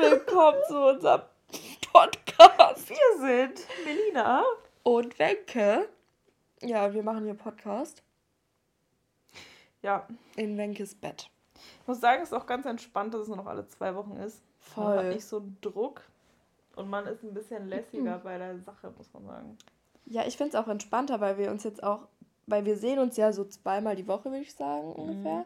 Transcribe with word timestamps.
willkommen 0.00 0.58
zu 0.68 0.80
unserem 0.80 1.22
Podcast. 1.92 2.88
Wir 2.88 3.18
sind 3.18 3.66
Melina 3.84 4.44
und 4.84 5.18
Wenke. 5.18 5.88
Ja, 6.62 6.94
wir 6.94 7.02
machen 7.02 7.24
hier 7.24 7.34
Podcast. 7.34 8.02
Ja. 9.82 10.06
In 10.36 10.56
Wenkes 10.56 10.94
Bett. 10.94 11.30
Ich 11.82 11.88
muss 11.88 12.00
sagen, 12.00 12.22
es 12.22 12.28
ist 12.28 12.34
auch 12.34 12.46
ganz 12.46 12.64
entspannt, 12.64 13.12
dass 13.12 13.22
es 13.22 13.28
nur 13.28 13.38
noch 13.38 13.46
alle 13.46 13.66
zwei 13.66 13.94
Wochen 13.96 14.16
ist. 14.18 14.40
Voll. 14.60 14.84
Man 14.84 14.98
hat 14.98 15.14
nicht 15.14 15.24
so 15.24 15.38
einen 15.38 15.58
Druck 15.60 16.02
und 16.76 16.88
man 16.88 17.06
ist 17.06 17.24
ein 17.24 17.34
bisschen 17.34 17.68
lässiger 17.68 18.18
mhm. 18.18 18.22
bei 18.22 18.38
der 18.38 18.56
Sache, 18.60 18.92
muss 18.96 19.12
man 19.12 19.26
sagen. 19.26 19.58
Ja, 20.06 20.24
ich 20.26 20.36
finde 20.36 20.56
es 20.56 20.62
auch 20.62 20.68
entspannter, 20.68 21.20
weil 21.20 21.38
wir 21.38 21.50
uns 21.50 21.64
jetzt 21.64 21.82
auch, 21.82 22.06
weil 22.46 22.64
wir 22.64 22.76
sehen 22.76 23.00
uns 23.00 23.16
ja 23.16 23.32
so 23.32 23.44
zweimal 23.44 23.96
die 23.96 24.06
Woche, 24.06 24.26
würde 24.26 24.42
ich 24.42 24.54
sagen, 24.54 24.90
mhm. 24.90 24.92
ungefähr. 24.92 25.44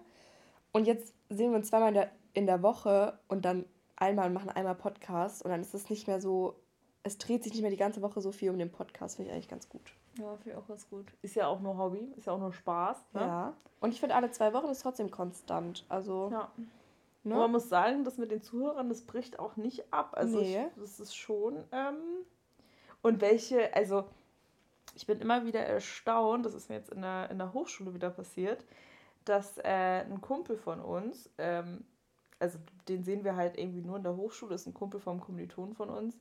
Und 0.73 0.87
jetzt 0.87 1.14
sehen 1.30 1.53
wir 1.53 1.57
uns 1.57 1.69
zweimal 1.69 1.89
in 1.89 1.95
der, 1.95 2.11
in 2.34 2.46
der 2.46 2.62
Woche 2.62 3.19
und 3.29 3.46
dann 3.46 3.64
einmal 4.03 4.27
und 4.27 4.34
machen 4.34 4.50
einmal 4.50 4.75
Podcast 4.75 5.45
und 5.45 5.50
dann 5.50 5.61
ist 5.61 5.74
es 5.74 5.88
nicht 5.88 6.09
mehr 6.09 6.20
so, 6.20 6.56
es 7.05 7.19
dreht 7.19 7.45
sich 7.45 7.52
nicht 7.52 7.62
mehr 7.62 7.70
die 7.70 7.77
ganze 7.77 8.02
Woche 8.02 8.20
so 8.20 8.33
viel 8.33 8.51
um 8.51 8.59
den 8.59 8.70
Podcast, 8.70 9.16
finde 9.16 9.30
ich 9.30 9.34
eigentlich 9.34 9.48
ganz 9.48 9.69
gut. 9.69 9.95
Ja, 10.19 10.37
finde 10.37 10.51
ich 10.51 10.56
auch 10.56 10.66
ganz 10.66 10.88
gut. 10.91 11.06
Ist 11.23 11.37
ja 11.37 11.47
auch 11.47 11.61
nur 11.61 11.78
Hobby, 11.78 12.12
ist 12.16 12.27
ja 12.27 12.33
auch 12.33 12.41
nur 12.41 12.52
Spaß. 12.52 12.98
Ne? 13.15 13.20
Ja. 13.20 13.56
Und 13.80 13.92
ich 13.92 14.01
finde, 14.01 14.15
alle 14.15 14.30
zwei 14.30 14.52
Wochen 14.52 14.66
ist 14.66 14.83
trotzdem 14.83 15.11
konstant. 15.11 15.87
Also. 15.88 16.30
Ja. 16.30 16.51
Ne? 17.25 17.37
man 17.37 17.52
muss 17.52 17.69
sagen, 17.69 18.02
das 18.02 18.19
mit 18.19 18.33
den 18.33 18.42
Zuhörern, 18.42 18.88
das 18.88 19.02
bricht 19.02 19.38
auch 19.38 19.56
nicht 19.56 19.92
ab. 19.92 20.14
Also 20.14 20.41
nee. 20.41 20.66
ich, 20.66 20.80
das 20.80 20.98
ist 20.98 21.14
schon. 21.14 21.62
Ähm, 21.70 21.95
und 23.00 23.20
welche, 23.20 23.73
also 23.75 24.05
ich 24.97 25.06
bin 25.06 25.20
immer 25.20 25.47
wieder 25.47 25.61
erstaunt, 25.61 26.45
das 26.45 26.55
ist 26.55 26.69
mir 26.69 26.77
jetzt 26.77 26.91
in 26.91 27.03
der, 27.03 27.30
in 27.30 27.39
der 27.39 27.53
Hochschule 27.53 27.95
wieder 27.95 28.11
passiert, 28.11 28.64
dass 29.25 29.56
äh, 29.59 30.03
ein 30.05 30.20
Kumpel 30.20 30.56
von 30.56 30.80
uns, 30.80 31.30
ähm, 31.39 31.84
also 32.42 32.59
den 32.88 33.05
sehen 33.05 33.24
wir 33.24 33.37
halt 33.37 33.56
irgendwie 33.56 33.82
nur 33.82 33.96
in 33.96 34.02
der 34.02 34.16
Hochschule, 34.16 34.56
ist 34.56 34.66
ein 34.66 34.74
Kumpel 34.74 35.00
vom 35.00 35.20
Kommilitonen 35.20 35.74
von 35.74 35.88
uns. 35.88 36.16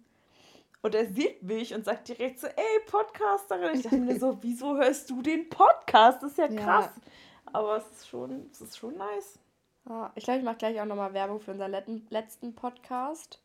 Und 0.84 0.96
er 0.96 1.08
sieht 1.08 1.44
mich 1.44 1.74
und 1.74 1.84
sagt 1.84 2.08
direkt 2.08 2.40
so, 2.40 2.48
ey, 2.48 2.80
Podcasterin. 2.88 3.76
Ich 3.76 3.84
dachte 3.84 3.98
mir 3.98 4.20
so, 4.20 4.38
wieso 4.42 4.78
hörst 4.78 5.10
du 5.10 5.22
den 5.22 5.50
Podcast? 5.50 6.24
Das 6.24 6.32
ist 6.32 6.38
ja 6.38 6.48
krass. 6.48 6.90
Ja. 6.96 7.02
Aber 7.54 7.78
es 7.78 7.92
ist 7.92 8.08
schon, 8.08 8.50
es 8.52 8.62
ist 8.62 8.78
schon 8.78 8.98
nice. 8.98 9.40
Ja, 9.88 10.12
ich 10.16 10.24
glaube, 10.24 10.40
ich 10.40 10.46
mache 10.46 10.58
gleich 10.58 10.80
auch 10.80 10.86
nochmal 10.86 11.14
Werbung 11.14 11.40
für 11.40 11.52
unseren 11.52 11.72
letzten 12.10 12.56
Podcast. 12.56 13.42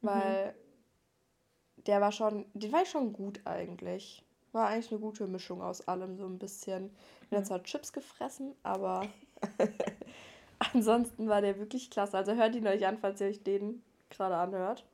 Weil 0.00 0.48
mhm. 0.48 1.82
der 1.84 2.00
war 2.00 2.12
schon, 2.12 2.46
den 2.54 2.72
war 2.72 2.82
ich 2.82 2.90
schon 2.90 3.12
gut 3.12 3.40
eigentlich. 3.44 4.24
War 4.52 4.68
eigentlich 4.68 4.90
eine 4.90 5.00
gute 5.00 5.26
Mischung 5.26 5.62
aus 5.62 5.86
allem, 5.88 6.16
so 6.16 6.26
ein 6.26 6.38
bisschen. 6.38 6.94
Ich 7.30 7.32
habe 7.32 7.44
zwar 7.44 7.62
Chips 7.62 7.92
gefressen, 7.92 8.54
aber 8.62 9.06
ansonsten 10.72 11.28
war 11.28 11.40
der 11.40 11.58
wirklich 11.58 11.90
klasse. 11.90 12.16
Also 12.16 12.34
hört 12.34 12.54
ihn 12.54 12.66
euch 12.66 12.86
an, 12.86 12.98
falls 12.98 13.20
ihr 13.20 13.28
euch 13.28 13.42
den 13.42 13.82
gerade 14.10 14.36
anhört. 14.36 14.84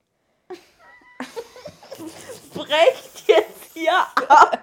Brecht 2.55 3.25
jetzt 3.27 3.73
hier 3.75 3.93
ab 3.93 4.61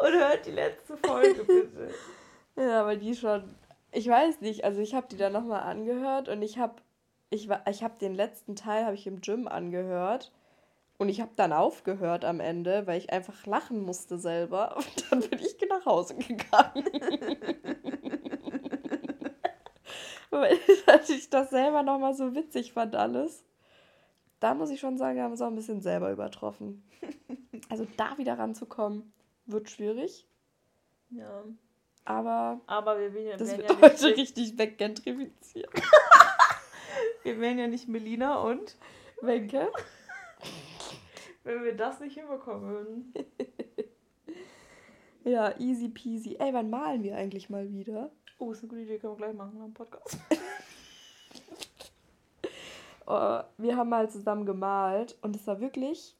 und 0.00 0.12
hört 0.12 0.46
die 0.46 0.52
letzte 0.52 0.96
Folge 0.96 1.44
bitte. 1.44 1.94
Ja, 2.56 2.80
aber 2.80 2.96
die 2.96 3.14
schon. 3.14 3.54
Ich 3.92 4.08
weiß 4.08 4.40
nicht, 4.40 4.64
also 4.64 4.80
ich 4.80 4.94
habe 4.94 5.06
die 5.10 5.16
dann 5.16 5.32
nochmal 5.32 5.62
angehört 5.62 6.28
und 6.28 6.42
ich 6.42 6.58
habe 6.58 6.76
ich, 7.30 7.48
ich 7.68 7.82
hab 7.82 7.98
den 7.98 8.14
letzten 8.14 8.56
Teil 8.56 8.84
habe 8.84 8.94
ich 8.94 9.06
im 9.06 9.20
Gym 9.20 9.48
angehört 9.48 10.32
und 10.98 11.08
ich 11.08 11.20
habe 11.20 11.30
dann 11.36 11.52
aufgehört 11.52 12.24
am 12.24 12.40
Ende, 12.40 12.86
weil 12.86 12.98
ich 12.98 13.12
einfach 13.12 13.46
lachen 13.46 13.82
musste 13.82 14.18
selber. 14.18 14.76
Und 14.90 15.10
dann 15.10 15.20
bin 15.20 15.38
ich 15.38 15.56
nach 15.68 15.86
Hause 15.86 16.16
gegangen. 16.16 16.84
weil 20.30 20.58
ich 21.08 21.30
das 21.30 21.50
selber 21.50 21.82
nochmal 21.82 22.14
so 22.14 22.34
witzig 22.34 22.72
fand 22.72 22.96
alles. 22.96 23.44
Da 24.40 24.54
muss 24.54 24.70
ich 24.70 24.80
schon 24.80 24.98
sagen, 24.98 25.20
haben 25.20 25.30
wir 25.30 25.34
es 25.34 25.42
auch 25.42 25.48
ein 25.48 25.56
bisschen 25.56 25.80
selber 25.80 26.12
übertroffen. 26.12 26.84
Also 27.70 27.86
da 27.98 28.16
wieder 28.16 28.38
ranzukommen, 28.38 29.12
wird 29.44 29.68
schwierig. 29.68 30.26
Ja. 31.10 31.44
Aber, 32.06 32.62
Aber 32.66 32.98
wir 32.98 33.12
werden, 33.12 33.38
das 33.38 33.54
wird 33.54 33.68
ja 33.68 33.80
heute 33.82 34.16
richtig 34.16 34.56
weggentrifiziert. 34.56 35.68
wir 37.24 37.38
wären 37.40 37.58
ja 37.58 37.66
nicht 37.66 37.88
Melina 37.88 38.40
und 38.40 38.76
Wenke. 39.20 39.70
Wenn 41.44 41.62
wir 41.62 41.76
das 41.76 42.00
nicht 42.00 42.16
hinbekommen 42.16 42.70
würden. 42.70 43.14
ja, 45.24 45.58
easy 45.58 45.90
peasy. 45.90 46.36
Ey, 46.38 46.54
wann 46.54 46.70
malen 46.70 47.02
wir 47.02 47.16
eigentlich 47.16 47.50
mal 47.50 47.70
wieder? 47.70 48.10
Oh, 48.38 48.52
ist 48.52 48.62
eine 48.62 48.68
gute 48.68 48.82
Idee, 48.82 48.98
können 48.98 49.14
wir 49.14 49.26
gleich 49.26 49.34
machen 49.34 49.60
am 49.60 49.74
Podcast. 49.74 50.18
oh, 53.06 53.40
wir 53.56 53.76
haben 53.76 53.88
mal 53.88 54.08
zusammen 54.08 54.46
gemalt 54.46 55.16
und 55.22 55.34
es 55.34 55.46
war 55.46 55.60
wirklich. 55.60 56.14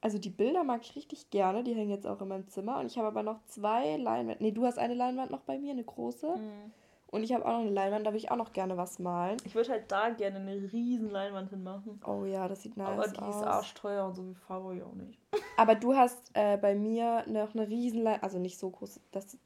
Also 0.00 0.18
die 0.18 0.30
Bilder 0.30 0.64
mag 0.64 0.80
ich 0.82 0.96
richtig 0.96 1.30
gerne, 1.30 1.62
die 1.62 1.74
hängen 1.74 1.90
jetzt 1.90 2.06
auch 2.06 2.20
in 2.20 2.28
meinem 2.28 2.48
Zimmer. 2.48 2.80
Und 2.80 2.86
ich 2.86 2.98
habe 2.98 3.06
aber 3.06 3.22
noch 3.22 3.44
zwei 3.44 3.96
Leinwände. 3.98 4.42
Nee, 4.42 4.50
du 4.50 4.64
hast 4.64 4.78
eine 4.78 4.94
Leinwand 4.94 5.30
noch 5.30 5.42
bei 5.42 5.58
mir, 5.58 5.70
eine 5.70 5.84
große. 5.84 6.36
Mhm. 6.36 6.72
Und 7.12 7.24
ich 7.24 7.32
habe 7.34 7.44
auch 7.44 7.50
noch 7.50 7.60
eine 7.60 7.70
Leinwand, 7.70 8.06
da 8.06 8.10
würde 8.10 8.18
ich 8.18 8.30
auch 8.30 8.36
noch 8.36 8.54
gerne 8.54 8.78
was 8.78 8.98
malen. 8.98 9.36
Ich 9.44 9.54
würde 9.54 9.68
halt 9.68 9.92
da 9.92 10.08
gerne 10.08 10.38
eine 10.38 10.72
riesen 10.72 11.10
Leinwand 11.10 11.50
hinmachen. 11.50 12.00
Oh 12.06 12.24
ja, 12.24 12.48
das 12.48 12.62
sieht 12.62 12.78
nice 12.78 12.88
aus. 12.88 12.94
Aber 12.94 13.08
die 13.08 13.20
aus. 13.20 13.36
ist 13.36 13.42
arschteuer 13.42 14.06
und 14.06 14.14
so 14.14 14.26
wie 14.26 14.34
Farbe 14.34 14.74
ich 14.74 14.82
auch 14.82 14.94
nicht. 14.94 15.20
Aber 15.58 15.74
du 15.74 15.94
hast 15.94 16.30
äh, 16.32 16.56
bei 16.56 16.74
mir 16.74 17.22
noch 17.28 17.54
eine 17.54 17.68
riesen 17.68 18.02
Leinwand, 18.02 18.24
also 18.24 18.38
nicht 18.38 18.58
so 18.58 18.70
groß, 18.70 18.98
das, 19.10 19.36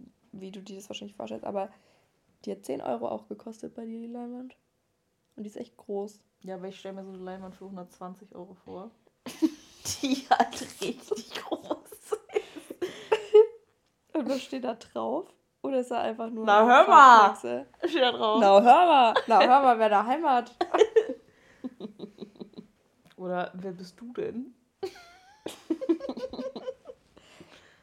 wie 0.40 0.50
du 0.50 0.62
dir 0.62 0.76
das 0.76 0.88
wahrscheinlich 0.88 1.16
vorstellst, 1.16 1.44
aber 1.44 1.70
die 2.44 2.52
hat 2.52 2.64
10 2.64 2.80
Euro 2.80 3.08
auch 3.08 3.28
gekostet 3.28 3.74
bei 3.74 3.84
dir, 3.84 4.00
die 4.00 4.06
Leinwand. 4.06 4.56
Und 5.34 5.44
die 5.44 5.48
ist 5.48 5.56
echt 5.56 5.76
groß. 5.76 6.20
Ja, 6.40 6.54
aber 6.54 6.68
ich 6.68 6.78
stelle 6.78 6.94
mir 6.94 7.04
so 7.04 7.10
eine 7.10 7.22
Leinwand 7.22 7.54
für 7.54 7.64
120 7.64 8.34
Euro 8.34 8.54
vor. 8.54 8.90
die 10.02 10.26
halt 10.30 10.60
richtig 10.80 11.34
groß 11.34 11.92
ist. 11.92 12.18
und 14.14 14.28
was 14.28 14.42
steht 14.42 14.64
da 14.64 14.74
drauf? 14.74 15.32
Oder 15.62 15.80
ist 15.80 15.90
er 15.90 16.00
einfach 16.00 16.30
nur. 16.30 16.44
Na, 16.44 16.64
hör 16.64 16.86
mal! 16.86 17.36
Steht 17.36 18.02
da 18.02 18.12
drauf. 18.12 18.38
Na, 18.40 18.62
hör 18.62 18.86
mal! 18.86 19.14
Na, 19.26 19.40
hör 19.40 19.62
mal, 19.62 19.78
wer 19.78 19.88
da 19.88 20.06
Heimat. 20.06 20.54
Oder 23.16 23.50
wer 23.54 23.72
bist 23.72 24.00
du 24.00 24.12
denn? 24.12 24.54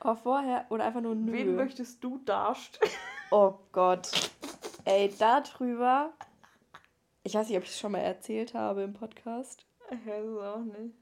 Oh, 0.03 0.15
vorher. 0.15 0.65
Oder 0.69 0.85
einfach 0.85 1.01
nur 1.01 1.15
nö. 1.15 1.31
Wen 1.31 1.55
möchtest 1.55 2.03
du 2.03 2.19
darstellen? 2.19 2.91
Oh 3.31 3.55
Gott. 3.71 4.11
Ey, 4.85 5.11
da 5.17 5.41
drüber. 5.41 6.13
Ich 7.23 7.33
weiß 7.33 7.47
nicht, 7.47 7.57
ob 7.57 7.63
ich 7.63 7.71
es 7.71 7.79
schon 7.79 7.93
mal 7.93 7.97
erzählt 7.97 8.53
habe 8.53 8.83
im 8.83 8.93
Podcast. 8.93 9.65
Ich 9.89 10.05
weiß 10.05 10.23
es 10.23 10.37
auch 10.37 10.59
nicht. 10.59 10.93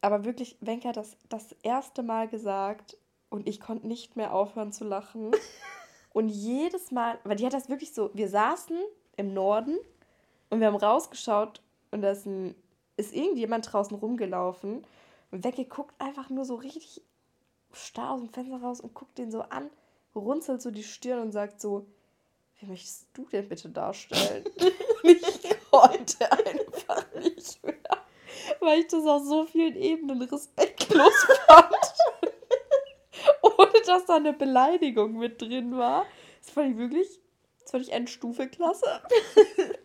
Aber 0.00 0.24
wirklich, 0.24 0.56
Wenke 0.62 0.88
hat 0.88 0.96
das 0.96 1.18
das 1.28 1.52
erste 1.62 2.02
Mal 2.02 2.26
gesagt 2.26 2.96
und 3.28 3.46
ich 3.46 3.60
konnte 3.60 3.86
nicht 3.86 4.16
mehr 4.16 4.32
aufhören 4.32 4.72
zu 4.72 4.84
lachen. 4.84 5.32
Und 6.14 6.28
jedes 6.28 6.92
Mal, 6.92 7.18
weil 7.24 7.34
die 7.34 7.44
hat 7.44 7.54
das 7.54 7.68
wirklich 7.68 7.92
so, 7.92 8.10
wir 8.14 8.28
saßen 8.28 8.78
im 9.16 9.34
Norden 9.34 9.76
und 10.48 10.60
wir 10.60 10.68
haben 10.68 10.76
rausgeschaut 10.76 11.60
und 11.90 12.02
da 12.02 12.12
ist, 12.12 12.24
ein, 12.24 12.54
ist 12.96 13.12
irgendjemand 13.12 13.70
draußen 13.70 13.96
rumgelaufen 13.96 14.86
und 15.32 15.42
Wecke 15.42 15.64
guckt 15.64 16.00
einfach 16.00 16.30
nur 16.30 16.44
so 16.44 16.54
richtig 16.54 17.02
starr 17.74 18.12
aus 18.12 18.20
dem 18.20 18.30
Fenster 18.30 18.60
raus 18.60 18.80
und 18.80 18.94
guckt 18.94 19.18
den 19.18 19.30
so 19.30 19.42
an, 19.42 19.70
runzelt 20.14 20.62
so 20.62 20.70
die 20.70 20.82
Stirn 20.82 21.20
und 21.20 21.32
sagt 21.32 21.60
so, 21.60 21.86
wie 22.58 22.66
möchtest 22.66 23.08
du 23.14 23.26
denn 23.26 23.48
bitte 23.48 23.68
darstellen? 23.68 24.44
ich 25.02 25.56
konnte 25.70 26.30
einfach 26.30 27.04
nicht 27.14 27.62
mehr, 27.64 28.04
weil 28.60 28.80
ich 28.80 28.86
das 28.86 29.04
auf 29.06 29.24
so 29.24 29.44
vielen 29.44 29.76
Ebenen 29.76 30.22
respektlos 30.22 31.12
fand 31.46 31.74
ohne 33.42 33.72
dass 33.86 34.06
da 34.06 34.16
eine 34.16 34.32
Beleidigung 34.32 35.16
mit 35.16 35.40
drin 35.40 35.76
war. 35.76 36.06
Das 36.40 36.50
fand 36.50 36.72
ich 36.72 36.78
wirklich, 36.78 37.20
das 37.60 37.70
fand 37.70 37.84
ich 37.84 37.92
Endstufe 37.92 38.48
klasse. 38.48 39.02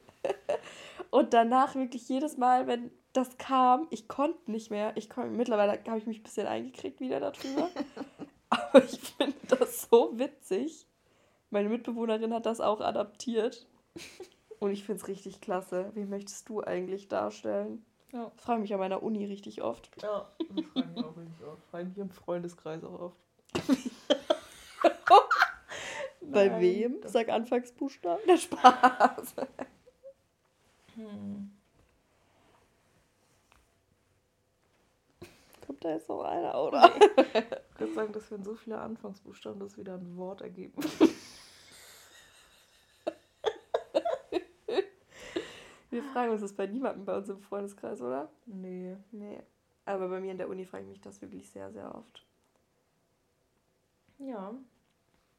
Und 1.11 1.33
danach 1.33 1.75
wirklich 1.75 2.07
jedes 2.07 2.37
Mal, 2.37 2.67
wenn 2.67 2.91
das 3.19 3.37
kam, 3.37 3.87
ich 3.89 4.07
konnte 4.07 4.49
nicht 4.49 4.71
mehr. 4.71 4.93
Ich 4.95 5.09
kon, 5.09 5.35
mittlerweile 5.35 5.73
habe 5.85 5.97
ich 5.97 6.07
mich 6.07 6.19
ein 6.19 6.23
bisschen 6.23 6.47
eingekriegt 6.47 7.01
wieder 7.01 7.19
darüber. 7.19 7.69
Aber 8.49 8.83
ich 8.83 8.97
finde 8.99 9.35
das 9.47 9.89
so 9.89 10.17
witzig. 10.17 10.87
Meine 11.49 11.67
Mitbewohnerin 11.69 12.33
hat 12.33 12.45
das 12.45 12.61
auch 12.61 12.79
adaptiert. 12.79 13.67
Und 14.59 14.71
ich 14.71 14.83
finde 14.83 15.01
es 15.01 15.07
richtig 15.07 15.41
klasse. 15.41 15.91
Wie 15.95 16.05
möchtest 16.05 16.49
du 16.49 16.61
eigentlich 16.61 17.07
darstellen? 17.07 17.85
Ja. 18.11 18.31
Ich 18.35 18.41
frage 18.41 18.61
mich 18.61 18.73
an 18.73 18.79
meiner 18.79 19.03
Uni 19.03 19.25
richtig 19.25 19.61
oft. 19.61 19.89
Ja, 20.01 20.29
das 20.39 20.65
frage 20.73 20.89
ich 20.95 21.03
auch 21.03 21.17
richtig 21.17 21.45
oft. 21.45 21.63
Frage 21.69 21.85
mich 21.85 21.97
im 21.97 22.09
Freundeskreis 22.09 22.83
auch 22.83 22.99
oft. 22.99 23.17
Bei 26.21 26.47
Nein, 26.47 26.61
wem? 26.61 26.99
Sag 27.05 27.29
Anfangsbuchstaben. 27.29 28.25
Der 28.27 28.37
Spaß. 28.37 29.35
Hm. 30.95 31.58
Kommt 35.69 35.85
da 35.85 35.91
jetzt 35.91 36.09
noch 36.09 36.23
einer, 36.23 36.59
oder? 36.59 36.89
Nee. 36.97 37.43
Ich 37.75 37.79
würde 37.79 37.93
sagen, 37.93 38.11
dass 38.11 38.31
wenn 38.31 38.43
so 38.43 38.55
viele 38.55 38.79
Anfangsbuchstaben 38.79 39.59
das 39.59 39.77
wieder 39.77 39.93
ein 39.93 40.17
Wort 40.17 40.41
ergeben. 40.41 40.81
Wir 45.91 46.03
fragen 46.05 46.31
uns 46.31 46.41
das 46.41 46.53
bei 46.53 46.65
niemandem 46.65 47.05
bei 47.05 47.15
uns 47.15 47.29
im 47.29 47.39
Freundeskreis, 47.39 48.01
oder? 48.01 48.31
Nee. 48.47 48.97
Nee. 49.11 49.43
Aber 49.85 50.09
bei 50.09 50.19
mir 50.19 50.31
in 50.31 50.39
der 50.39 50.49
Uni 50.49 50.65
frage 50.65 50.85
ich 50.85 50.89
mich 50.89 51.01
das 51.01 51.21
wirklich 51.21 51.51
sehr, 51.51 51.71
sehr 51.71 51.93
oft. 51.93 52.25
Ja. 54.17 54.55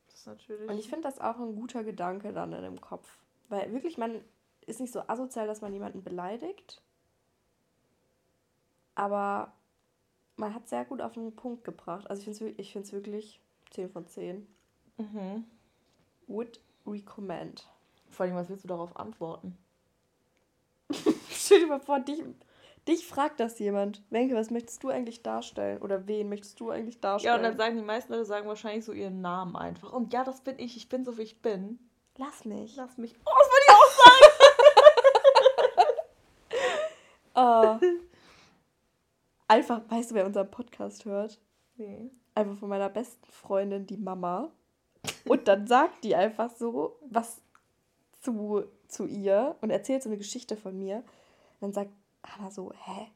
Das 0.07 0.15
ist 0.15 0.27
natürlich. 0.29 0.71
Und 0.71 0.79
ich 0.79 0.89
finde 0.89 1.09
das 1.09 1.19
auch 1.19 1.41
ein 1.41 1.57
guter 1.57 1.83
Gedanke 1.83 2.33
dann 2.33 2.53
in 2.53 2.63
dem 2.63 2.81
Kopf. 2.81 3.19
Weil 3.49 3.73
wirklich, 3.73 3.99
man 3.99 4.25
ist 4.65 4.79
nicht 4.79 4.93
so 4.93 5.03
asozial, 5.09 5.49
dass 5.49 5.61
man 5.61 5.73
jemanden 5.73 6.05
beleidigt. 6.05 6.81
Aber 8.95 9.53
man 10.41 10.55
hat 10.55 10.69
sehr 10.69 10.85
gut 10.85 11.01
auf 11.01 11.13
den 11.13 11.37
Punkt 11.37 11.63
gebracht. 11.65 12.09
Also 12.11 12.21
ich 12.21 12.37
finde 12.37 12.53
es 12.53 12.59
ich 12.59 12.73
find's 12.73 12.93
wirklich 12.93 13.41
10 13.71 13.91
von 13.91 14.07
10. 14.07 14.47
Mhm. 14.97 15.45
Would 16.27 16.61
recommend. 16.87 17.69
Vor 18.11 18.27
allem, 18.27 18.35
was 18.35 18.49
willst 18.49 18.65
du 18.65 18.69
darauf 18.69 18.97
antworten? 18.97 19.57
Stell 21.31 21.61
dir 21.61 21.67
mal 21.67 21.79
vor, 21.79 22.01
dich, 22.01 22.23
dich 22.89 23.07
fragt 23.07 23.39
das 23.39 23.59
jemand. 23.59 24.03
Wenke, 24.11 24.35
was 24.35 24.51
möchtest 24.51 24.83
du 24.83 24.89
eigentlich 24.89 25.23
darstellen? 25.23 25.81
Oder 25.83 26.09
wen 26.09 26.29
möchtest 26.29 26.59
du 26.59 26.71
eigentlich 26.71 27.01
darstellen? 27.01 27.33
Ja, 27.33 27.37
und 27.37 27.43
dann 27.45 27.57
sagen 27.57 27.77
die 27.77 27.83
meisten 27.83 28.13
Leute 28.13 28.25
sagen 28.25 28.49
wahrscheinlich 28.49 28.85
so 28.85 28.93
ihren 28.93 29.21
Namen 29.21 29.55
einfach. 29.57 29.93
Und 29.93 30.13
ja, 30.13 30.25
das 30.25 30.41
bin 30.41 30.59
ich. 30.59 30.77
Ich 30.77 30.89
bin 30.89 31.05
so, 31.05 31.19
wie 31.19 31.23
ich 31.23 31.43
bin. 31.43 31.79
Lass 32.17 32.45
mich. 32.45 32.75
Lass 32.77 32.99
mich. 32.99 33.15
Oh, 33.25 33.31
das 33.39 33.49
würde 33.51 33.65
ich 33.69 33.75
auch 37.37 37.79
sagen. 37.79 37.87
uh, 37.87 38.01
einfach, 39.51 39.83
weißt 39.89 40.11
du, 40.13 40.15
wer 40.15 40.27
unseren 40.27 40.51
Podcast 40.51 41.05
hört? 41.05 41.39
Nee. 41.77 42.11
Einfach 42.35 42.57
von 42.57 42.69
meiner 42.69 42.89
besten 42.89 43.27
Freundin, 43.31 43.87
die 43.87 43.97
Mama. 43.97 44.51
Und 45.25 45.49
dann 45.49 45.67
sagt 45.67 46.05
die 46.05 46.15
einfach 46.15 46.51
so 46.57 46.99
was 47.11 47.41
zu, 48.21 48.65
zu 48.89 49.07
ihr 49.07 49.57
und 49.61 49.71
erzählt 49.71 50.03
so 50.03 50.09
eine 50.09 50.19
Geschichte 50.19 50.57
von 50.57 50.79
mir. 50.79 50.97
Und 51.61 51.63
dann 51.63 51.73
sagt 51.73 51.91
Anna 52.23 52.51
so, 52.51 52.73
hä? 52.85 53.09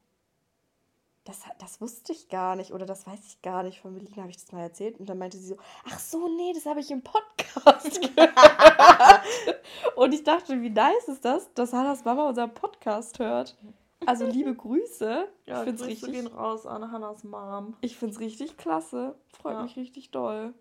Das, 1.24 1.40
das 1.58 1.80
wusste 1.80 2.12
ich 2.12 2.28
gar 2.28 2.54
nicht 2.54 2.72
oder 2.72 2.84
das 2.84 3.06
weiß 3.06 3.20
ich 3.26 3.40
gar 3.40 3.62
nicht. 3.62 3.80
Von 3.80 3.94
Melina 3.94 4.22
habe 4.22 4.30
ich 4.30 4.36
das 4.36 4.52
mal 4.52 4.60
erzählt. 4.60 4.98
Und 4.98 5.08
dann 5.08 5.16
meinte 5.16 5.38
sie 5.38 5.46
so, 5.46 5.56
ach 5.86 5.98
so, 5.98 6.28
nee, 6.36 6.52
das 6.52 6.66
habe 6.66 6.80
ich 6.80 6.90
im 6.90 7.02
Podcast 7.02 8.00
gehört. 8.00 8.34
und 9.96 10.12
ich 10.12 10.24
dachte, 10.24 10.60
wie 10.60 10.70
nice 10.70 11.08
ist 11.08 11.24
das, 11.24 11.52
dass 11.54 11.72
Hannas 11.72 12.04
Mama 12.04 12.28
unseren 12.28 12.52
Podcast 12.52 13.20
hört. 13.20 13.56
Also 14.06 14.26
liebe 14.26 14.54
Grüße. 14.54 15.28
Ja, 15.46 15.58
ich 15.58 15.64
finde 15.64 15.82
es 15.82 15.88
richtig. 15.88 16.12
gehen 16.12 16.26
raus 16.26 16.66
an 16.66 16.90
Hannas 16.90 17.24
Mom. 17.24 17.76
Ich 17.80 17.96
finde 17.96 18.14
es 18.14 18.20
richtig 18.20 18.56
klasse. 18.56 19.14
Freut 19.32 19.54
ja. 19.54 19.62
mich 19.62 19.76
richtig 19.76 20.10
doll. 20.10 20.54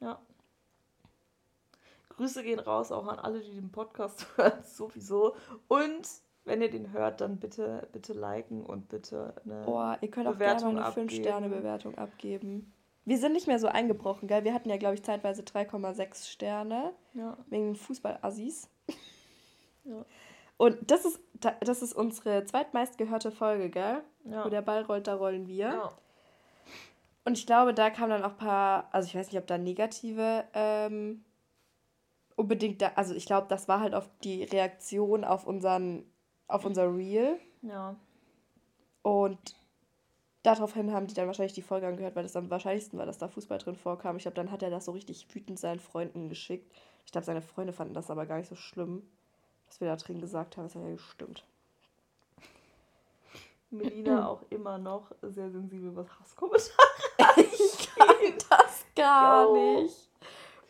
Ja. 0.00 0.18
Grüße 2.10 2.42
gehen 2.42 2.58
raus 2.58 2.92
auch 2.92 3.06
an 3.06 3.18
alle, 3.18 3.40
die 3.40 3.52
den 3.52 3.72
Podcast 3.72 4.26
hören, 4.36 4.62
sowieso. 4.64 5.34
Und 5.68 6.06
wenn 6.44 6.60
ihr 6.62 6.70
den 6.70 6.92
hört, 6.92 7.20
dann 7.20 7.38
bitte, 7.38 7.88
bitte 7.92 8.12
liken 8.12 8.64
und 8.64 8.88
bitte 8.88 9.34
eine 9.44 9.62
Boah, 9.62 9.98
ihr 10.00 10.10
könnt 10.10 10.26
auch 10.26 10.34
Bewertung 10.34 10.74
gerne 10.74 10.86
eine 10.86 11.08
5-Sterne-Bewertung 11.08 11.96
abgeben. 11.96 12.72
Wir 13.04 13.18
sind 13.18 13.32
nicht 13.32 13.46
mehr 13.46 13.58
so 13.58 13.66
eingebrochen, 13.66 14.28
gell? 14.28 14.44
Wir 14.44 14.52
hatten 14.54 14.68
ja, 14.68 14.76
glaube 14.76 14.94
ich, 14.94 15.02
zeitweise 15.02 15.42
3,6 15.42 16.28
Sterne. 16.28 16.92
Ja. 17.14 17.36
Wegen 17.48 17.74
Fußball-Assis. 17.74 18.68
Ja. 19.84 20.04
Und 20.60 20.90
das 20.90 21.06
ist, 21.06 21.18
das 21.60 21.80
ist 21.80 21.94
unsere 21.94 22.44
zweitmeist 22.44 22.98
gehörte 22.98 23.30
Folge, 23.30 23.70
gell? 23.70 24.02
Ja. 24.26 24.44
Wo 24.44 24.50
der 24.50 24.60
Ball 24.60 24.82
rollt, 24.82 25.06
da 25.06 25.14
rollen 25.14 25.46
wir. 25.46 25.68
Ja. 25.68 25.88
Und 27.24 27.38
ich 27.38 27.46
glaube, 27.46 27.72
da 27.72 27.88
kamen 27.88 28.10
dann 28.10 28.24
auch 28.24 28.32
ein 28.32 28.36
paar, 28.36 28.90
also 28.92 29.06
ich 29.06 29.14
weiß 29.14 29.28
nicht, 29.28 29.38
ob 29.40 29.46
da 29.46 29.56
negative 29.56 30.44
ähm, 30.52 31.24
unbedingt 32.36 32.82
da, 32.82 32.92
also 32.94 33.14
ich 33.14 33.24
glaube, 33.24 33.46
das 33.48 33.68
war 33.68 33.80
halt 33.80 33.94
auf 33.94 34.10
die 34.22 34.42
Reaktion 34.44 35.24
auf 35.24 35.46
unseren, 35.46 36.04
auf 36.46 36.66
unser 36.66 36.94
Reel. 36.94 37.40
Ja. 37.62 37.96
Und 39.00 39.56
daraufhin 40.42 40.92
haben 40.92 41.06
die 41.06 41.14
dann 41.14 41.26
wahrscheinlich 41.26 41.54
die 41.54 41.62
Folge 41.62 41.86
angehört, 41.86 42.16
weil 42.16 42.24
das 42.24 42.36
am 42.36 42.50
wahrscheinlichsten 42.50 42.98
war, 42.98 43.06
dass 43.06 43.16
da 43.16 43.28
Fußball 43.28 43.56
drin 43.56 43.76
vorkam. 43.76 44.16
Ich 44.18 44.24
glaube, 44.24 44.36
dann 44.36 44.50
hat 44.50 44.62
er 44.62 44.68
das 44.68 44.84
so 44.84 44.92
richtig 44.92 45.34
wütend 45.34 45.58
seinen 45.58 45.80
Freunden 45.80 46.28
geschickt. 46.28 46.70
Ich 47.06 47.12
glaube, 47.12 47.24
seine 47.24 47.40
Freunde 47.40 47.72
fanden 47.72 47.94
das 47.94 48.10
aber 48.10 48.26
gar 48.26 48.36
nicht 48.36 48.50
so 48.50 48.56
schlimm, 48.56 49.08
was 49.70 49.80
wir 49.80 49.88
da 49.88 49.96
drin 49.96 50.20
gesagt 50.20 50.56
haben. 50.56 50.64
Das 50.64 50.74
hat 50.74 50.82
ja 50.82 50.90
gestimmt. 50.90 51.44
Melina 53.70 54.26
auch 54.28 54.42
immer 54.50 54.78
noch 54.78 55.12
sehr 55.22 55.50
sensibel, 55.50 55.94
was 55.94 56.08
Hasskommentare 56.18 56.88
Ich 57.36 57.88
kann 57.94 58.16
das 58.50 58.84
gar 58.96 59.44
Yo. 59.44 59.82
nicht. 59.82 60.10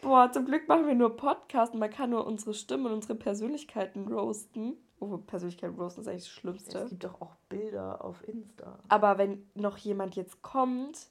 Boah, 0.02 0.30
zum 0.32 0.46
Glück 0.46 0.68
machen 0.68 0.86
wir 0.86 0.94
nur 0.94 1.16
Podcast 1.16 1.74
und 1.74 1.80
man 1.80 1.90
kann 1.90 2.10
nur 2.10 2.26
unsere 2.26 2.54
Stimmen 2.54 2.86
und 2.86 2.92
unsere 2.92 3.14
Persönlichkeiten 3.14 4.12
roasten. 4.12 4.76
Oh, 4.98 5.16
Persönlichkeit 5.16 5.72
roasten 5.78 6.02
ist 6.02 6.08
eigentlich 6.08 6.24
das 6.24 6.32
Schlimmste. 6.32 6.78
Es 6.78 6.90
gibt 6.90 7.04
doch 7.04 7.20
auch 7.20 7.34
Bilder 7.48 8.04
auf 8.04 8.26
Insta. 8.26 8.78
Aber 8.88 9.18
wenn 9.18 9.50
noch 9.54 9.76
jemand 9.78 10.16
jetzt 10.16 10.42
kommt, 10.42 11.08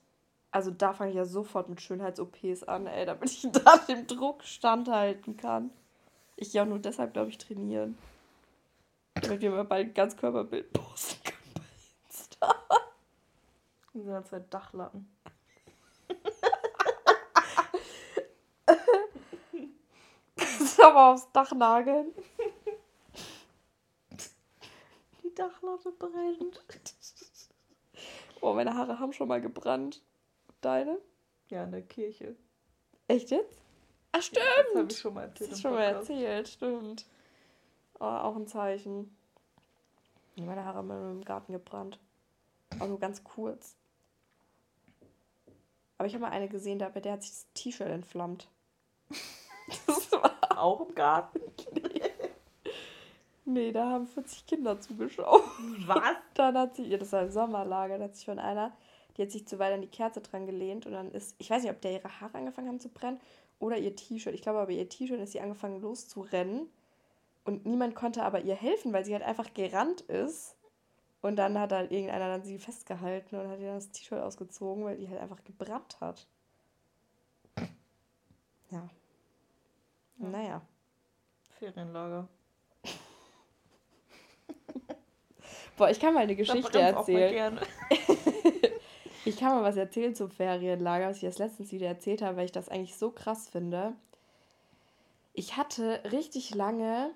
also 0.52 0.72
da 0.72 0.94
fange 0.94 1.12
ich 1.12 1.18
ja 1.18 1.26
sofort 1.26 1.70
mit 1.70 1.82
Schönheits-OPs 1.82 2.64
an, 2.64 2.88
ey, 2.88 3.06
damit 3.06 3.32
ich 3.32 3.48
da 3.52 3.78
dem 3.78 4.08
Druck 4.08 4.44
standhalten 4.44 5.38
kann. 5.38 5.72
Ich 6.42 6.54
ja 6.54 6.64
auch 6.64 6.68
nur 6.68 6.80
deshalb, 6.80 7.12
glaube 7.12 7.32
ich, 7.32 7.38
trainieren. 7.38 7.98
Damit 9.16 9.42
wir 9.42 9.52
mal 9.52 9.66
bald 9.66 9.88
ein 9.88 9.94
Ganzkörperbild 9.94 10.72
posten 10.72 11.22
können 11.26 11.54
bei 11.54 11.64
Insta. 12.08 12.56
Wir 13.92 14.06
sind 14.06 14.26
zwei 14.26 14.40
Dachlatten. 14.40 15.14
aber 20.82 21.12
aufs 21.12 21.30
Dach 21.34 21.52
nageln. 21.52 22.14
Die 25.22 25.36
Dachlatte 25.36 25.92
brennt. 25.92 26.64
Oh, 28.40 28.54
meine 28.54 28.76
Haare 28.76 28.98
haben 28.98 29.12
schon 29.12 29.28
mal 29.28 29.42
gebrannt. 29.42 30.02
Deine? 30.62 31.00
Ja, 31.50 31.66
in 31.66 31.72
der 31.72 31.82
Kirche. 31.82 32.38
Echt 33.10 33.30
jetzt? 33.30 33.60
Ach, 34.12 34.22
stimmt. 34.22 34.46
Ja, 34.46 34.64
das 34.64 34.76
habe 34.76 34.92
ich 34.92 35.00
schon 35.00 35.14
mal 35.14 35.24
erzählt. 35.24 35.52
Das 35.52 35.58
ist 35.58 35.62
schon 35.62 35.74
mal 35.74 35.84
erzählt, 35.84 36.48
stimmt. 36.48 37.06
Oh, 38.00 38.06
auch 38.06 38.36
ein 38.36 38.48
Zeichen. 38.48 39.16
Meine 40.36 40.64
Haare 40.64 40.78
haben 40.78 40.90
im 40.90 41.26
Garten 41.26 41.52
gebrannt. 41.52 42.00
Aber 42.72 42.88
nur 42.88 43.00
ganz 43.00 43.24
kurz. 43.24 43.76
Aber 45.98 46.08
ich 46.08 46.14
habe 46.14 46.22
mal 46.22 46.32
eine 46.32 46.48
gesehen, 46.48 46.80
bei 46.80 47.02
der 47.02 47.14
hat 47.14 47.24
sich 47.24 47.32
das 47.32 47.48
T-Shirt 47.54 47.90
entflammt. 47.90 48.48
Das 49.86 50.12
war 50.12 50.34
auch 50.58 50.88
im 50.88 50.96
Garten? 50.96 51.40
nee, 53.46 53.72
da 53.72 53.92
haben 53.92 54.08
40 54.08 54.48
Kinder 54.48 54.82
zugeschaut. 54.82 55.44
Was? 55.86 56.16
Dann 56.34 56.58
hat 56.58 56.76
sie, 56.76 56.90
das 56.98 57.12
war 57.12 57.22
ein 57.22 57.31
Sommerlager, 57.31 58.00
da 58.00 58.06
hat 58.06 58.16
sich 58.16 58.26
von 58.26 58.40
einer, 58.40 58.76
die 59.16 59.22
hat 59.22 59.30
sich 59.30 59.48
zu 59.48 59.60
weit 59.60 59.74
an 59.74 59.81
die 59.81 59.88
Kerze 59.88 60.22
dran 60.22 60.48
gelehnt 60.48 60.88
und 60.88 60.94
dann 60.94 61.12
ist, 61.12 61.36
ich 61.38 61.52
weiß 61.52 61.62
nicht, 61.62 61.72
ob 61.72 61.81
der 61.81 61.92
ihre 61.92 62.19
Haare 62.19 62.40
angefangen 62.40 62.68
haben 62.68 62.80
zu 62.80 62.90
brennen 62.90 63.19
oder 63.59 63.78
ihr 63.78 63.95
T-Shirt. 63.95 64.33
Ich 64.33 64.42
glaube 64.42 64.59
aber 64.59 64.71
ihr 64.71 64.89
T-Shirt 64.89 65.19
ist 65.19 65.33
sie 65.33 65.42
angefangen 65.42 65.81
loszurennen 65.81 66.69
und 67.44 67.66
niemand 67.66 67.95
konnte 67.95 68.23
aber 68.23 68.42
ihr 68.42 68.56
helfen, 68.56 68.94
weil 68.94 69.06
sie 69.06 69.13
halt 69.13 69.23
einfach 69.23 69.54
gerannt 69.54 70.01
ist. 70.01 70.56
Und 71.21 71.35
dann 71.35 71.59
hat 71.59 71.73
halt 71.73 71.92
irgendeiner 71.92 72.30
dann 72.30 72.44
sie 72.44 72.59
festgehalten 72.59 73.35
und 73.35 73.49
hat 73.49 73.59
ihr 73.59 73.73
das 73.73 73.92
T-Shirt 73.92 74.21
ausgezogen, 74.21 74.85
weil 74.85 74.97
die 74.97 75.09
halt 75.09 75.19
einfach 75.19 75.44
gebrannt 75.44 75.99
hat. 75.99 76.28
Ja. 78.71 78.89
Ja. 80.18 80.28
Naja. 80.30 80.61
Ferienlager. 81.57 82.28
Boah, 85.75 85.89
ich 85.89 85.99
kann 85.99 86.13
mal 86.13 86.23
eine 86.23 86.35
Geschichte 86.35 86.80
erzählen. 86.80 87.56
Mal 87.56 87.68
ich 89.30 89.38
kann 89.38 89.56
mal 89.56 89.64
was 89.64 89.78
erzählen 89.78 90.16
zum 90.16 90.30
Ferienlager, 90.30 91.09
was 91.09 91.18
ich 91.18 91.24
das 91.24 91.38
letztens 91.38 91.71
wieder 91.71 91.88
erzählt 91.88 92.21
habe, 92.21 92.38
weil 92.38 92.45
ich 92.45 92.52
das 92.52 92.69
eigentlich 92.69 92.98
so 92.98 93.12
krass 93.12 93.48
finde. 93.50 93.94
Ich 95.33 95.56
hatte 95.57 96.02
richtig 96.12 96.54
lange 96.56 97.12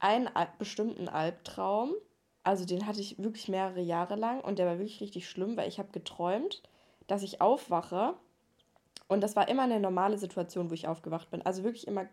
einen 0.00 0.28
bestimmten 0.58 1.08
Albtraum. 1.08 1.92
Also 2.42 2.64
den 2.64 2.86
hatte 2.86 3.00
ich 3.00 3.22
wirklich 3.22 3.48
mehrere 3.48 3.80
Jahre 3.80 4.16
lang 4.16 4.40
und 4.40 4.58
der 4.58 4.66
war 4.66 4.78
wirklich 4.78 5.00
richtig 5.00 5.28
schlimm, 5.28 5.56
weil 5.56 5.68
ich 5.68 5.78
habe 5.78 5.92
geträumt, 5.92 6.62
dass 7.06 7.22
ich 7.22 7.40
aufwache 7.40 8.14
und 9.08 9.20
das 9.20 9.36
war 9.36 9.48
immer 9.48 9.62
eine 9.62 9.80
normale 9.80 10.18
Situation, 10.18 10.70
wo 10.70 10.74
ich 10.74 10.88
aufgewacht 10.88 11.30
bin. 11.30 11.42
Also 11.42 11.64
wirklich 11.64 11.86
immer 11.86 12.06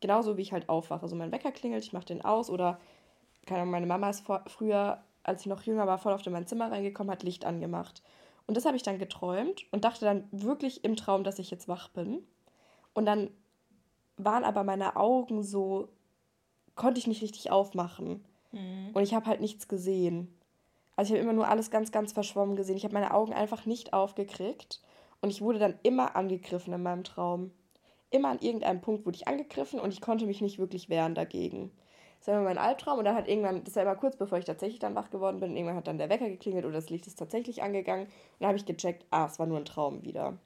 genauso, 0.00 0.36
wie 0.36 0.42
ich 0.42 0.52
halt 0.52 0.68
aufwache. 0.68 1.08
So 1.08 1.16
mein 1.16 1.32
Wecker 1.32 1.52
klingelt, 1.52 1.84
ich 1.84 1.92
mache 1.92 2.06
den 2.06 2.22
aus 2.22 2.50
oder 2.50 2.80
keine 3.46 3.62
Ahnung, 3.62 3.72
meine 3.72 3.86
Mama 3.86 4.10
ist 4.10 4.20
vor, 4.20 4.44
früher, 4.46 5.02
als 5.22 5.42
ich 5.42 5.46
noch 5.46 5.62
jünger 5.62 5.86
war, 5.86 5.98
voll 5.98 6.12
auf 6.12 6.26
in 6.26 6.32
mein 6.32 6.46
Zimmer 6.46 6.70
reingekommen, 6.70 7.10
hat 7.10 7.22
Licht 7.22 7.44
angemacht. 7.44 8.02
Und 8.50 8.56
das 8.56 8.64
habe 8.64 8.76
ich 8.76 8.82
dann 8.82 8.98
geträumt 8.98 9.62
und 9.70 9.84
dachte 9.84 10.04
dann 10.04 10.24
wirklich 10.32 10.82
im 10.82 10.96
Traum, 10.96 11.22
dass 11.22 11.38
ich 11.38 11.52
jetzt 11.52 11.68
wach 11.68 11.88
bin. 11.88 12.26
Und 12.94 13.06
dann 13.06 13.30
waren 14.16 14.42
aber 14.42 14.64
meine 14.64 14.96
Augen 14.96 15.44
so, 15.44 15.88
konnte 16.74 16.98
ich 16.98 17.06
nicht 17.06 17.22
richtig 17.22 17.52
aufmachen. 17.52 18.24
Mhm. 18.50 18.90
Und 18.92 19.04
ich 19.04 19.14
habe 19.14 19.26
halt 19.26 19.40
nichts 19.40 19.68
gesehen. 19.68 20.34
Also 20.96 21.14
ich 21.14 21.20
habe 21.20 21.22
immer 21.22 21.32
nur 21.32 21.46
alles 21.46 21.70
ganz, 21.70 21.92
ganz 21.92 22.10
verschwommen 22.10 22.56
gesehen. 22.56 22.76
Ich 22.76 22.82
habe 22.82 22.92
meine 22.94 23.14
Augen 23.14 23.32
einfach 23.32 23.66
nicht 23.66 23.92
aufgekriegt. 23.92 24.82
Und 25.20 25.30
ich 25.30 25.42
wurde 25.42 25.60
dann 25.60 25.78
immer 25.84 26.16
angegriffen 26.16 26.72
in 26.72 26.82
meinem 26.82 27.04
Traum. 27.04 27.52
Immer 28.10 28.30
an 28.30 28.40
irgendeinem 28.40 28.80
Punkt 28.80 29.06
wurde 29.06 29.14
ich 29.14 29.28
angegriffen 29.28 29.78
und 29.78 29.92
ich 29.92 30.00
konnte 30.00 30.26
mich 30.26 30.40
nicht 30.40 30.58
wirklich 30.58 30.88
wehren 30.88 31.14
dagegen. 31.14 31.70
Das 32.20 32.28
war 32.28 32.34
immer 32.34 32.44
mein 32.44 32.58
Albtraum 32.58 32.98
und 32.98 33.04
dann 33.06 33.16
hat 33.16 33.28
irgendwann, 33.28 33.64
das 33.64 33.74
war 33.76 33.82
immer 33.82 33.96
kurz 33.96 34.16
bevor 34.16 34.38
ich 34.38 34.44
tatsächlich 34.44 34.78
dann 34.78 34.94
wach 34.94 35.10
geworden 35.10 35.40
bin, 35.40 35.56
irgendwann 35.56 35.76
hat 35.76 35.86
dann 35.86 35.98
der 35.98 36.10
Wecker 36.10 36.28
geklingelt 36.28 36.66
oder 36.66 36.74
das 36.74 36.90
Licht 36.90 37.06
ist 37.06 37.18
tatsächlich 37.18 37.62
angegangen 37.62 38.06
und 38.06 38.12
dann 38.40 38.48
habe 38.48 38.58
ich 38.58 38.66
gecheckt, 38.66 39.06
ah, 39.10 39.26
es 39.26 39.38
war 39.38 39.46
nur 39.46 39.58
ein 39.58 39.64
Traum 39.64 40.02
wieder. 40.04 40.36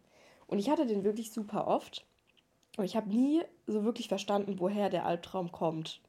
Und 0.46 0.58
ich 0.58 0.70
hatte 0.70 0.86
den 0.86 1.04
wirklich 1.04 1.32
super 1.32 1.66
oft 1.66 2.06
und 2.76 2.84
ich 2.84 2.96
habe 2.96 3.08
nie 3.08 3.42
so 3.66 3.84
wirklich 3.84 4.08
verstanden, 4.08 4.60
woher 4.60 4.88
der 4.88 5.06
Albtraum 5.06 5.52
kommt. 5.52 6.00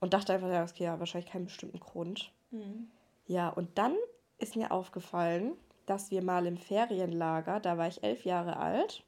Und 0.00 0.14
dachte 0.14 0.32
einfach, 0.32 0.48
ja, 0.48 0.64
okay, 0.64 0.84
ja, 0.84 0.98
wahrscheinlich 0.98 1.30
keinen 1.30 1.44
bestimmten 1.44 1.78
Grund. 1.78 2.32
Mhm. 2.50 2.90
Ja, 3.26 3.50
und 3.50 3.78
dann 3.78 3.94
ist 4.38 4.56
mir 4.56 4.72
aufgefallen, 4.72 5.52
dass 5.86 6.10
wir 6.10 6.22
mal 6.22 6.46
im 6.46 6.56
Ferienlager, 6.56 7.60
da 7.60 7.78
war 7.78 7.86
ich 7.86 8.02
elf 8.02 8.24
Jahre 8.24 8.56
alt, 8.56 9.04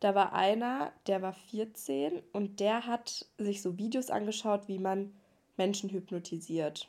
da 0.00 0.14
war 0.14 0.32
einer, 0.32 0.92
der 1.06 1.22
war 1.22 1.32
14 1.32 2.22
und 2.32 2.60
der 2.60 2.86
hat 2.86 3.26
sich 3.38 3.62
so 3.62 3.78
Videos 3.78 4.10
angeschaut, 4.10 4.68
wie 4.68 4.78
man 4.78 5.14
Menschen 5.56 5.90
hypnotisiert. 5.90 6.88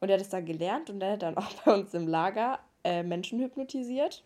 Und 0.00 0.10
er 0.10 0.14
hat 0.14 0.22
es 0.22 0.28
dann 0.28 0.44
gelernt 0.44 0.90
und 0.90 1.02
er 1.02 1.12
hat 1.12 1.22
dann 1.22 1.36
auch 1.38 1.52
bei 1.64 1.74
uns 1.74 1.94
im 1.94 2.06
Lager 2.06 2.58
äh, 2.84 3.02
Menschen 3.02 3.40
hypnotisiert. 3.40 4.24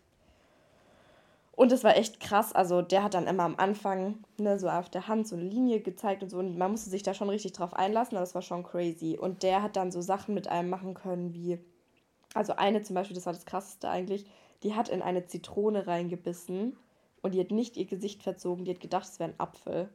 Und 1.55 1.71
das 1.71 1.83
war 1.83 1.95
echt 1.95 2.19
krass. 2.19 2.51
Also 2.51 2.81
der 2.81 3.03
hat 3.03 3.13
dann 3.13 3.27
immer 3.27 3.43
am 3.43 3.55
Anfang 3.57 4.23
ne, 4.37 4.57
so 4.57 4.69
auf 4.69 4.89
der 4.89 5.07
Hand 5.07 5.27
so 5.27 5.35
eine 5.35 5.45
Linie 5.45 5.81
gezeigt 5.81 6.23
und 6.23 6.29
so. 6.29 6.39
Und 6.39 6.57
man 6.57 6.71
musste 6.71 6.89
sich 6.89 7.03
da 7.03 7.13
schon 7.13 7.29
richtig 7.29 7.53
drauf 7.53 7.73
einlassen, 7.73 8.17
aber 8.17 8.25
das 8.25 8.35
war 8.35 8.41
schon 8.41 8.63
crazy. 8.63 9.17
Und 9.19 9.43
der 9.43 9.61
hat 9.61 9.75
dann 9.75 9.91
so 9.91 10.01
Sachen 10.01 10.33
mit 10.33 10.47
einem 10.47 10.69
machen 10.69 10.95
können 10.95 11.33
wie, 11.33 11.59
also 12.33 12.55
eine 12.55 12.81
zum 12.81 12.95
Beispiel, 12.95 13.15
das 13.15 13.27
war 13.27 13.33
das 13.33 13.45
krasseste 13.45 13.87
eigentlich, 13.87 14.25
die 14.63 14.73
hat 14.73 14.89
in 14.89 15.03
eine 15.03 15.27
Zitrone 15.27 15.85
reingebissen 15.85 16.75
und 17.23 17.33
die 17.33 17.39
hat 17.39 17.51
nicht 17.51 17.77
ihr 17.77 17.85
Gesicht 17.85 18.21
verzogen, 18.21 18.65
die 18.65 18.71
hat 18.71 18.81
gedacht, 18.81 19.07
es 19.07 19.19
wäre 19.19 19.31
ein 19.31 19.39
Apfel. 19.39 19.89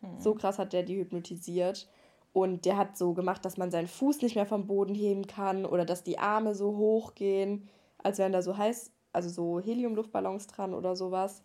Hm. 0.00 0.18
So 0.18 0.34
krass 0.34 0.58
hat 0.58 0.72
der 0.72 0.84
die 0.84 0.96
hypnotisiert. 0.96 1.88
Und 2.32 2.64
der 2.64 2.76
hat 2.76 2.96
so 2.96 3.12
gemacht, 3.12 3.44
dass 3.44 3.56
man 3.56 3.70
seinen 3.70 3.88
Fuß 3.88 4.22
nicht 4.22 4.36
mehr 4.36 4.46
vom 4.46 4.66
Boden 4.66 4.94
heben 4.94 5.26
kann 5.26 5.66
oder 5.66 5.84
dass 5.84 6.04
die 6.04 6.18
Arme 6.18 6.54
so 6.54 6.76
hoch 6.76 7.14
gehen, 7.14 7.68
als 7.98 8.18
wären 8.18 8.32
da 8.32 8.42
so 8.42 8.56
heiß, 8.56 8.92
also 9.12 9.28
so 9.28 9.60
Heliumluftballons 9.60 10.46
dran 10.46 10.74
oder 10.74 10.94
sowas. 10.94 11.42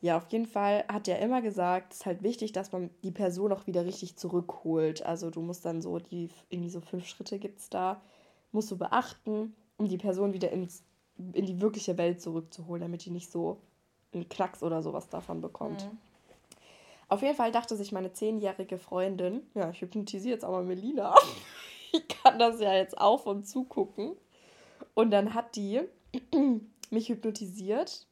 Ja, 0.00 0.16
auf 0.16 0.26
jeden 0.32 0.46
Fall 0.46 0.84
hat 0.88 1.06
er 1.06 1.20
immer 1.20 1.40
gesagt, 1.40 1.92
es 1.92 2.00
ist 2.00 2.06
halt 2.06 2.22
wichtig, 2.22 2.52
dass 2.52 2.72
man 2.72 2.90
die 3.04 3.12
Person 3.12 3.52
auch 3.52 3.66
wieder 3.68 3.84
richtig 3.84 4.16
zurückholt. 4.16 5.06
Also 5.06 5.30
du 5.30 5.40
musst 5.40 5.64
dann 5.64 5.80
so, 5.80 5.98
die 6.00 6.30
irgendwie 6.48 6.70
so 6.70 6.80
fünf 6.80 7.06
Schritte 7.06 7.38
gibt 7.38 7.60
es 7.60 7.70
da, 7.70 8.02
musst 8.50 8.70
du 8.70 8.76
beachten, 8.76 9.54
um 9.76 9.86
die 9.86 9.98
Person 9.98 10.32
wieder 10.32 10.50
ins, 10.50 10.82
in 11.16 11.46
die 11.46 11.60
wirkliche 11.60 11.96
Welt 11.98 12.20
zurückzuholen, 12.20 12.82
damit 12.82 13.04
die 13.04 13.10
nicht 13.10 13.30
so 13.30 13.60
einen 14.12 14.28
Knacks 14.28 14.62
oder 14.62 14.82
sowas 14.82 15.08
davon 15.08 15.40
bekommt. 15.40 15.84
Mhm. 15.84 15.98
Auf 17.08 17.22
jeden 17.22 17.36
Fall 17.36 17.52
dachte 17.52 17.76
sich 17.76 17.92
meine 17.92 18.12
zehnjährige 18.12 18.78
Freundin, 18.78 19.46
ja, 19.54 19.70
ich 19.70 19.80
hypnotisiere 19.80 20.34
jetzt 20.34 20.44
aber 20.44 20.62
Melina. 20.62 21.14
ich 21.92 22.08
kann 22.08 22.38
das 22.38 22.60
ja 22.60 22.74
jetzt 22.74 22.98
auf 22.98 23.26
und 23.26 23.46
zugucken. 23.46 24.16
Und 24.94 25.10
dann 25.10 25.34
hat 25.34 25.56
die 25.56 25.82
mich 26.90 27.08
hypnotisiert 27.08 28.06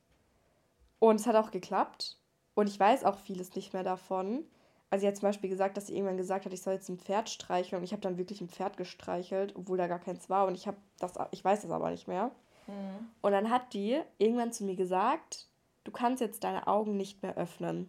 und 0.99 1.17
es 1.17 1.27
hat 1.27 1.37
auch 1.37 1.51
geklappt. 1.51 2.19
Und 2.55 2.69
ich 2.69 2.79
weiß 2.79 3.05
auch 3.05 3.19
vieles 3.19 3.55
nicht 3.57 3.73
mehr 3.73 3.83
davon. 3.83 4.45
Also 4.91 5.03
sie 5.03 5.09
hat 5.09 5.17
zum 5.17 5.29
Beispiel 5.29 5.51
gesagt, 5.51 5.77
dass 5.77 5.89
sie 5.89 5.95
irgendwann 5.95 6.17
gesagt 6.17 6.45
hat, 6.45 6.53
ich 6.53 6.63
soll 6.63 6.75
jetzt 6.75 6.89
ein 6.89 6.99
Pferd 6.99 7.29
streicheln. 7.29 7.81
Und 7.81 7.85
ich 7.85 7.93
habe 7.93 8.03
dann 8.03 8.17
wirklich 8.17 8.41
ein 8.41 8.49
Pferd 8.49 8.77
gestreichelt, 8.77 9.57
obwohl 9.57 9.77
da 9.77 9.89
gar 9.89 9.99
keins 9.99 10.31
war. 10.31 10.47
Und 10.47 10.55
ich 10.55 10.69
habe 10.69 10.77
das, 11.01 11.15
ich 11.33 11.45
weiß 11.45 11.63
das 11.63 11.71
aber 11.73 11.91
nicht 11.91 12.07
mehr. 12.07 12.31
Mhm. 12.69 13.09
Und 13.23 13.33
dann 13.33 13.51
hat 13.51 13.75
die 13.75 14.01
irgendwann 14.19 14.53
zu 14.53 14.65
mir 14.65 14.77
gesagt, 14.77 15.49
du 15.85 15.93
kannst 15.93 16.21
jetzt 16.21 16.45
deine 16.45 16.67
Augen 16.67 16.97
nicht 16.97 17.23
mehr 17.23 17.37
öffnen. 17.37 17.89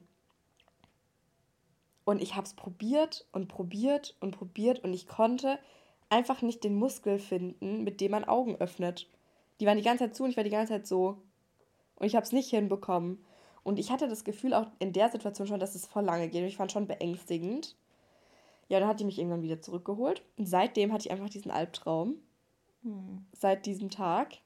Und 2.04 2.22
ich 2.22 2.36
habe 2.36 2.46
es 2.46 2.54
probiert 2.54 3.26
und 3.32 3.48
probiert 3.48 4.16
und 4.20 4.38
probiert 4.38 4.84
und 4.84 4.94
ich 4.94 5.08
konnte 5.08 5.58
einfach 6.10 6.42
nicht 6.44 6.64
den 6.64 6.76
Muskel 6.76 7.18
finden, 7.18 7.84
mit 7.84 8.00
dem 8.00 8.12
man 8.12 8.26
Augen 8.26 8.56
öffnet. 8.58 9.10
Die 9.60 9.66
waren 9.66 9.78
die 9.78 9.84
ganze 9.84 10.06
Zeit 10.06 10.16
zu 10.16 10.24
und 10.24 10.30
ich 10.30 10.38
war 10.38 10.44
die 10.44 10.52
ganze 10.52 10.74
Zeit 10.74 10.88
so. 10.88 11.18
Und 11.96 12.06
ich 12.06 12.16
habe 12.16 12.26
es 12.26 12.32
nicht 12.32 12.50
hinbekommen. 12.50 13.26
Und 13.64 13.80
ich 13.80 13.90
hatte 13.90 14.08
das 14.08 14.24
Gefühl 14.24 14.54
auch 14.54 14.68
in 14.78 14.94
der 14.94 15.10
Situation 15.10 15.48
schon, 15.48 15.60
dass 15.60 15.74
es 15.74 15.88
voll 15.88 16.04
lange 16.04 16.30
geht. 16.30 16.42
Und 16.42 16.48
ich 16.48 16.58
fand 16.58 16.72
schon 16.72 16.88
beängstigend. 16.88 17.76
Ja, 18.68 18.80
dann 18.80 18.88
hat 18.88 19.00
die 19.00 19.06
mich 19.06 19.18
irgendwann 19.18 19.42
wieder 19.42 19.62
zurückgeholt. 19.62 20.24
Und 20.38 20.46
seitdem 20.46 20.94
hatte 20.94 21.08
ich 21.08 21.12
einfach 21.12 21.30
diesen 21.30 21.52
Albtraum. 21.52 22.18
Hm. 22.84 23.26
Seit 23.32 23.66
diesem 23.66 23.90
Tag. 23.90 24.38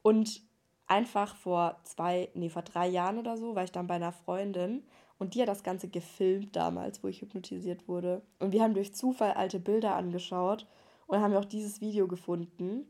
Und 0.00 0.42
einfach 0.86 1.36
vor 1.36 1.76
zwei, 1.84 2.28
nee, 2.34 2.50
vor 2.50 2.62
drei 2.62 2.88
Jahren 2.88 3.18
oder 3.18 3.36
so 3.36 3.54
war 3.54 3.64
ich 3.64 3.72
dann 3.72 3.86
bei 3.86 3.94
einer 3.94 4.12
Freundin. 4.12 4.84
Und 5.18 5.34
die 5.34 5.40
hat 5.40 5.48
das 5.48 5.62
Ganze 5.62 5.88
gefilmt 5.88 6.54
damals, 6.56 7.02
wo 7.02 7.08
ich 7.08 7.22
hypnotisiert 7.22 7.88
wurde. 7.88 8.22
Und 8.38 8.52
wir 8.52 8.62
haben 8.62 8.74
durch 8.74 8.94
Zufall 8.94 9.32
alte 9.32 9.58
Bilder 9.58 9.94
angeschaut 9.94 10.66
und 11.06 11.20
haben 11.20 11.34
auch 11.34 11.46
dieses 11.46 11.80
Video 11.80 12.06
gefunden 12.06 12.86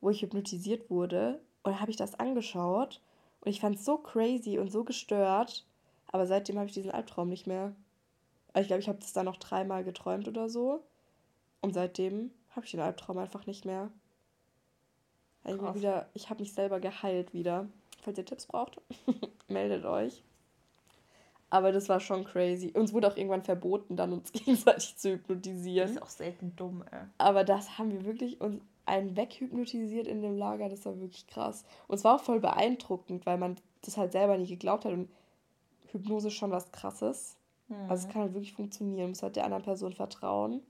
wo 0.00 0.10
ich 0.10 0.22
hypnotisiert 0.22 0.90
wurde. 0.90 1.40
Und 1.62 1.78
habe 1.78 1.90
ich 1.90 1.96
das 1.98 2.14
angeschaut 2.14 3.02
und 3.42 3.50
ich 3.50 3.60
fand 3.60 3.76
es 3.76 3.84
so 3.84 3.98
crazy 3.98 4.58
und 4.58 4.72
so 4.72 4.82
gestört. 4.82 5.66
Aber 6.06 6.26
seitdem 6.26 6.56
habe 6.56 6.68
ich 6.68 6.72
diesen 6.72 6.90
Albtraum 6.90 7.28
nicht 7.28 7.46
mehr. 7.46 7.76
Ich 8.58 8.66
glaube, 8.66 8.80
ich 8.80 8.88
habe 8.88 8.98
das 8.98 9.12
dann 9.12 9.26
noch 9.26 9.36
dreimal 9.36 9.84
geträumt 9.84 10.26
oder 10.26 10.48
so. 10.48 10.82
Und 11.60 11.74
seitdem 11.74 12.30
habe 12.50 12.64
ich 12.64 12.70
den 12.70 12.80
Albtraum 12.80 13.18
einfach 13.18 13.46
nicht 13.46 13.66
mehr. 13.66 13.90
Ich, 15.44 15.74
wieder, 15.74 16.08
ich 16.14 16.30
habe 16.30 16.40
mich 16.40 16.52
selber 16.52 16.80
geheilt 16.80 17.32
wieder. 17.32 17.66
Falls 18.02 18.18
ihr 18.18 18.24
Tipps 18.24 18.46
braucht, 18.46 18.80
meldet 19.48 19.84
euch. 19.84 20.22
Aber 21.50 21.72
das 21.72 21.88
war 21.88 21.98
schon 21.98 22.24
crazy. 22.24 22.72
Uns 22.74 22.92
wurde 22.92 23.08
auch 23.08 23.16
irgendwann 23.16 23.42
verboten, 23.42 23.96
dann 23.96 24.12
uns 24.12 24.32
gegenseitig 24.32 24.96
zu 24.96 25.12
hypnotisieren. 25.12 25.88
Das 25.88 25.96
ist 25.96 26.02
auch 26.02 26.08
selten 26.08 26.54
dumm, 26.56 26.84
ey. 26.90 27.00
Aber 27.18 27.44
das 27.44 27.78
haben 27.78 27.90
wir 27.90 28.04
wirklich 28.04 28.40
uns 28.40 28.62
einen 28.86 29.16
weghypnotisiert 29.16 30.06
in 30.06 30.22
dem 30.22 30.36
Lager. 30.36 30.68
Das 30.68 30.84
war 30.86 30.98
wirklich 31.00 31.26
krass. 31.26 31.64
Und 31.88 31.96
es 31.96 32.04
war 32.04 32.16
auch 32.16 32.22
voll 32.22 32.40
beeindruckend, 32.40 33.26
weil 33.26 33.38
man 33.38 33.56
das 33.82 33.96
halt 33.96 34.12
selber 34.12 34.38
nie 34.38 34.46
geglaubt 34.46 34.84
hat. 34.84 34.92
Und 34.92 35.10
Hypnose 35.90 36.28
ist 36.28 36.34
schon 36.34 36.52
was 36.52 36.70
Krasses. 36.70 37.36
Mhm. 37.68 37.90
Also 37.90 38.06
es 38.06 38.12
kann 38.12 38.22
halt 38.22 38.34
wirklich 38.34 38.52
funktionieren. 38.52 39.02
Man 39.02 39.10
muss 39.10 39.22
halt 39.22 39.36
der 39.36 39.44
anderen 39.44 39.64
Person 39.64 39.92
vertrauen. 39.92 40.62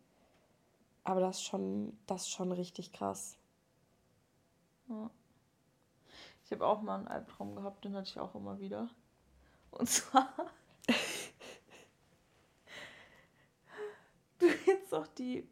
Aber 1.05 1.21
das 1.21 1.39
ist 1.39 1.45
schon, 1.45 1.97
das 2.07 2.23
ist 2.23 2.31
schon 2.31 2.53
richtig 2.53 2.93
krass. 2.93 3.37
Ja. 4.91 5.11
Ich 6.45 6.53
habe 6.53 6.67
auch 6.67 6.83
mal 6.83 6.97
einen 6.97 7.09
Albtraum 7.09 7.55
gehabt, 7.55 7.85
den 7.85 7.95
hatte 7.95 8.09
ich 8.09 8.21
auch 8.21 8.35
immer 8.35 8.61
wieder. 8.61 8.91
Und 9.71 9.89
zwar. 9.89 10.29
du 14.39 14.49
kennst 14.65 14.93
doch 14.93 15.07
die 15.07 15.49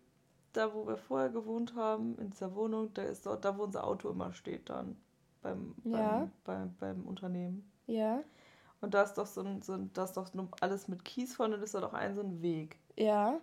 da 0.58 0.74
wo 0.74 0.86
wir 0.86 0.96
vorher 0.96 1.28
gewohnt 1.28 1.74
haben, 1.74 2.18
in 2.18 2.30
dieser 2.30 2.54
Wohnung, 2.54 2.92
da 2.94 3.02
ist 3.02 3.24
dort, 3.24 3.44
da 3.44 3.56
wo 3.56 3.62
unser 3.62 3.84
Auto 3.84 4.10
immer 4.10 4.32
steht 4.32 4.68
dann 4.68 4.96
beim, 5.40 5.74
ja. 5.84 6.28
beim, 6.44 6.44
beim, 6.44 6.74
beim 6.78 7.06
Unternehmen. 7.06 7.70
Ja. 7.86 8.22
Und 8.80 8.94
da 8.94 9.02
ist 9.02 9.14
doch 9.14 9.26
so 9.26 9.42
ein, 9.42 9.62
so 9.62 9.74
ein, 9.74 9.92
da 9.92 10.04
ist 10.04 10.16
doch 10.16 10.30
alles 10.60 10.88
mit 10.88 11.04
Kies 11.04 11.36
vorne, 11.36 11.58
das 11.58 11.74
ist 11.74 11.74
doch 11.74 11.94
ein 11.94 12.14
so 12.14 12.22
ein 12.22 12.42
Weg. 12.42 12.78
Ja. 12.96 13.40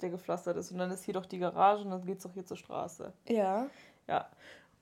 Der 0.00 0.10
gepflastert 0.10 0.56
ist. 0.56 0.72
Und 0.72 0.78
dann 0.78 0.90
ist 0.90 1.04
hier 1.04 1.14
doch 1.14 1.26
die 1.26 1.38
Garage 1.38 1.84
und 1.84 1.90
dann 1.90 2.04
geht 2.04 2.18
es 2.18 2.24
doch 2.24 2.32
hier 2.32 2.44
zur 2.44 2.56
Straße. 2.56 3.12
Ja. 3.28 3.68
Ja. 4.08 4.28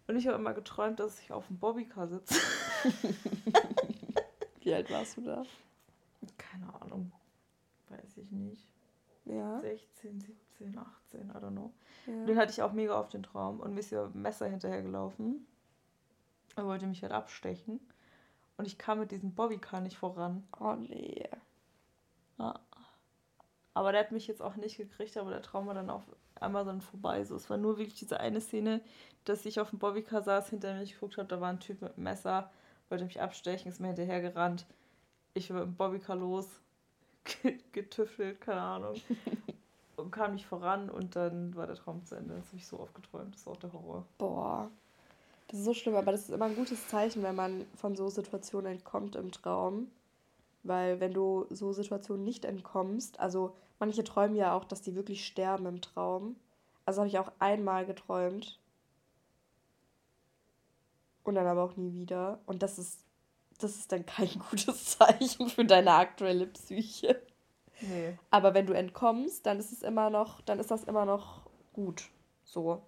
Und 0.07 0.17
ich 0.17 0.27
habe 0.27 0.37
immer 0.37 0.53
geträumt, 0.53 1.01
dass 1.01 1.21
ich 1.21 1.33
auf 1.33 1.47
dem 1.47 1.59
Bobbycar 1.59 2.09
sitze. 2.09 2.35
Wie 4.61 4.75
alt 4.75 4.91
warst 4.91 5.17
du 5.17 5.23
da? 5.23 5.45
Keine 6.37 6.75
Ahnung. 6.81 7.13
Weiß 7.89 8.17
ich 8.19 8.31
nicht. 8.31 8.69
Ja. 9.25 9.61
16, 9.61 10.21
17, 10.21 10.79
18, 10.79 11.31
I 11.31 11.33
don't 11.33 11.51
know. 11.51 11.73
Ja. 12.07 12.27
Den 12.27 12.37
hatte 12.37 12.53
ich 12.53 12.63
auch 12.63 12.73
mega 12.73 12.99
auf 12.99 13.09
den 13.09 13.23
Traum 13.23 13.61
und 13.61 13.73
mir 13.73 13.81
ist 13.81 13.91
ja 13.91 14.11
Messer 14.13 14.47
hinterhergelaufen. 14.47 15.47
Er 16.57 16.67
wollte 16.67 16.87
mich 16.87 17.03
halt 17.03 17.13
abstechen. 17.13 17.81
Und 18.57 18.67
ich 18.67 18.79
kam 18.79 19.01
mit 19.01 19.11
diesem 19.11 19.35
Bobbycar 19.35 19.81
nicht 19.81 19.97
voran. 19.97 20.47
Oh 20.61 20.75
nee. 20.75 21.29
Ja. 22.39 22.61
Aber 23.73 23.91
der 23.91 24.03
hat 24.03 24.13
mich 24.13 24.27
jetzt 24.29 24.43
auch 24.43 24.57
nicht 24.57 24.77
gekriegt, 24.77 25.17
aber 25.17 25.31
der 25.31 25.43
Traum 25.43 25.67
war 25.67 25.75
dann 25.75 25.91
auf 25.91 26.05
Amazon 26.41 26.81
vorbei. 26.81 27.25
So, 27.25 27.37
es 27.37 27.49
war 27.51 27.57
nur 27.57 27.79
wirklich 27.79 27.99
diese 27.99 28.21
eine 28.21 28.41
Szene, 28.41 28.81
dass 29.25 29.47
ich 29.47 29.61
auf 29.61 29.71
dem 29.71 29.79
Bobbycar 29.79 30.23
saß, 30.23 30.51
hinter 30.51 30.75
mir 30.75 30.87
geguckt 30.87 31.17
habe, 31.17 31.29
da 31.29 31.41
war 31.41 31.51
ein 31.51 31.61
Typ 31.61 31.81
mit 31.83 31.95
einem 31.95 32.05
Messer, 32.05 32.51
wollte 32.89 33.05
mich 33.05 33.21
abstechen, 33.21 33.71
ist 33.71 33.81
mir 33.81 33.89
hinterhergerannt. 33.89 34.67
Ich 35.35 35.51
war 35.51 35.61
mit 35.61 35.67
dem 35.67 35.77
Bobbycar 35.77 36.17
los, 36.17 36.47
getüffelt, 37.73 38.41
keine 38.41 38.61
Ahnung. 38.61 38.95
und 39.97 40.11
kam 40.11 40.35
nicht 40.35 40.47
voran 40.47 40.91
und 40.91 41.17
dann 41.17 41.55
war 41.57 41.67
der 41.67 41.77
Traum 41.77 42.05
zu 42.05 42.17
Ende. 42.17 42.35
Das 42.35 42.47
habe 42.49 42.57
ich 42.57 42.67
so 42.67 42.79
oft 42.81 42.95
geträumt. 42.95 43.35
Das 43.35 43.43
ist 43.43 43.49
auch 43.49 43.57
der 43.57 43.73
Horror. 43.73 44.05
Boah. 44.19 44.71
Das 45.49 45.61
ist 45.61 45.65
so 45.65 45.75
schlimm, 45.75 45.95
aber 45.95 46.13
das 46.13 46.23
ist 46.23 46.31
immer 46.31 46.47
ein 46.47 46.57
gutes 46.57 46.89
Zeichen, 46.89 47.23
wenn 47.23 47.35
man 47.35 47.65
von 47.77 47.97
so 47.97 48.09
Situationen 48.09 48.73
entkommt 48.73 49.15
im 49.15 49.31
Traum. 49.31 49.89
Weil 50.63 51.01
wenn 51.01 51.13
du 51.13 51.47
so 51.51 51.73
Situationen 51.73 52.25
nicht 52.25 52.45
entkommst, 52.45 53.21
also 53.21 53.55
manche 53.85 54.03
träumen 54.03 54.35
ja 54.35 54.55
auch, 54.55 54.65
dass 54.65 54.81
die 54.81 54.95
wirklich 54.95 55.27
sterben 55.27 55.67
im 55.67 55.83
Traum. 55.83 56.37
Also 56.87 57.01
habe 57.01 57.09
ich 57.09 57.19
auch 57.19 57.31
einmal 57.39 57.85
geträumt. 57.85 58.59
Und 61.23 61.35
dann 61.35 61.47
aber 61.47 61.63
auch 61.63 61.77
nie 61.77 61.93
wieder. 61.93 62.41
Und 62.47 62.63
das 62.63 62.79
ist, 62.79 63.05
das 63.59 63.77
ist 63.77 63.93
dann 63.93 64.07
kein 64.07 64.31
gutes 64.51 64.97
Zeichen 64.97 65.51
für 65.51 65.67
deine 65.67 65.93
aktuelle 65.93 66.47
Psyche. 66.47 67.21
Nee. 67.83 68.19
Aber 68.31 68.55
wenn 68.55 68.67
du 68.67 68.73
entkommst, 68.73 69.45
dann 69.45 69.59
ist 69.59 69.73
es 69.73 69.83
immer 69.83 70.09
noch, 70.09 70.41
dann 70.41 70.61
ist 70.61 70.71
das 70.71 70.85
immer 70.85 71.05
noch 71.05 71.43
gut. 71.75 72.09
So. 72.43 72.81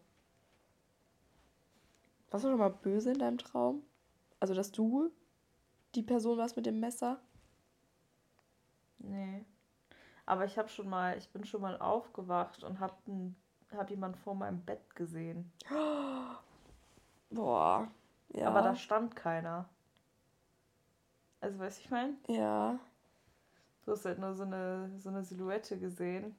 Warst 2.31 2.45
du 2.45 2.49
schon 2.49 2.59
mal 2.59 2.71
böse 2.71 3.13
in 3.13 3.19
deinem 3.19 3.39
Traum? 3.39 3.83
Also, 4.41 4.55
dass 4.55 4.73
du 4.73 5.11
die 5.95 6.03
Person 6.03 6.39
warst 6.39 6.57
mit 6.57 6.65
dem 6.65 6.81
Messer? 6.81 7.21
Nee. 8.99 9.45
Aber 10.27 10.45
ich 10.45 10.59
habe 10.59 10.69
schon 10.69 10.89
mal, 10.89 11.17
ich 11.17 11.29
bin 11.31 11.45
schon 11.45 11.61
mal 11.63 11.79
aufgewacht 11.79 12.65
und 12.65 12.81
habe 12.81 12.95
hab 13.75 13.91
jemand 13.91 14.17
vor 14.17 14.35
meinem 14.35 14.61
Bett 14.61 14.95
gesehen. 14.97 15.51
Boah. 17.31 17.89
Ja. 18.31 18.49
Aber 18.49 18.63
da 18.63 18.75
stand 18.75 19.15
keiner. 19.15 19.69
Also, 21.41 21.59
weißt 21.59 21.79
du, 21.79 21.85
ich 21.85 21.91
meine? 21.91 22.15
Ja. 22.29 22.79
Du 23.85 23.93
hast 23.93 24.05
halt 24.05 24.19
nur 24.19 24.35
so 24.35 24.43
eine, 24.43 24.91
so 24.99 25.11
eine 25.11 25.23
Silhouette 25.23 25.79
gesehen. 25.79 26.37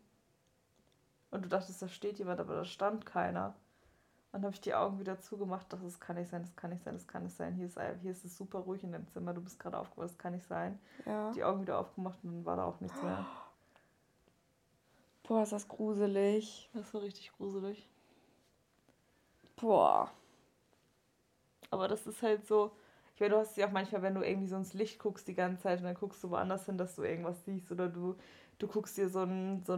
Und 1.32 1.46
du 1.46 1.50
dachtest, 1.50 1.82
da 1.82 1.88
steht 1.88 2.20
jemand, 2.20 2.40
aber 2.42 2.56
da 2.56 2.66
stand 2.66 3.06
keiner. 3.06 3.56
Dann 4.34 4.44
habe 4.44 4.54
ich 4.54 4.62
die 4.62 4.76
Augen 4.76 5.00
wieder 5.00 5.20
zugemacht, 5.20 5.72
dachte, 5.72 5.86
das 5.86 6.00
kann 6.00 6.18
nicht 6.18 6.30
sein, 6.30 6.42
das 6.42 6.56
kann 6.56 6.72
nicht 6.72 6.84
sein, 6.84 6.94
das 6.94 7.08
kann 7.08 7.24
nicht 7.24 7.36
sein. 7.36 7.54
Hier 7.54 7.66
ist, 7.66 7.80
hier 8.02 8.12
ist 8.12 8.26
es 8.26 8.38
super 8.38 8.60
ruhig 8.60 8.84
in 8.84 8.92
deinem 8.92 9.08
Zimmer, 9.08 9.34
du 9.34 9.42
bist 9.42 9.60
gerade 9.60 9.78
aufgewacht, 9.78 10.10
das 10.10 10.18
kann 10.18 10.34
nicht 10.34 10.46
sein. 10.46 10.78
Ja. 11.06 11.32
Die 11.32 11.44
Augen 11.44 11.62
wieder 11.62 11.80
aufgemacht 11.80 12.20
und 12.24 12.32
dann 12.32 12.46
war 12.46 12.58
da 12.58 12.66
auch 12.66 12.80
nichts 12.82 13.02
mehr. 13.02 13.26
Boah, 15.28 15.44
ist 15.44 15.52
das 15.52 15.68
gruselig. 15.68 16.70
Das 16.74 16.94
war 16.94 17.02
richtig 17.02 17.32
gruselig. 17.38 17.88
Boah. 19.58 20.12
Aber 21.70 21.88
das 21.88 22.08
ist 22.08 22.22
halt 22.22 22.48
so, 22.48 22.72
ich 23.14 23.20
meine, 23.20 23.34
du 23.34 23.40
hast 23.40 23.58
ja 23.58 23.68
auch 23.68 23.72
manchmal, 23.72 24.02
wenn 24.02 24.16
du 24.16 24.22
irgendwie 24.22 24.48
so 24.48 24.56
ins 24.56 24.74
Licht 24.74 25.00
guckst 25.00 25.28
die 25.28 25.34
ganze 25.34 25.64
Zeit 25.64 25.80
und 25.80 25.86
dann 25.86 25.96
guckst 25.96 26.24
du 26.24 26.30
woanders 26.30 26.66
hin, 26.66 26.78
dass 26.78 26.96
du 26.96 27.04
irgendwas 27.04 27.44
siehst 27.44 27.72
oder 27.72 27.90
du, 27.90 28.16
du 28.58 28.68
guckst 28.68 28.98
dir 28.98 29.10
so 29.10 29.20
einen 29.20 29.64
so 29.66 29.74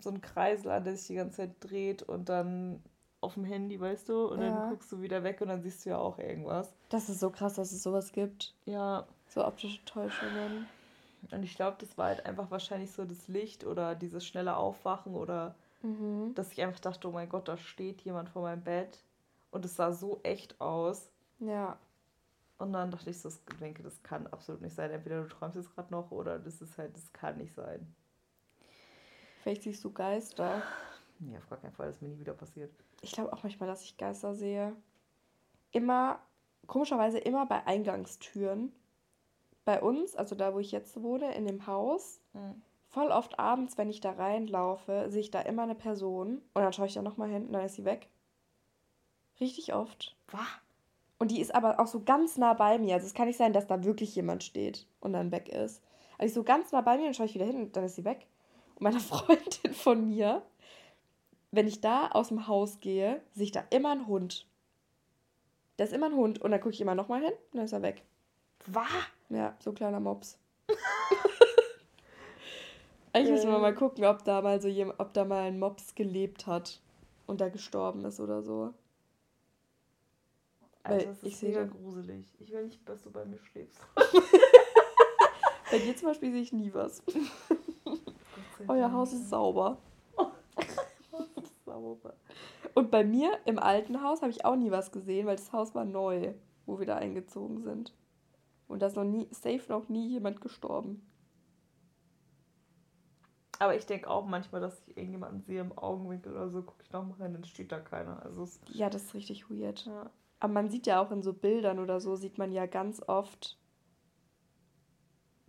so 0.00 0.10
einen 0.10 0.20
Kreisel 0.20 0.70
an, 0.70 0.84
der 0.84 0.96
sich 0.96 1.06
die 1.06 1.14
ganze 1.14 1.36
Zeit 1.36 1.56
dreht 1.60 2.02
und 2.02 2.28
dann 2.28 2.82
auf 3.20 3.34
dem 3.34 3.44
Handy, 3.44 3.80
weißt 3.80 4.08
du, 4.08 4.26
und 4.26 4.40
ja. 4.40 4.50
dann 4.50 4.70
guckst 4.70 4.90
du 4.92 5.00
wieder 5.00 5.22
weg 5.24 5.40
und 5.40 5.48
dann 5.48 5.62
siehst 5.62 5.84
du 5.84 5.90
ja 5.90 5.98
auch 5.98 6.18
irgendwas. 6.18 6.74
Das 6.88 7.08
ist 7.08 7.20
so 7.20 7.30
krass, 7.30 7.54
dass 7.54 7.72
es 7.72 7.82
sowas 7.82 8.12
gibt. 8.12 8.54
Ja. 8.66 9.06
So 9.28 9.44
optische 9.44 9.84
Täuschungen. 9.84 10.66
Und 11.32 11.42
ich 11.42 11.54
glaube, 11.54 11.76
das 11.80 11.96
war 11.96 12.06
halt 12.06 12.26
einfach 12.26 12.50
wahrscheinlich 12.50 12.92
so 12.92 13.04
das 13.04 13.28
Licht 13.28 13.64
oder 13.64 13.94
dieses 13.94 14.26
schnelle 14.26 14.56
Aufwachen 14.56 15.14
oder 15.14 15.54
mhm. 15.82 16.34
dass 16.34 16.52
ich 16.52 16.62
einfach 16.62 16.80
dachte, 16.80 17.08
oh 17.08 17.12
mein 17.12 17.28
Gott, 17.28 17.48
da 17.48 17.56
steht 17.56 18.02
jemand 18.02 18.28
vor 18.30 18.42
meinem 18.42 18.62
Bett. 18.62 19.02
Und 19.50 19.64
es 19.64 19.76
sah 19.76 19.92
so 19.92 20.20
echt 20.22 20.60
aus. 20.60 21.10
Ja. 21.38 21.78
Und 22.58 22.72
dann 22.72 22.90
dachte 22.90 23.10
ich 23.10 23.20
so, 23.20 23.28
ich 23.28 23.58
denke, 23.58 23.82
das 23.82 24.02
kann 24.02 24.26
absolut 24.28 24.60
nicht 24.62 24.74
sein. 24.74 24.90
Entweder 24.90 25.22
du 25.22 25.28
träumst 25.28 25.56
jetzt 25.56 25.74
gerade 25.74 25.92
noch 25.92 26.10
oder 26.10 26.38
das 26.38 26.60
ist 26.60 26.78
halt, 26.78 26.96
das 26.96 27.12
kann 27.12 27.36
nicht 27.38 27.54
sein. 27.54 27.94
Vielleicht 29.42 29.62
siehst 29.62 29.84
du 29.84 29.92
Geister. 29.92 30.62
Nee, 31.18 31.36
auf 31.36 31.48
gar 31.48 31.58
keinen 31.58 31.72
Fall, 31.72 31.86
das 31.86 31.96
ist 31.96 32.02
mir 32.02 32.08
nie 32.08 32.18
wieder 32.18 32.32
passiert. 32.32 32.72
Ich 33.02 33.12
glaube 33.12 33.32
auch 33.32 33.42
manchmal, 33.42 33.68
dass 33.68 33.84
ich 33.84 33.96
Geister 33.96 34.34
sehe. 34.34 34.74
Immer, 35.70 36.18
komischerweise 36.66 37.18
immer 37.18 37.46
bei 37.46 37.66
Eingangstüren 37.66 38.72
bei 39.64 39.80
uns, 39.80 40.14
also 40.14 40.34
da, 40.34 40.54
wo 40.54 40.58
ich 40.58 40.72
jetzt 40.72 41.02
wohne, 41.02 41.34
in 41.34 41.46
dem 41.46 41.66
Haus, 41.66 42.20
mhm. 42.32 42.62
voll 42.88 43.10
oft 43.10 43.38
abends, 43.38 43.78
wenn 43.78 43.90
ich 43.90 44.00
da 44.00 44.12
reinlaufe, 44.12 45.06
sehe 45.08 45.20
ich 45.20 45.30
da 45.30 45.40
immer 45.40 45.62
eine 45.62 45.74
Person 45.74 46.42
und 46.54 46.62
dann 46.62 46.72
schaue 46.72 46.86
ich 46.86 46.94
da 46.94 47.02
nochmal 47.02 47.30
hin 47.30 47.46
und 47.46 47.52
dann 47.52 47.64
ist 47.64 47.74
sie 47.74 47.84
weg. 47.84 48.08
Richtig 49.40 49.74
oft. 49.74 50.16
Was? 50.30 50.46
Und 51.18 51.30
die 51.30 51.40
ist 51.40 51.54
aber 51.54 51.80
auch 51.80 51.86
so 51.86 52.02
ganz 52.04 52.36
nah 52.36 52.54
bei 52.54 52.78
mir. 52.78 52.94
Also 52.94 53.06
es 53.06 53.14
kann 53.14 53.26
nicht 53.26 53.38
sein, 53.38 53.52
dass 53.52 53.66
da 53.66 53.84
wirklich 53.84 54.14
jemand 54.14 54.42
steht 54.42 54.86
und 55.00 55.12
dann 55.12 55.32
weg 55.32 55.48
ist. 55.48 55.82
Also 56.18 56.26
ich 56.26 56.34
so 56.34 56.44
ganz 56.44 56.72
nah 56.72 56.80
bei 56.80 56.98
mir 56.98 57.06
und 57.06 57.16
schaue 57.16 57.26
ich 57.26 57.34
wieder 57.34 57.46
hin 57.46 57.56
und 57.56 57.76
dann 57.76 57.84
ist 57.84 57.96
sie 57.96 58.04
weg. 58.04 58.26
Und 58.74 58.82
meine 58.82 59.00
Freundin 59.00 59.72
von 59.72 60.08
mir, 60.08 60.42
wenn 61.50 61.66
ich 61.66 61.80
da 61.80 62.08
aus 62.08 62.28
dem 62.28 62.46
Haus 62.46 62.80
gehe, 62.80 63.22
sehe 63.32 63.44
ich 63.44 63.52
da 63.52 63.64
immer 63.70 63.92
einen 63.92 64.06
Hund. 64.06 64.46
Da 65.76 65.84
ist 65.84 65.92
immer 65.92 66.06
ein 66.06 66.14
Hund 66.14 66.40
und 66.40 66.50
dann 66.50 66.60
gucke 66.60 66.74
ich 66.74 66.80
immer 66.80 66.94
nochmal 66.94 67.22
hin 67.22 67.32
und 67.32 67.56
dann 67.56 67.64
ist 67.64 67.72
er 67.72 67.82
weg. 67.82 68.02
Was? 68.66 68.88
Ja, 69.28 69.54
so 69.58 69.72
kleiner 69.72 70.00
Mops. 70.00 70.38
Eigentlich 73.12 73.32
müssen 73.32 73.50
wir 73.50 73.58
mal 73.58 73.74
gucken, 73.74 74.04
ob 74.04 74.24
da 74.24 74.42
mal 74.42 74.60
so 74.60 74.68
jemand, 74.68 74.98
ob 74.98 75.12
da 75.12 75.24
mal 75.24 75.42
ein 75.42 75.58
Mops 75.58 75.94
gelebt 75.94 76.46
hat 76.46 76.80
und 77.26 77.40
da 77.40 77.48
gestorben 77.48 78.04
ist 78.04 78.20
oder 78.20 78.42
so. 78.42 78.74
Alter, 80.82 81.06
das 81.06 81.22
ist 81.22 81.42
mega 81.42 81.64
gruselig. 81.64 82.26
Ich 82.40 82.52
will 82.52 82.64
nicht, 82.64 82.86
dass 82.88 83.02
du 83.02 83.10
bei 83.10 83.24
mir 83.24 83.38
schläfst. 83.38 83.80
bei 85.70 85.78
dir 85.78 85.96
zum 85.96 86.08
Beispiel 86.08 86.32
sehe 86.32 86.42
ich 86.42 86.52
nie 86.52 86.74
was. 86.74 87.02
Euer 88.68 88.92
Haus 88.92 89.12
ist 89.12 89.30
sauber. 89.30 89.78
sauber. 91.64 92.14
Und 92.74 92.90
bei 92.90 93.04
mir 93.04 93.38
im 93.44 93.58
alten 93.58 94.02
Haus 94.02 94.22
habe 94.22 94.30
ich 94.30 94.44
auch 94.44 94.56
nie 94.56 94.70
was 94.70 94.90
gesehen, 94.90 95.26
weil 95.26 95.36
das 95.36 95.52
Haus 95.52 95.74
war 95.74 95.84
neu, 95.84 96.34
wo 96.66 96.78
wir 96.78 96.86
da 96.86 96.96
eingezogen 96.96 97.62
sind. 97.62 97.94
Und 98.68 98.80
da 98.80 98.86
ist 98.86 98.96
noch 98.96 99.04
nie, 99.04 99.28
safe 99.30 99.64
noch 99.68 99.88
nie 99.88 100.08
jemand 100.08 100.40
gestorben. 100.40 101.06
Aber 103.58 103.76
ich 103.76 103.86
denke 103.86 104.10
auch 104.10 104.26
manchmal, 104.26 104.60
dass 104.60 104.82
ich 104.86 104.96
irgendjemanden 104.96 105.42
sehe 105.42 105.60
im 105.60 105.76
Augenwinkel 105.78 106.32
oder 106.32 106.50
so, 106.50 106.62
gucke 106.62 106.82
ich 106.82 106.92
nochmal 106.92 107.18
rein, 107.20 107.32
dann 107.32 107.44
steht 107.44 107.70
da 107.70 107.78
keiner. 107.78 108.22
Also 108.22 108.48
ja, 108.68 108.90
das 108.90 109.04
ist 109.04 109.14
richtig 109.14 109.48
weird. 109.48 109.86
Ja. 109.86 110.10
Aber 110.40 110.52
man 110.52 110.68
sieht 110.68 110.86
ja 110.86 111.00
auch 111.00 111.10
in 111.10 111.22
so 111.22 111.32
Bildern 111.32 111.78
oder 111.78 112.00
so, 112.00 112.16
sieht 112.16 112.36
man 112.36 112.52
ja 112.52 112.66
ganz 112.66 113.00
oft 113.06 113.58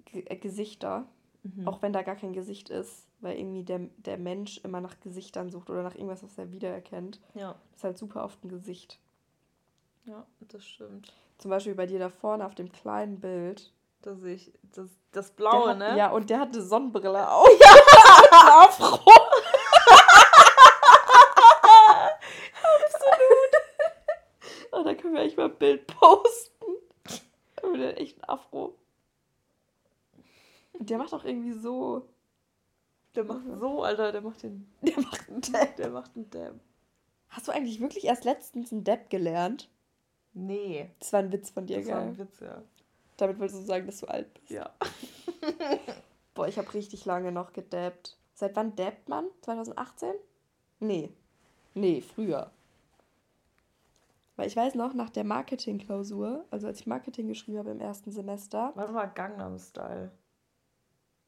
G 0.06 0.22
äh, 0.22 0.38
Gesichter. 0.38 1.08
Mhm. 1.44 1.68
Auch 1.68 1.82
wenn 1.82 1.94
da 1.94 2.02
gar 2.02 2.16
kein 2.16 2.34
Gesicht 2.34 2.70
ist, 2.70 3.08
weil 3.20 3.38
irgendwie 3.38 3.64
der, 3.64 3.80
der 3.98 4.18
Mensch 4.18 4.60
immer 4.60 4.82
nach 4.82 5.00
Gesichtern 5.00 5.50
sucht 5.50 5.70
oder 5.70 5.84
nach 5.84 5.96
irgendwas, 5.96 6.24
was 6.24 6.38
er 6.38 6.52
wiedererkennt. 6.52 7.20
Ja. 7.34 7.54
Das 7.72 7.80
ist 7.80 7.84
halt 7.84 7.98
super 7.98 8.24
oft 8.24 8.44
ein 8.44 8.50
Gesicht. 8.50 9.00
Ja, 10.06 10.26
das 10.40 10.66
stimmt. 10.66 11.14
Zum 11.38 11.52
Beispiel 11.52 11.76
bei 11.76 11.86
dir 11.86 12.00
da 12.00 12.10
vorne 12.10 12.46
auf 12.46 12.56
dem 12.56 12.72
kleinen 12.72 13.20
Bild. 13.20 13.72
Da 14.02 14.16
sehe 14.16 14.36
ich 14.36 14.54
das, 14.76 14.90
das 15.12 15.32
Blaue, 15.32 15.70
hat, 15.70 15.78
ne? 15.80 15.98
Ja, 15.98 16.12
und 16.12 16.30
der 16.30 16.40
hat 16.40 16.54
eine 16.54 16.62
Sonnenbrille 16.62 17.30
auf. 17.32 17.50
Ja, 17.60 17.70
ein 18.32 18.68
Afro. 18.68 19.12
Absolut. 22.62 23.52
Oh, 24.72 24.84
da 24.84 24.94
können 24.94 25.14
wir 25.14 25.22
echt 25.22 25.38
mal 25.38 25.46
ein 25.46 25.58
Bild 25.58 25.88
posten. 25.88 26.66
Aber 27.62 27.78
der 27.78 27.90
hat 27.90 27.98
echt 27.98 28.18
ein 28.18 28.24
Afro. 28.30 28.76
Und 30.74 30.90
der 30.90 30.98
macht 30.98 31.14
auch 31.14 31.24
irgendwie 31.24 31.54
so. 31.54 32.08
Der 33.16 33.24
macht 33.24 33.42
so, 33.60 33.84
Alter, 33.84 34.12
der 34.12 34.22
macht 34.22 34.44
den. 34.44 34.70
Der 34.82 35.00
macht 35.00 35.30
einen 35.30 35.42
Dab. 35.42 35.76
Der 35.78 35.90
macht 35.90 36.12
einen 36.16 36.30
Dab. 36.30 36.54
Hast 37.30 37.48
du 37.48 37.52
eigentlich 37.52 37.80
wirklich 37.80 38.06
erst 38.06 38.26
letztens 38.26 38.72
einen 38.72 38.84
Dab 38.84 39.10
gelernt? 39.10 39.70
Nee. 40.36 40.92
Das 41.00 41.14
war 41.14 41.22
ein 41.22 41.32
Witz 41.32 41.50
von 41.50 41.66
dir, 41.66 41.78
das 41.78 41.86
gell? 41.86 41.96
Das 41.96 42.04
war 42.04 42.10
ein 42.10 42.18
Witz, 42.18 42.40
ja. 42.42 42.62
Damit 43.18 43.40
wolltest 43.40 43.62
du 43.62 43.66
sagen, 43.66 43.86
dass 43.86 44.02
du 44.02 44.08
alt 44.08 44.34
bist. 44.34 44.50
Ja. 44.50 44.70
Boah, 46.36 46.48
ich 46.48 46.58
habe 46.58 46.72
richtig 46.74 47.06
lange 47.06 47.32
noch 47.32 47.54
gedabbt. 47.54 48.18
Seit 48.34 48.56
wann 48.58 48.76
dabbt 48.76 49.08
man? 49.08 49.26
2018? 49.42 50.14
Nee. 50.82 51.14
Nee, 51.74 52.02
früher. 52.02 52.52
Weil 54.36 54.48
ich 54.48 54.58
weiß 54.58 54.76
noch, 54.76 54.94
nach 54.94 55.10
der 55.10 55.24
Marketing-Klausur, 55.24 56.44
also 56.52 56.68
als 56.68 56.82
ich 56.82 56.88
Marketing 56.88 57.30
geschrieben 57.30 57.58
habe 57.58 57.72
im 57.72 57.80
ersten 57.80 58.12
Semester. 58.12 58.74
Wann 58.76 58.94
war 58.94 59.08
Gangnam 59.08 59.58
Style? 59.58 60.12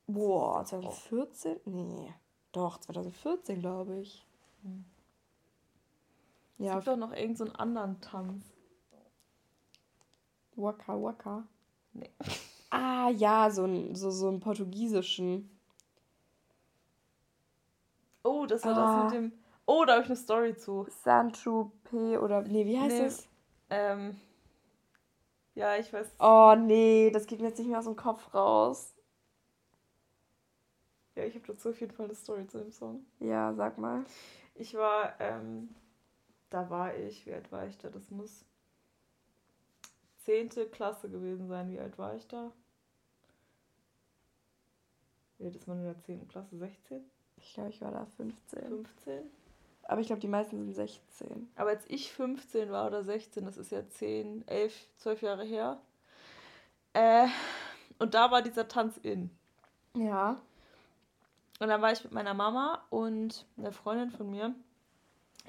Boah, 0.08 0.66
2014? 0.66 1.62
Nee. 1.64 2.14
Doch, 2.52 2.78
2014, 2.80 3.62
glaube 3.62 4.00
ich. 4.00 4.26
Hm. 4.64 4.84
Ja. 6.58 6.72
Es 6.72 6.76
gibt 6.76 6.88
doch 6.88 6.98
noch 6.98 7.14
irgendeinen 7.14 7.52
so 7.52 7.54
anderen 7.54 8.02
Tanz. 8.02 8.57
Waka 10.58 11.02
Waka. 11.02 11.48
Nee. 11.94 12.12
Ah, 12.70 13.10
ja, 13.12 13.50
so, 13.50 13.64
ein, 13.64 13.96
so, 13.96 14.12
so 14.12 14.28
einen 14.28 14.42
portugiesischen. 14.42 15.50
Oh, 18.24 18.46
das 18.46 18.66
war 18.66 18.76
ah. 18.78 19.04
das 19.04 19.14
mit 19.14 19.14
dem. 19.14 19.32
Oh, 19.66 19.86
da 19.86 19.94
habe 19.94 20.04
ich 20.04 20.10
eine 20.10 20.18
Story 20.18 20.54
zu. 20.54 20.86
Sancho 20.90 21.72
P. 21.86 22.18
oder. 22.18 22.42
Nee, 22.42 22.66
wie 22.66 22.78
heißt 22.78 22.98
nee. 22.98 23.06
es? 23.06 23.30
Ähm. 23.70 24.20
Ja, 25.56 25.78
ich 25.78 25.94
weiß. 25.94 26.12
Oh, 26.20 26.56
nee, 26.60 27.10
das 27.10 27.26
geht 27.26 27.40
mir 27.40 27.48
jetzt 27.48 27.58
nicht 27.58 27.70
mehr 27.70 27.80
aus 27.80 27.86
dem 27.86 27.96
Kopf 27.96 28.34
raus. 28.34 28.94
Ja, 31.16 31.24
ich 31.24 31.36
habe 31.36 31.48
dazu 31.48 31.70
auf 31.70 31.80
jeden 31.80 31.94
Fall 31.94 32.06
eine 32.06 32.16
Story 32.16 32.46
zu 32.48 32.60
dem 32.60 32.72
Song. 32.72 33.06
Ja, 33.20 33.54
sag 33.54 33.78
mal. 33.78 34.04
Ich 34.54 34.76
war, 34.76 35.20
ähm, 35.20 35.74
da 36.50 36.70
war 36.70 36.96
ich, 36.96 37.26
wie 37.26 37.34
alt 37.34 37.52
war 37.52 37.66
ich 37.66 37.78
da? 37.78 37.90
Das 37.90 38.12
muss 38.12 38.46
10. 40.28 40.50
Klasse 40.72 41.10
gewesen 41.10 41.48
sein. 41.48 41.72
Wie 41.72 41.80
alt 41.80 41.98
war 41.98 42.14
ich 42.14 42.28
da? 42.28 42.52
Wie 45.38 45.46
alt 45.46 45.56
ist 45.56 45.68
man 45.68 45.78
in 45.78 45.86
der 45.86 46.04
10. 46.04 46.28
Klasse? 46.28 46.58
16? 46.58 47.02
Ich 47.38 47.54
glaube, 47.54 47.70
ich 47.70 47.80
war 47.80 47.92
da 47.92 48.06
15. 48.18 48.68
15? 48.68 49.24
Aber 49.84 50.02
ich 50.02 50.08
glaube, 50.08 50.20
die 50.20 50.28
meisten 50.28 50.58
sind 50.58 50.74
16. 50.74 51.50
Aber 51.56 51.70
als 51.70 51.86
ich 51.88 52.12
15 52.12 52.70
war 52.72 52.88
oder 52.88 53.04
16, 53.04 53.46
das 53.46 53.56
ist 53.56 53.72
ja 53.72 53.88
10, 53.88 54.46
11, 54.46 54.88
12 54.98 55.22
Jahre 55.22 55.46
her. 55.46 55.80
Äh, 56.92 57.28
und 57.98 58.14
da 58.14 58.30
war 58.30 58.42
dieser 58.42 58.68
Tanz 58.68 58.98
in. 58.98 59.30
Ja. 59.96 60.42
Und 61.62 61.70
dann 61.70 61.82
war 61.82 61.94
ich 61.94 62.04
mit 62.04 62.12
meiner 62.12 62.34
Mama 62.34 62.84
und 62.90 63.46
einer 63.58 63.72
Freundin 63.72 64.12
von 64.12 64.30
mir 64.30 64.54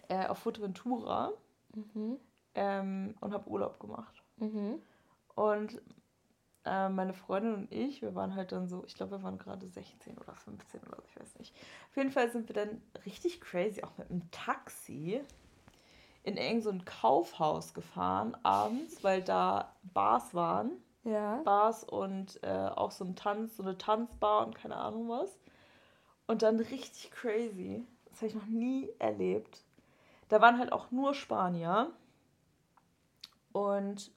äh, 0.08 0.28
auf 0.28 0.38
Fuerteventura 0.38 1.32
mhm. 1.74 2.20
ähm, 2.54 3.16
und 3.20 3.34
habe 3.34 3.50
Urlaub 3.50 3.80
gemacht. 3.80 4.17
Mhm. 4.38 4.80
Und 5.34 5.80
äh, 6.64 6.88
meine 6.88 7.14
Freundin 7.14 7.54
und 7.54 7.72
ich, 7.72 8.02
wir 8.02 8.14
waren 8.14 8.34
halt 8.34 8.52
dann 8.52 8.68
so, 8.68 8.84
ich 8.86 8.94
glaube, 8.94 9.12
wir 9.12 9.22
waren 9.22 9.38
gerade 9.38 9.66
16 9.66 10.18
oder 10.18 10.34
15 10.34 10.80
oder 10.82 10.96
so, 10.96 11.02
ich 11.08 11.20
weiß 11.20 11.38
nicht. 11.38 11.54
Auf 11.90 11.96
jeden 11.96 12.10
Fall 12.10 12.30
sind 12.30 12.48
wir 12.48 12.54
dann 12.54 12.82
richtig 13.06 13.40
crazy, 13.40 13.82
auch 13.82 13.96
mit 13.96 14.10
einem 14.10 14.30
Taxi, 14.30 15.20
in 16.24 16.36
irgend 16.36 16.64
so 16.64 16.70
ein 16.70 16.84
Kaufhaus 16.84 17.72
gefahren 17.72 18.36
abends, 18.42 19.02
weil 19.02 19.22
da 19.22 19.74
Bars 19.82 20.34
waren. 20.34 20.72
Ja. 21.04 21.36
Bars 21.42 21.84
und 21.84 22.42
äh, 22.42 22.68
auch 22.74 22.90
so 22.90 23.04
ein 23.04 23.16
Tanz, 23.16 23.56
so 23.56 23.62
eine 23.62 23.78
Tanzbar 23.78 24.46
und 24.46 24.54
keine 24.54 24.76
Ahnung 24.76 25.08
was. 25.08 25.38
Und 26.26 26.42
dann 26.42 26.60
richtig 26.60 27.10
crazy. 27.12 27.86
Das 28.10 28.18
habe 28.18 28.26
ich 28.26 28.34
noch 28.34 28.46
nie 28.46 28.90
erlebt. 28.98 29.64
Da 30.28 30.42
waren 30.42 30.58
halt 30.58 30.72
auch 30.72 30.90
nur 30.90 31.14
Spanier. 31.14 31.92
Und 33.52 34.10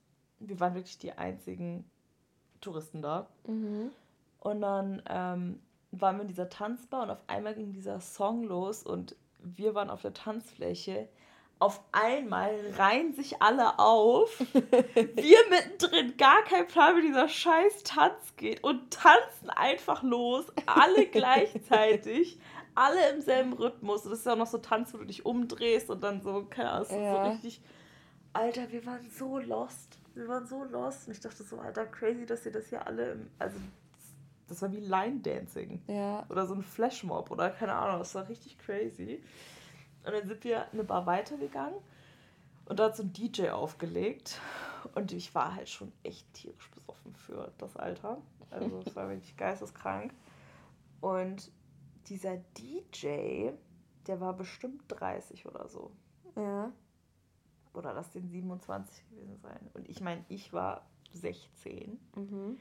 wir 0.48 0.60
waren 0.60 0.76
wirklich 0.76 0.98
die 0.98 1.14
einzigen 1.14 1.86
Touristen 2.60 3.02
da. 3.02 3.28
Mhm. 3.48 3.92
Und 4.40 4.62
dann 4.62 5.02
ähm, 5.08 5.60
waren 5.92 6.18
wir 6.18 6.22
in 6.24 6.28
dieser 6.28 6.50
Tanzbar 6.50 7.04
und 7.04 7.12
auf 7.12 7.22
einmal 7.28 7.54
ging 7.54 7.74
dieser 7.74 8.00
Song 8.00 8.44
los 8.44 8.84
und 8.84 9.16
wir 9.40 9.76
waren 9.76 9.90
auf 9.90 10.02
der 10.02 10.14
Tanzfläche. 10.14 11.10
Auf 11.60 11.80
einmal 11.92 12.56
reihen 12.76 13.14
sich 13.14 13.40
alle 13.42 13.78
auf. 13.78 14.40
wir 14.54 15.38
mittendrin, 15.50 16.18
gar 16.18 16.44
kein 16.44 16.68
Plan, 16.68 16.98
wie 16.98 17.02
dieser 17.02 17.28
scheiß 17.28 17.84
Tanz 17.84 18.36
geht 18.36 18.64
und 18.64 18.92
tanzen 18.92 19.52
einfach 19.52 20.02
los. 20.02 20.46
Alle 20.66 21.06
gleichzeitig. 21.12 22.40
alle 22.74 23.10
im 23.12 23.22
selben 23.22 23.54
Rhythmus. 23.54 24.06
Und 24.06 24.12
das 24.12 24.20
ist 24.20 24.26
ja 24.26 24.34
auch 24.34 24.38
noch 24.38 24.48
so 24.48 24.58
Tanz, 24.58 24.92
wo 24.94 24.98
du 24.98 25.06
dich 25.06 25.24
umdrehst 25.24 25.92
und 25.92 26.02
dann 26.02 26.22
so, 26.22 26.46
keine 26.50 26.72
Ahnung, 26.72 27.04
ja. 27.04 27.26
so 27.26 27.32
richtig. 27.32 27.62
Alter, 28.34 28.72
wir 28.72 28.86
waren 28.86 29.08
so 29.12 29.38
lost 29.38 30.01
wir 30.14 30.28
waren 30.28 30.46
so 30.46 30.64
lost. 30.64 31.08
Und 31.08 31.14
ich 31.14 31.20
dachte 31.20 31.44
so, 31.44 31.60
Alter, 31.60 31.86
crazy, 31.86 32.26
dass 32.26 32.46
ihr 32.46 32.52
das 32.52 32.68
hier 32.68 32.86
alle 32.86 33.12
im, 33.12 33.30
also 33.40 33.58
das 34.48 34.62
war 34.62 34.72
wie 34.72 34.80
Line 34.80 35.20
Dancing. 35.22 35.82
Ja. 35.88 36.26
Oder 36.30 36.46
so 36.46 36.54
ein 36.54 36.64
Flashmob 36.64 37.32
oder 37.32 37.50
keine 37.52 37.74
Ahnung, 37.74 38.00
das 38.00 38.14
war 38.16 38.28
richtig 38.28 38.58
crazy. 38.60 39.24
Und 40.04 40.14
dann 40.14 40.28
sind 40.28 40.44
wir 40.44 40.72
eine 40.72 40.84
Bar 40.84 41.06
weitergegangen 41.06 41.80
und 42.66 42.80
da 42.80 42.86
hat 42.86 42.98
so 42.98 43.04
ein 43.04 43.14
DJ 43.14 43.50
aufgelegt. 43.50 44.40
Und 44.96 45.12
ich 45.12 45.34
war 45.36 45.56
halt 45.56 45.70
schon 45.70 45.92
echt 46.04 46.34
tierisch 46.34 46.70
besoffen 46.72 47.16
für 47.16 47.52
das 47.60 47.78
Alter. 47.78 48.18
Also 48.50 48.82
es 48.86 48.96
war 48.96 49.08
wirklich 49.08 49.38
geisteskrank. 49.38 50.14
Und 51.00 51.52
dieser 52.08 52.38
DJ, 52.58 53.52
der 54.08 54.20
war 54.20 54.36
bestimmt 54.36 54.84
30 54.88 55.46
oder 55.46 55.70
so. 55.70 55.92
Ja 56.36 56.72
oder 57.74 57.94
lass 57.94 58.12
den 58.12 58.30
27 58.30 59.10
gewesen 59.10 59.38
sein. 59.38 59.70
Und 59.74 59.90
ich 59.90 60.02
meine, 60.02 60.24
ich 60.30 60.54
war 60.54 60.86
16. 61.14 62.00
Mhm. 62.16 62.60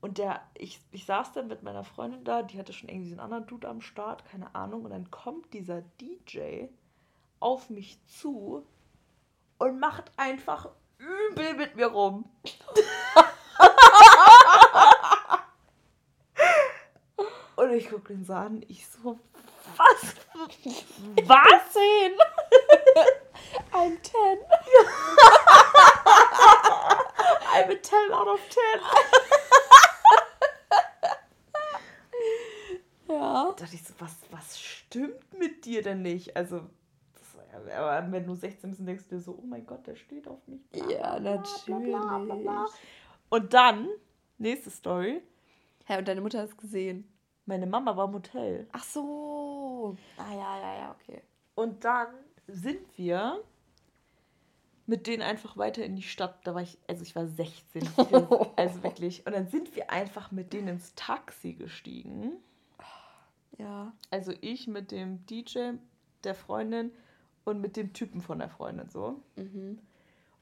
Und 0.00 0.18
der, 0.18 0.40
ich, 0.54 0.80
ich 0.92 1.04
saß 1.04 1.32
dann 1.32 1.48
mit 1.48 1.62
meiner 1.62 1.84
Freundin 1.84 2.24
da, 2.24 2.42
die 2.42 2.58
hatte 2.58 2.72
schon 2.72 2.88
irgendwie 2.88 3.10
so 3.10 3.14
einen 3.14 3.20
anderen 3.20 3.46
Dude 3.46 3.68
am 3.68 3.82
Start, 3.82 4.24
keine 4.24 4.54
Ahnung. 4.54 4.84
Und 4.84 4.90
dann 4.90 5.10
kommt 5.10 5.52
dieser 5.52 5.82
DJ 6.00 6.68
auf 7.38 7.68
mich 7.70 8.04
zu 8.06 8.66
und 9.58 9.78
macht 9.78 10.10
einfach 10.16 10.70
übel 10.98 11.54
mit 11.54 11.76
mir 11.76 11.88
rum. 11.88 12.24
und 17.56 17.72
ich 17.72 17.90
gucke 17.90 18.14
ihn 18.14 18.24
so 18.24 18.32
an, 18.32 18.64
ich 18.68 18.86
so, 18.86 19.18
was? 19.76 20.14
Was? 21.26 21.76
I'm 23.72 23.96
10. 24.02 24.38
I'm 27.52 27.70
a 27.70 27.76
10 27.76 28.12
out 28.12 28.28
of 28.28 28.40
10. 28.48 28.62
ja. 33.08 33.44
Da 33.44 33.52
dachte 33.56 33.74
ich 33.74 33.82
so, 33.84 33.94
was, 33.98 34.16
was 34.30 34.58
stimmt 34.60 35.38
mit 35.38 35.64
dir 35.64 35.82
denn 35.82 36.02
nicht? 36.02 36.36
Also, 36.36 36.62
das, 37.14 37.36
aber 37.72 38.10
wenn 38.12 38.26
du 38.26 38.34
16 38.34 38.70
bist, 38.70 38.86
denkst 38.86 39.04
du 39.08 39.16
dir 39.16 39.20
so, 39.20 39.38
oh 39.40 39.46
mein 39.46 39.66
Gott, 39.66 39.86
der 39.86 39.96
steht 39.96 40.26
auf 40.26 40.46
mich. 40.46 40.68
Bla, 40.70 40.90
ja, 40.90 41.18
bla, 41.18 41.36
natürlich. 41.36 41.92
Bla, 41.92 42.66
und 43.28 43.54
dann, 43.54 43.88
nächste 44.38 44.70
Story. 44.70 45.22
Hä, 45.86 45.98
und 45.98 46.08
deine 46.08 46.20
Mutter 46.20 46.40
hat 46.40 46.48
es 46.48 46.56
gesehen? 46.56 47.12
Meine 47.46 47.66
Mama 47.66 47.96
war 47.96 48.06
im 48.06 48.14
Hotel. 48.14 48.68
Ach 48.72 48.82
so. 48.84 49.96
Ah 50.16 50.34
ja, 50.34 50.58
ja, 50.60 50.74
ja, 50.78 50.96
okay. 51.00 51.22
Und 51.54 51.84
dann 51.84 52.08
sind 52.46 52.80
wir 52.96 53.42
mit 54.90 55.06
denen 55.06 55.22
einfach 55.22 55.56
weiter 55.56 55.84
in 55.84 55.94
die 55.94 56.02
Stadt. 56.02 56.40
Da 56.42 56.52
war 56.52 56.62
ich, 56.62 56.76
also 56.88 57.02
ich 57.02 57.14
war 57.14 57.24
16. 57.28 57.88
also 58.56 58.82
wirklich. 58.82 59.24
Und 59.24 59.34
dann 59.34 59.46
sind 59.46 59.76
wir 59.76 59.88
einfach 59.92 60.32
mit 60.32 60.52
denen 60.52 60.66
ins 60.66 60.96
Taxi 60.96 61.52
gestiegen. 61.52 62.32
Ja. 63.56 63.92
Also 64.10 64.32
ich 64.40 64.66
mit 64.66 64.90
dem 64.90 65.24
DJ, 65.26 65.74
der 66.24 66.34
Freundin 66.34 66.90
und 67.44 67.60
mit 67.60 67.76
dem 67.76 67.92
Typen 67.92 68.20
von 68.20 68.40
der 68.40 68.48
Freundin 68.48 68.88
so. 68.88 69.22
Mhm. 69.36 69.78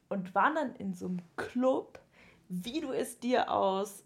Und 0.09 0.35
waren 0.35 0.55
dann 0.55 0.77
in 0.77 0.95
so 0.95 1.05
einem 1.05 1.21
Club, 1.37 2.01
wie 2.49 2.81
du 2.81 2.93
es 2.93 3.21
dir 3.21 3.53
aus 3.53 4.03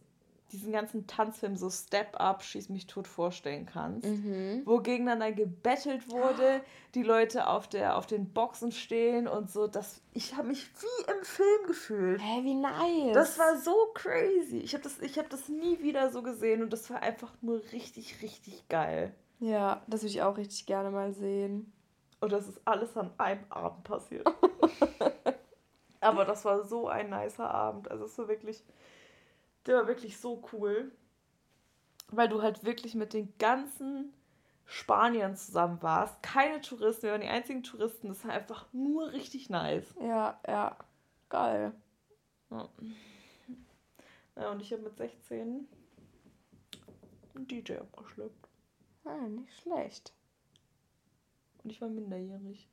diesen 0.52 0.72
ganzen 0.72 1.06
Tanzfilm 1.06 1.56
so 1.56 1.70
Step 1.70 2.20
Up, 2.20 2.42
Schieß 2.42 2.68
mich 2.68 2.86
tot 2.86 3.08
vorstellen 3.08 3.66
kannst, 3.66 4.06
mhm. 4.06 4.62
wo 4.64 4.78
gegeneinander 4.78 5.32
gebettelt 5.32 6.10
wurde, 6.10 6.60
die 6.94 7.02
Leute 7.02 7.46
auf, 7.46 7.68
der, 7.68 7.96
auf 7.96 8.06
den 8.06 8.32
Boxen 8.32 8.70
stehen 8.70 9.26
und 9.26 9.50
so. 9.50 9.66
Das, 9.66 10.02
ich 10.12 10.36
habe 10.36 10.48
mich 10.48 10.70
wie 10.80 11.10
im 11.10 11.24
Film 11.24 11.66
gefühlt. 11.66 12.20
Hä, 12.20 12.44
wie 12.44 12.54
nice. 12.54 13.14
Das 13.14 13.38
war 13.38 13.56
so 13.56 13.74
crazy. 13.94 14.58
Ich 14.58 14.74
habe 14.74 14.84
das, 14.84 15.00
hab 15.16 15.30
das 15.30 15.48
nie 15.48 15.80
wieder 15.80 16.10
so 16.10 16.22
gesehen 16.22 16.62
und 16.62 16.72
das 16.72 16.90
war 16.90 17.00
einfach 17.00 17.32
nur 17.40 17.62
richtig, 17.72 18.22
richtig 18.22 18.68
geil. 18.68 19.14
Ja, 19.40 19.82
das 19.86 20.02
würde 20.02 20.10
ich 20.10 20.22
auch 20.22 20.36
richtig 20.36 20.66
gerne 20.66 20.90
mal 20.90 21.12
sehen. 21.12 21.72
Und 22.20 22.30
das 22.30 22.46
ist 22.46 22.60
alles 22.64 22.96
an 22.96 23.10
einem 23.18 23.44
Abend 23.48 23.82
passiert. 23.82 24.26
Aber 26.00 26.24
das 26.24 26.44
war 26.44 26.62
so 26.64 26.88
ein 26.88 27.10
nicer 27.10 27.50
Abend. 27.50 27.90
Also 27.90 28.04
es 28.04 28.16
war 28.18 28.28
wirklich 28.28 28.62
der 29.66 29.76
war 29.76 29.86
wirklich 29.86 30.18
so 30.18 30.42
cool, 30.52 30.92
weil 32.08 32.28
du 32.28 32.42
halt 32.42 32.64
wirklich 32.64 32.94
mit 32.94 33.12
den 33.12 33.36
ganzen 33.38 34.12
Spaniern 34.64 35.36
zusammen 35.36 35.82
warst. 35.82 36.22
Keine 36.22 36.60
Touristen, 36.60 37.04
wir 37.04 37.12
waren 37.12 37.20
die 37.20 37.28
einzigen 37.28 37.62
Touristen. 37.62 38.08
Das 38.08 38.24
war 38.24 38.32
einfach 38.32 38.66
nur 38.72 39.12
richtig 39.12 39.50
nice. 39.50 39.94
Ja, 40.00 40.40
ja. 40.46 40.76
Geil. 41.28 41.72
Ja, 42.50 42.68
ja 44.36 44.50
und 44.50 44.60
ich 44.60 44.72
habe 44.72 44.82
mit 44.82 44.96
16 44.96 45.66
einen 47.34 47.46
DJ 47.48 47.74
abgeschleppt. 47.74 48.48
Ah, 49.04 49.28
nicht 49.28 49.54
schlecht. 49.60 50.12
Und 51.64 51.70
ich 51.70 51.80
war 51.80 51.88
minderjährig. 51.88 52.68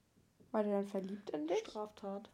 War 0.51 0.63
der 0.63 0.77
dann 0.81 0.87
verliebt 0.87 1.29
in 1.29 1.47
dich? 1.47 1.59
Straftat. 1.59 2.29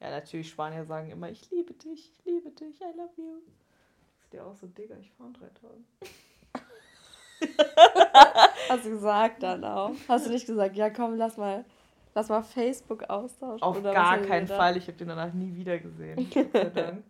Ja, 0.00 0.10
natürlich, 0.10 0.50
Spanier 0.50 0.84
sagen 0.84 1.10
immer, 1.10 1.30
ich 1.30 1.50
liebe 1.50 1.72
dich, 1.74 2.12
ich 2.12 2.24
liebe 2.24 2.50
dich, 2.50 2.80
I 2.80 2.92
love 2.96 3.12
you. 3.16 3.40
Das 4.18 4.26
ist 4.26 4.34
ja 4.34 4.44
auch 4.44 4.54
so, 4.54 4.66
Digga, 4.66 4.96
ich 5.00 5.10
fahre 5.12 5.30
in 5.30 5.34
drei 5.34 5.48
Tagen. 5.48 5.86
Hast 8.68 8.84
du 8.84 8.90
gesagt 8.90 9.42
dann 9.42 9.64
auch? 9.64 9.92
Hast 10.08 10.26
du 10.26 10.30
nicht 10.30 10.46
gesagt, 10.46 10.76
ja 10.76 10.90
komm, 10.90 11.16
lass 11.16 11.36
mal, 11.36 11.64
lass 12.14 12.28
mal 12.28 12.42
Facebook 12.42 13.04
austauschen? 13.04 13.62
Auf 13.62 13.82
gar 13.82 14.18
keinen 14.18 14.46
Fall, 14.46 14.76
ich 14.76 14.86
habe 14.86 14.98
den 14.98 15.08
danach 15.08 15.32
nie 15.32 15.54
wieder 15.54 15.78
gesehen. 15.78 16.30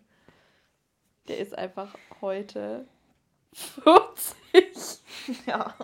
Der 1.28 1.38
ist 1.38 1.56
einfach 1.58 1.94
heute 2.20 2.86
40. 3.52 4.36
Ja. 5.44 5.74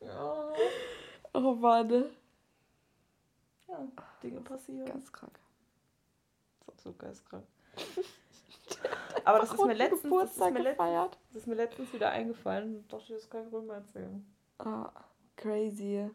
ja. 0.00 0.52
Oh 1.34 1.54
Mann 1.54 2.06
ja, 3.72 3.88
Dinge 4.22 4.40
passieren. 4.40 4.86
Ganz 4.86 5.12
krank. 5.12 5.38
Das 6.66 6.76
ist 6.76 6.82
so 6.84 6.92
geistkrank. 6.92 7.46
Aber 9.24 9.38
das 9.40 9.52
ist, 9.52 9.64
mir 9.64 9.74
letztens, 9.74 10.14
das, 10.20 10.30
ist 10.32 10.52
mir 10.52 10.60
letztens, 10.60 11.10
das 11.28 11.36
ist 11.36 11.46
mir 11.46 11.54
letztens 11.54 11.92
wieder 11.92 12.10
eingefallen 12.10 12.86
dachte, 12.88 13.14
das 13.14 13.28
kann 13.28 13.46
ich 13.46 13.52
mal 13.52 13.74
erzählen. 13.74 14.34
Ah, 14.58 14.90
crazy. 15.36 16.10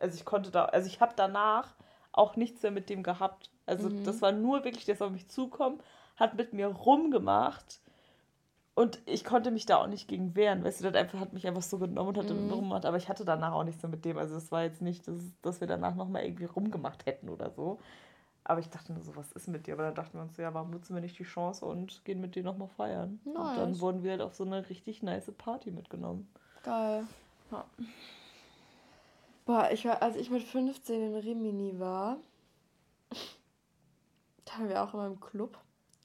Also 0.00 0.16
ich 0.16 0.24
konnte 0.24 0.50
da, 0.50 0.66
also 0.66 0.86
ich 0.86 1.00
habe 1.00 1.12
danach 1.16 1.74
auch 2.12 2.36
nichts 2.36 2.62
mehr 2.62 2.72
mit 2.72 2.88
dem 2.88 3.02
gehabt. 3.02 3.50
Also 3.66 3.88
mhm. 3.88 4.04
das 4.04 4.22
war 4.22 4.32
nur 4.32 4.64
wirklich, 4.64 4.84
der 4.84 4.94
ist 4.94 5.02
auf 5.02 5.10
mich 5.10 5.28
zukommen, 5.28 5.80
hat 6.16 6.34
mit 6.34 6.52
mir 6.52 6.68
rumgemacht 6.68 7.80
und 8.74 9.00
ich 9.06 9.24
konnte 9.24 9.52
mich 9.52 9.66
da 9.66 9.76
auch 9.76 9.86
nicht 9.86 10.08
gegen 10.08 10.34
wehren. 10.34 10.64
Weißt 10.64 10.80
du, 10.80 10.90
das 10.90 11.00
einfach, 11.00 11.20
hat 11.20 11.32
mich 11.32 11.46
einfach 11.46 11.62
so 11.62 11.78
genommen 11.78 12.08
und 12.08 12.18
hat 12.18 12.30
mhm. 12.30 12.50
rumgemacht. 12.50 12.86
Aber 12.86 12.96
ich 12.96 13.08
hatte 13.08 13.24
danach 13.24 13.52
auch 13.52 13.62
nichts 13.62 13.82
mehr 13.82 13.90
mit 13.90 14.04
dem. 14.04 14.18
Also 14.18 14.34
es 14.36 14.50
war 14.50 14.64
jetzt 14.64 14.82
nicht, 14.82 15.06
dass, 15.06 15.18
dass 15.42 15.60
wir 15.60 15.68
danach 15.68 15.94
nochmal 15.94 16.24
irgendwie 16.24 16.46
rumgemacht 16.46 17.06
hätten 17.06 17.28
oder 17.28 17.50
so. 17.50 17.78
Aber 18.42 18.60
ich 18.60 18.68
dachte 18.68 18.92
nur 18.92 19.02
so, 19.02 19.14
was 19.14 19.30
ist 19.32 19.46
mit 19.46 19.66
dir? 19.66 19.74
Aber 19.74 19.84
dann 19.84 19.94
dachten 19.94 20.18
wir 20.18 20.22
uns 20.22 20.34
so, 20.34 20.42
ja, 20.42 20.52
warum 20.52 20.70
nutzen 20.70 20.94
wir 20.94 21.00
nicht 21.00 21.18
die 21.18 21.24
Chance 21.24 21.64
und 21.64 22.04
gehen 22.04 22.20
mit 22.20 22.34
dir 22.34 22.42
nochmal 22.42 22.68
feiern? 22.68 23.20
Nice. 23.24 23.36
Und 23.36 23.56
dann 23.56 23.80
wurden 23.80 24.02
wir 24.02 24.10
halt 24.10 24.20
auf 24.20 24.34
so 24.34 24.44
eine 24.44 24.68
richtig 24.68 25.02
nice 25.02 25.30
Party 25.38 25.70
mitgenommen. 25.70 26.28
Geil. 26.64 27.04
Ja. 27.52 27.64
Boah, 29.46 29.70
ich 29.72 29.84
war, 29.84 30.02
als 30.02 30.16
ich 30.16 30.30
mit 30.30 30.42
15 30.42 31.00
in 31.00 31.14
Rimini 31.14 31.78
war, 31.78 32.16
da 34.44 34.52
waren 34.54 34.68
wir 34.68 34.82
auch 34.82 34.92
immer 34.94 35.06
im 35.06 35.20
Club. 35.20 35.58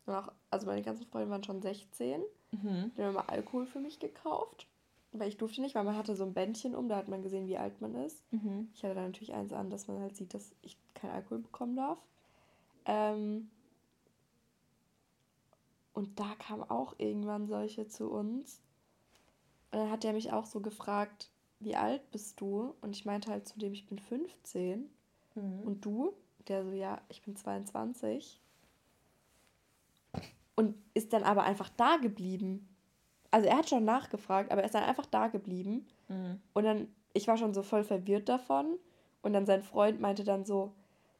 Auch, 0.05 0.31
also 0.51 0.67
meine 0.67 0.83
ganzen 0.83 1.07
Freunde 1.07 1.29
waren 1.29 1.43
schon 1.43 1.61
16. 1.61 2.21
Mhm. 2.51 2.91
Die 2.95 3.03
haben 3.03 3.11
immer 3.11 3.29
Alkohol 3.29 3.65
für 3.65 3.79
mich 3.79 3.99
gekauft. 3.99 4.67
Weil 5.11 5.29
ich 5.29 5.37
durfte 5.37 5.61
nicht, 5.61 5.73
weil 5.73 5.83
man 5.83 5.97
hatte 5.97 6.15
so 6.15 6.23
ein 6.23 6.33
Bändchen 6.33 6.75
um, 6.75 6.87
da 6.87 6.95
hat 6.95 7.07
man 7.07 7.23
gesehen, 7.23 7.47
wie 7.47 7.57
alt 7.57 7.81
man 7.81 7.95
ist. 7.95 8.21
Mhm. 8.31 8.69
Ich 8.75 8.83
hatte 8.83 8.93
da 8.93 9.01
natürlich 9.01 9.33
eins 9.33 9.53
an, 9.53 9.71
dass 9.71 9.87
man 9.87 9.99
halt 9.99 10.15
sieht, 10.15 10.33
dass 10.33 10.51
ich 10.61 10.77
keinen 10.93 11.11
Alkohol 11.11 11.39
bekommen 11.39 11.75
darf. 11.75 11.97
Ähm 12.85 13.49
und 15.93 16.19
da 16.19 16.35
kamen 16.35 16.63
auch 16.63 16.93
irgendwann 16.97 17.47
solche 17.47 17.87
zu 17.87 18.09
uns. 18.09 18.61
Und 19.71 19.79
dann 19.79 19.91
hat 19.91 20.05
er 20.05 20.13
mich 20.13 20.31
auch 20.31 20.45
so 20.45 20.61
gefragt, 20.61 21.29
wie 21.59 21.75
alt 21.75 22.09
bist 22.11 22.39
du? 22.39 22.73
Und 22.81 22.95
ich 22.95 23.05
meinte 23.05 23.31
halt 23.31 23.47
zu 23.47 23.59
dem, 23.59 23.73
ich 23.73 23.87
bin 23.87 23.99
15. 23.99 24.89
Mhm. 25.35 25.61
Und 25.61 25.85
du? 25.85 26.13
Der 26.47 26.63
so, 26.63 26.71
ja, 26.71 27.01
ich 27.09 27.21
bin 27.21 27.35
22. 27.35 28.39
Und 30.59 30.75
ist 30.93 31.13
dann 31.13 31.23
aber 31.23 31.43
einfach 31.43 31.69
da 31.77 31.95
geblieben. 31.95 32.67
Also 33.31 33.47
er 33.47 33.59
hat 33.59 33.69
schon 33.69 33.85
nachgefragt, 33.85 34.51
aber 34.51 34.59
er 34.59 34.65
ist 34.65 34.75
dann 34.75 34.83
einfach 34.83 35.05
da 35.05 35.27
geblieben. 35.27 35.87
Mhm. 36.09 36.41
Und 36.51 36.65
dann, 36.65 36.89
ich 37.13 37.29
war 37.29 37.37
schon 37.37 37.53
so 37.53 37.63
voll 37.63 37.85
verwirrt 37.85 38.27
davon. 38.27 38.77
Und 39.21 39.31
dann 39.31 39.45
sein 39.45 39.63
Freund 39.63 40.01
meinte 40.01 40.25
dann 40.25 40.43
so, 40.43 40.73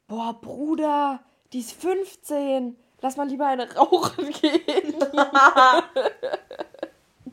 boah, 0.08 0.38
Bruder, 0.38 1.20
die 1.54 1.60
ist 1.60 1.72
15. 1.72 2.76
Lass 3.00 3.16
mal 3.16 3.28
lieber 3.28 3.46
eine 3.46 3.74
rauchen 3.74 4.30
gehen. 4.42 4.94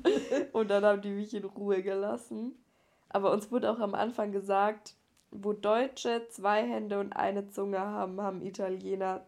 und 0.54 0.70
dann 0.70 0.86
haben 0.86 1.02
die 1.02 1.10
mich 1.12 1.34
in 1.34 1.44
Ruhe 1.44 1.84
gelassen. 1.84 2.58
Aber 3.10 3.34
uns 3.34 3.52
wurde 3.52 3.70
auch 3.70 3.80
am 3.80 3.96
Anfang 3.96 4.32
gesagt, 4.32 4.96
wo 5.32 5.52
Deutsche 5.52 6.26
zwei 6.30 6.64
Hände 6.66 7.02
und 7.02 7.12
eine 7.18 7.50
Zunge 7.50 7.82
haben, 7.82 8.22
haben 8.22 8.42
Italiener 8.42 9.26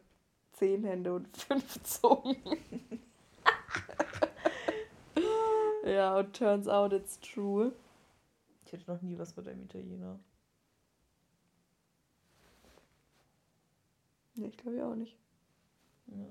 zehn 0.60 0.84
Hände 0.84 1.14
und 1.14 1.28
fünf 1.38 1.82
Zungen. 1.84 2.38
ja, 5.86 6.18
und 6.18 6.36
turns 6.36 6.68
out 6.68 6.94
it's 6.94 7.20
true. 7.20 7.72
Ich 8.66 8.74
hätte 8.74 8.92
noch 8.92 9.02
nie 9.02 9.18
was 9.18 9.36
mit 9.36 9.48
einem 9.48 9.64
Italiener. 9.64 10.20
Nee, 14.36 14.48
ich 14.48 14.58
glaube 14.58 14.78
ja 14.78 14.90
auch 14.90 14.96
nicht. 14.96 15.18
Ja. 16.08 16.26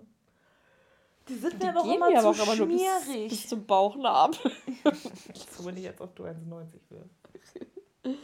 Die 1.28 1.34
sind 1.34 1.58
mir 1.58 1.70
aber 1.70 1.80
auch 1.80 1.94
immer 1.94 2.32
zu 2.32 2.42
aber 2.42 2.56
schmierig. 2.56 3.28
Bis, 3.28 3.40
bis 3.40 3.48
zum 3.48 3.66
Bauchnabel. 3.66 4.50
so 5.50 5.64
bin 5.64 5.76
ich 5.76 5.82
jetzt 5.82 6.00
auf 6.00 6.14
du 6.14 6.24
1,90 6.24 6.36
wirst. 6.88 8.16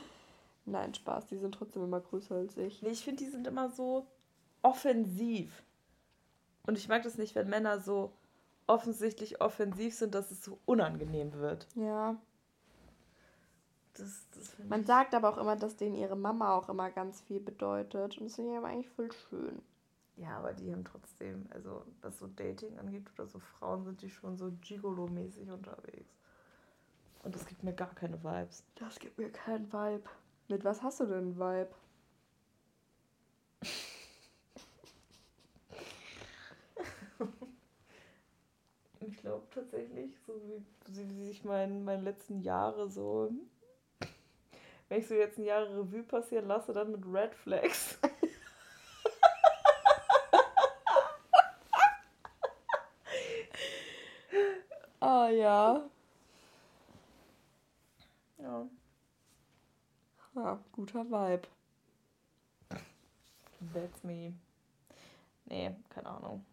Nein, 0.65 0.95
Spaß, 0.95 1.27
die 1.27 1.37
sind 1.37 1.55
trotzdem 1.55 1.85
immer 1.85 2.01
größer 2.01 2.37
als 2.37 2.57
ich. 2.57 2.81
Nee, 2.81 2.91
ich 2.91 3.05
finde, 3.05 3.25
die 3.25 3.31
sind 3.31 3.47
immer 3.47 3.69
so 3.69 4.07
offensiv. 4.63 5.64
Und 6.67 6.79
ich 6.79 6.89
mag 6.89 7.03
das 7.03 7.19
nicht, 7.19 7.35
wenn 7.35 7.49
Männer 7.49 7.81
so 7.81 8.13
offensichtlich 8.67 9.41
offensiv 9.41 9.95
sind, 9.95 10.15
dass 10.15 10.31
es 10.31 10.43
so 10.43 10.59
unangenehm 10.65 11.33
wird. 11.35 11.69
Ja. 11.75 12.17
Das, 13.95 14.27
das 14.35 14.59
Man 14.69 14.85
sagt 14.85 15.15
aber 15.15 15.29
auch 15.29 15.39
immer, 15.39 15.57
dass 15.57 15.77
denen 15.77 15.95
ihre 15.95 16.17
Mama 16.17 16.57
auch 16.57 16.69
immer 16.69 16.91
ganz 16.91 17.21
viel 17.21 17.41
bedeutet. 17.41 18.19
Und 18.19 18.27
das 18.27 18.37
finde 18.37 18.53
ich 18.53 18.57
aber 18.57 18.69
eigentlich 18.69 18.91
voll 18.91 19.13
schön. 19.13 19.63
Ja, 20.17 20.39
aber 20.39 20.53
die 20.53 20.73
haben 20.73 20.85
trotzdem, 20.85 21.47
also 21.51 21.85
was 22.01 22.19
so 22.19 22.27
Dating 22.29 22.79
angeht 22.79 23.07
oder 23.15 23.27
so 23.27 23.41
Frauen, 23.41 23.85
sind 23.85 24.01
die 24.01 24.11
schon 24.11 24.37
so 24.37 24.53
Gigolo-mäßig 24.61 25.51
unterwegs. 25.51 26.15
Und 27.25 27.35
das 27.35 27.47
gibt 27.47 27.65
mir 27.65 27.73
gar 27.73 27.95
keine 27.95 28.23
Vibes. 28.23 28.65
Das 28.77 28.99
gibt 28.99 29.19
mir 29.19 29.31
keinen 29.31 29.73
Vibe. 29.73 30.05
Mit 30.49 30.65
was 30.65 30.83
hast 30.83 31.01
du 31.01 31.07
denn 31.07 31.19
einen 31.19 31.39
Vibe? 31.39 31.71
Ich 39.15 39.21
glaube 39.21 39.47
tatsächlich, 39.55 40.11
so 40.27 40.33
wie, 40.43 40.65
wie 40.87 41.27
sich 41.27 41.45
mein, 41.45 41.85
meine 41.85 42.03
letzten 42.03 42.43
Jahre 42.43 42.91
so, 42.91 43.31
wenn 44.89 45.01
ich 45.01 45.07
so 45.07 45.15
jetzt 45.15 45.39
ein 45.39 45.45
Jahre 45.45 45.79
Revue 45.79 46.03
passieren 46.03 46.49
lasse, 46.49 46.73
dann 46.73 46.91
mit 46.91 47.07
Red 47.07 47.33
Flags. 47.35 47.97
ah 55.01 55.29
ja. 55.29 55.89
Ja, 60.35 60.59
guter 60.73 61.05
Vibe. 61.05 61.47
That's 63.73 64.03
me. 64.03 64.35
Nee, 65.47 65.77
keine 65.89 66.09
Ahnung. 66.09 66.45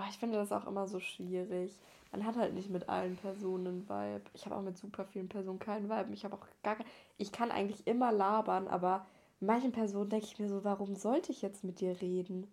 Oh, 0.00 0.06
ich 0.08 0.18
finde 0.18 0.38
das 0.38 0.52
auch 0.52 0.66
immer 0.66 0.86
so 0.86 0.98
schwierig. 0.98 1.78
Man 2.10 2.24
hat 2.24 2.36
halt 2.36 2.54
nicht 2.54 2.70
mit 2.70 2.88
allen 2.88 3.16
Personen 3.16 3.66
einen 3.66 3.88
Vibe. 3.88 4.30
Ich 4.32 4.46
habe 4.46 4.56
auch 4.56 4.62
mit 4.62 4.78
super 4.78 5.04
vielen 5.04 5.28
Personen 5.28 5.58
keinen 5.58 5.90
Vibe. 5.90 6.12
Ich 6.14 6.24
habe 6.24 6.36
auch 6.36 6.46
gar 6.62 6.76
kein, 6.76 6.86
Ich 7.18 7.32
kann 7.32 7.50
eigentlich 7.50 7.86
immer 7.86 8.10
labern, 8.10 8.66
aber 8.66 9.06
manchen 9.40 9.72
Personen 9.72 10.10
denke 10.10 10.26
ich 10.26 10.38
mir 10.38 10.48
so, 10.48 10.64
warum 10.64 10.96
sollte 10.96 11.32
ich 11.32 11.42
jetzt 11.42 11.64
mit 11.64 11.80
dir 11.80 12.00
reden? 12.00 12.46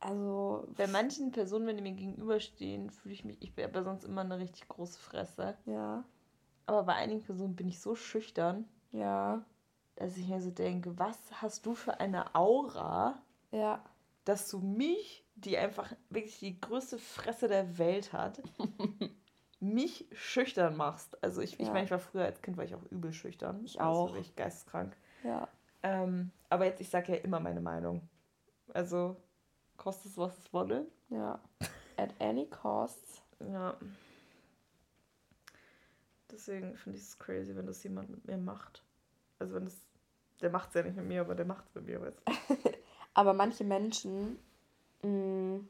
Also. 0.00 0.68
Bei 0.76 0.86
manchen 0.86 1.32
Personen, 1.32 1.66
wenn 1.66 1.76
die 1.76 1.82
mir 1.82 1.92
gegenüberstehen, 1.92 2.90
fühle 2.90 3.14
ich 3.14 3.24
mich. 3.24 3.38
Ich 3.40 3.54
bin 3.54 3.64
aber 3.64 3.82
sonst 3.82 4.04
immer 4.04 4.20
eine 4.20 4.38
richtig 4.38 4.68
große 4.68 4.98
Fresse. 4.98 5.56
Ja. 5.64 6.04
Aber 6.66 6.82
bei 6.82 6.94
einigen 6.94 7.22
Personen 7.22 7.56
bin 7.56 7.68
ich 7.68 7.80
so 7.80 7.94
schüchtern. 7.94 8.68
Ja. 8.92 9.44
Dass 9.96 10.16
ich 10.16 10.28
mir 10.28 10.40
so 10.40 10.50
denke, 10.50 10.98
was 10.98 11.18
hast 11.32 11.66
du 11.66 11.74
für 11.74 12.00
eine 12.00 12.34
Aura? 12.34 13.22
Ja. 13.50 13.82
Dass 14.24 14.48
du 14.50 14.58
mich, 14.58 15.23
die 15.36 15.58
einfach 15.58 15.92
wirklich 16.10 16.38
die 16.38 16.60
größte 16.60 16.98
Fresse 16.98 17.48
der 17.48 17.78
Welt 17.78 18.12
hat, 18.12 18.42
mich 19.60 20.06
schüchtern 20.12 20.76
machst. 20.76 21.22
Also 21.22 21.40
ich, 21.40 21.52
ja. 21.52 21.58
ich 21.60 21.68
meine, 21.68 21.84
ich 21.84 21.90
war 21.90 21.98
früher 21.98 22.24
als 22.24 22.42
Kind 22.42 22.56
war 22.56 22.64
ich 22.64 22.74
auch 22.74 22.84
übel 22.90 23.12
schüchtern. 23.12 23.62
Ich 23.64 23.80
also 23.80 23.90
auch. 23.90 24.08
Also 24.08 24.20
ich 24.20 24.36
geisteskrank. 24.36 24.96
Ja. 25.22 25.48
Ähm, 25.82 26.30
aber 26.50 26.66
jetzt, 26.66 26.80
ich 26.80 26.88
sage 26.88 27.12
ja 27.12 27.18
immer 27.18 27.40
meine 27.40 27.60
Meinung. 27.60 28.08
Also 28.72 29.16
kostet 29.76 30.12
es, 30.12 30.18
was 30.18 30.38
es 30.38 30.52
wolle. 30.52 30.86
Ja. 31.08 31.40
At 31.96 32.14
any 32.20 32.46
cost. 32.46 33.22
Ja. 33.40 33.76
Deswegen 36.30 36.76
finde 36.76 36.98
ich 36.98 37.04
es 37.04 37.18
crazy, 37.18 37.54
wenn 37.54 37.66
das 37.66 37.82
jemand 37.84 38.10
mit 38.10 38.24
mir 38.26 38.38
macht. 38.38 38.84
Also 39.38 39.54
wenn 39.54 39.64
das. 39.64 39.80
Der 40.40 40.50
macht 40.50 40.70
es 40.70 40.74
ja 40.74 40.82
nicht 40.82 40.96
mit 40.96 41.06
mir, 41.06 41.20
aber 41.20 41.34
der 41.34 41.46
macht 41.46 41.64
es 41.68 41.74
mit 41.74 41.86
mir, 41.86 42.00
weißt 42.00 42.18
du? 42.18 42.70
aber 43.14 43.34
manche 43.34 43.64
Menschen. 43.64 44.38
Mh, 45.04 45.58
mm, 45.58 45.68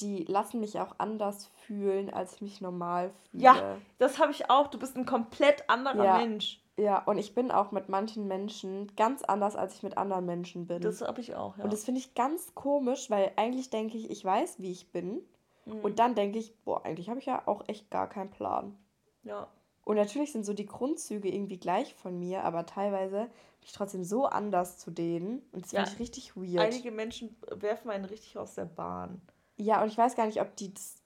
die 0.00 0.24
lassen 0.24 0.60
mich 0.60 0.80
auch 0.80 0.94
anders 0.98 1.46
fühlen, 1.66 2.12
als 2.12 2.34
ich 2.34 2.42
mich 2.42 2.60
normal 2.60 3.12
fühle. 3.30 3.44
Ja, 3.44 3.76
das 3.98 4.18
habe 4.18 4.32
ich 4.32 4.50
auch. 4.50 4.66
Du 4.66 4.78
bist 4.78 4.96
ein 4.96 5.06
komplett 5.06 5.68
anderer 5.70 6.04
ja. 6.04 6.18
Mensch. 6.18 6.60
Ja, 6.76 6.98
und 7.04 7.18
ich 7.18 7.34
bin 7.34 7.52
auch 7.52 7.70
mit 7.70 7.88
manchen 7.88 8.26
Menschen 8.26 8.94
ganz 8.96 9.22
anders, 9.22 9.54
als 9.54 9.76
ich 9.76 9.82
mit 9.84 9.96
anderen 9.96 10.26
Menschen 10.26 10.66
bin. 10.66 10.82
Das 10.82 11.02
habe 11.02 11.20
ich 11.20 11.36
auch, 11.36 11.56
ja. 11.56 11.64
Und 11.64 11.72
das 11.72 11.84
finde 11.84 12.00
ich 12.00 12.14
ganz 12.14 12.54
komisch, 12.54 13.10
weil 13.10 13.32
eigentlich 13.36 13.70
denke 13.70 13.96
ich, 13.96 14.10
ich 14.10 14.24
weiß, 14.24 14.60
wie 14.60 14.72
ich 14.72 14.90
bin. 14.90 15.22
Mhm. 15.66 15.80
Und 15.80 15.98
dann 16.00 16.16
denke 16.16 16.38
ich, 16.38 16.56
boah, 16.64 16.84
eigentlich 16.84 17.08
habe 17.08 17.20
ich 17.20 17.26
ja 17.26 17.46
auch 17.46 17.62
echt 17.68 17.90
gar 17.90 18.08
keinen 18.08 18.30
Plan. 18.30 18.76
Ja. 19.22 19.46
Und 19.84 19.96
natürlich 19.96 20.32
sind 20.32 20.44
so 20.44 20.54
die 20.54 20.66
Grundzüge 20.66 21.28
irgendwie 21.28 21.58
gleich 21.58 21.94
von 21.94 22.18
mir, 22.18 22.44
aber 22.44 22.66
teilweise 22.66 23.18
bin 23.18 23.66
ich 23.66 23.72
trotzdem 23.72 24.02
so 24.02 24.26
anders 24.26 24.78
zu 24.78 24.90
denen. 24.90 25.42
Und 25.52 25.64
das 25.64 25.72
ja. 25.72 25.80
finde 25.80 25.92
ich 25.92 26.00
richtig 26.00 26.36
weird. 26.36 26.72
Einige 26.72 26.90
Menschen 26.90 27.36
werfen 27.50 27.90
einen 27.90 28.06
richtig 28.06 28.38
aus 28.38 28.54
der 28.54 28.64
Bahn. 28.64 29.20
Ja, 29.56 29.82
und 29.82 29.88
ich 29.88 29.98
weiß 29.98 30.16
gar 30.16 30.26
nicht, 30.26 30.40
ob 30.40 30.56
die 30.56 30.72
das. 30.72 30.96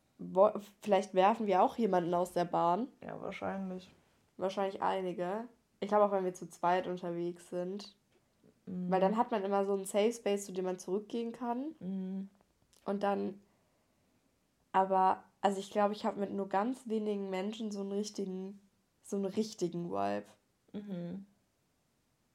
Vielleicht 0.83 1.15
werfen 1.15 1.47
wir 1.47 1.63
auch 1.63 1.77
jemanden 1.77 2.13
aus 2.15 2.33
der 2.33 2.45
Bahn. 2.45 2.89
Ja, 3.05 3.21
wahrscheinlich. 3.21 3.95
Wahrscheinlich 4.37 4.83
einige. 4.83 5.45
Ich 5.81 5.89
glaube 5.89 6.05
auch, 6.05 6.13
wenn 6.13 6.25
wir 6.25 6.35
zu 6.35 6.49
zweit 6.49 6.87
unterwegs 6.89 7.51
sind. 7.51 7.95
Mhm. 8.67 8.91
Weil 8.91 9.01
dann 9.01 9.17
hat 9.17 9.31
man 9.31 9.45
immer 9.45 9.65
so 9.65 9.75
einen 9.75 9.85
Safe 9.85 10.13
Space, 10.13 10.47
zu 10.47 10.53
dem 10.53 10.65
man 10.65 10.79
zurückgehen 10.79 11.33
kann. 11.33 11.75
Mhm. 11.81 12.29
Und 12.85 13.03
dann 13.03 13.41
aber, 14.73 15.23
also 15.41 15.59
ich 15.59 15.71
glaube, 15.71 15.95
ich 15.95 16.05
habe 16.05 16.21
mit 16.21 16.33
nur 16.33 16.49
ganz 16.49 16.89
wenigen 16.89 17.31
Menschen 17.31 17.71
so 17.71 17.81
einen 17.81 17.93
richtigen, 17.93 18.61
so 19.09 19.17
einen 19.17 19.25
richtigen 19.25 19.91
Vibe. 19.91 20.27
Mhm. 20.73 21.27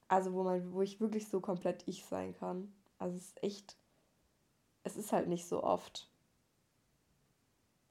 Also 0.07 0.33
wo 0.33 0.43
man, 0.43 0.73
wo 0.73 0.81
ich 0.81 0.99
wirklich 0.99 1.27
so 1.27 1.39
komplett 1.39 1.87
ich 1.87 2.05
sein 2.05 2.33
kann. 2.35 2.73
Also 2.97 3.15
es 3.15 3.25
ist 3.25 3.43
echt, 3.43 3.77
es 4.83 4.97
ist 4.97 5.11
halt 5.11 5.27
nicht 5.27 5.47
so 5.47 5.63
oft. 5.63 6.09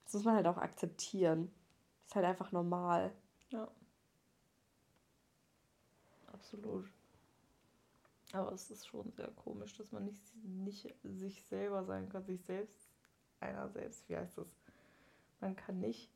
Das 0.05 0.15
muss 0.15 0.25
man 0.25 0.35
halt 0.35 0.47
auch 0.47 0.59
akzeptieren. 0.59 1.51
Ist 2.07 2.15
halt 2.17 2.27
einfach 2.27 2.53
normal. 2.53 3.13
Ja. 3.51 3.71
Absolut. 6.27 6.91
Aber 8.33 8.53
es 8.53 8.71
ist 8.71 8.87
schon 8.87 9.11
sehr 9.13 9.29
komisch, 9.29 9.77
dass 9.77 9.93
man 9.93 10.05
nicht, 10.05 10.35
nicht 10.45 10.95
sich 11.03 11.45
selber 11.45 11.85
sein 11.85 12.09
kann, 12.09 12.25
sich 12.25 12.43
selbst, 12.43 12.89
einer 13.41 13.69
selbst, 13.69 14.09
wie 14.09 14.17
heißt 14.17 14.39
das? 14.39 14.49
Man 15.41 15.55
kann 15.55 15.81
nicht 15.81 16.11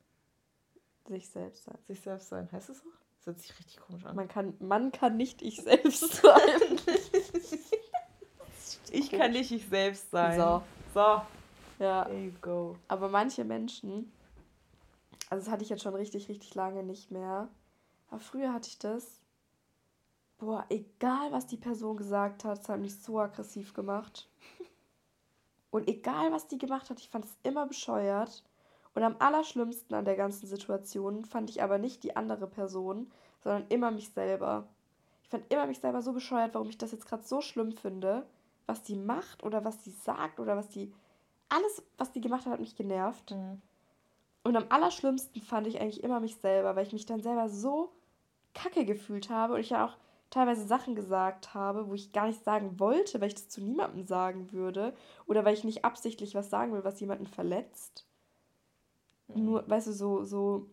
sich 1.08 1.28
selbst 1.28 1.64
sein. 1.64 1.78
Sich 1.86 2.00
selbst 2.00 2.28
sein, 2.28 2.50
heißt 2.50 2.70
es 2.70 2.78
so? 2.78 2.88
Das 3.18 3.26
hört 3.26 3.40
sich 3.40 3.58
richtig 3.58 3.80
komisch 3.80 4.04
an. 4.04 4.16
Man 4.16 4.28
kann, 4.28 4.54
man 4.60 4.92
kann 4.92 5.16
nicht 5.16 5.42
ich 5.42 5.62
selbst 5.62 6.14
sein. 6.22 6.80
ich 8.90 9.10
kann 9.10 9.32
nicht 9.32 9.50
ich 9.50 9.68
selbst 9.68 10.10
sein. 10.10 10.38
So. 10.38 10.62
So. 10.94 11.22
Ja. 11.78 12.04
There 12.04 12.18
you 12.18 12.32
go. 12.40 12.76
Aber 12.88 13.08
manche 13.08 13.44
Menschen, 13.44 14.12
also 15.28 15.44
das 15.44 15.52
hatte 15.52 15.64
ich 15.64 15.70
jetzt 15.70 15.82
schon 15.82 15.94
richtig, 15.94 16.28
richtig 16.28 16.54
lange 16.54 16.82
nicht 16.82 17.10
mehr. 17.10 17.48
Aber 18.08 18.20
früher 18.20 18.52
hatte 18.52 18.68
ich 18.68 18.78
das. 18.78 19.20
Boah, 20.38 20.66
egal 20.68 21.32
was 21.32 21.46
die 21.46 21.56
Person 21.56 21.96
gesagt 21.96 22.44
hat, 22.44 22.60
es 22.60 22.68
hat 22.68 22.80
mich 22.80 23.00
so 23.00 23.18
aggressiv 23.18 23.72
gemacht. 23.74 24.28
Und 25.70 25.88
egal 25.88 26.32
was 26.32 26.46
die 26.46 26.58
gemacht 26.58 26.90
hat, 26.90 27.00
ich 27.00 27.08
fand 27.08 27.24
es 27.24 27.36
immer 27.42 27.66
bescheuert. 27.66 28.44
Und 28.96 29.02
am 29.02 29.16
allerschlimmsten 29.18 29.94
an 29.94 30.06
der 30.06 30.16
ganzen 30.16 30.46
Situation 30.46 31.26
fand 31.26 31.50
ich 31.50 31.62
aber 31.62 31.76
nicht 31.76 32.02
die 32.02 32.16
andere 32.16 32.46
Person, 32.46 33.12
sondern 33.44 33.66
immer 33.68 33.90
mich 33.90 34.08
selber. 34.08 34.66
Ich 35.22 35.28
fand 35.28 35.52
immer 35.52 35.66
mich 35.66 35.80
selber 35.80 36.00
so 36.00 36.14
bescheuert, 36.14 36.54
warum 36.54 36.70
ich 36.70 36.78
das 36.78 36.92
jetzt 36.92 37.06
gerade 37.06 37.22
so 37.22 37.42
schlimm 37.42 37.72
finde, 37.72 38.26
was 38.64 38.82
die 38.82 38.96
macht 38.96 39.44
oder 39.44 39.66
was 39.66 39.84
sie 39.84 39.90
sagt 39.90 40.40
oder 40.40 40.56
was 40.56 40.70
die. 40.70 40.94
Alles, 41.50 41.82
was 41.98 42.12
die 42.12 42.22
gemacht 42.22 42.46
hat, 42.46 42.54
hat 42.54 42.60
mich 42.60 42.74
genervt. 42.74 43.32
Mhm. 43.32 43.60
Und 44.44 44.56
am 44.56 44.64
allerschlimmsten 44.70 45.42
fand 45.42 45.66
ich 45.66 45.78
eigentlich 45.78 46.02
immer 46.02 46.20
mich 46.20 46.36
selber, 46.36 46.74
weil 46.74 46.86
ich 46.86 46.94
mich 46.94 47.04
dann 47.04 47.20
selber 47.20 47.50
so 47.50 47.92
kacke 48.54 48.86
gefühlt 48.86 49.28
habe 49.28 49.54
und 49.54 49.60
ich 49.60 49.70
ja 49.70 49.84
auch 49.84 49.98
teilweise 50.30 50.66
Sachen 50.66 50.94
gesagt 50.94 51.52
habe, 51.52 51.90
wo 51.90 51.92
ich 51.92 52.12
gar 52.12 52.28
nicht 52.28 52.42
sagen 52.44 52.80
wollte, 52.80 53.20
weil 53.20 53.28
ich 53.28 53.34
das 53.34 53.50
zu 53.50 53.60
niemandem 53.60 54.06
sagen 54.06 54.52
würde 54.52 54.94
oder 55.26 55.44
weil 55.44 55.52
ich 55.52 55.64
nicht 55.64 55.84
absichtlich 55.84 56.34
was 56.34 56.48
sagen 56.48 56.72
will, 56.72 56.82
was 56.82 56.98
jemanden 56.98 57.26
verletzt. 57.26 58.05
Nur, 59.28 59.68
weißt 59.68 59.88
du, 59.88 59.92
so, 59.92 60.24
so, 60.24 60.70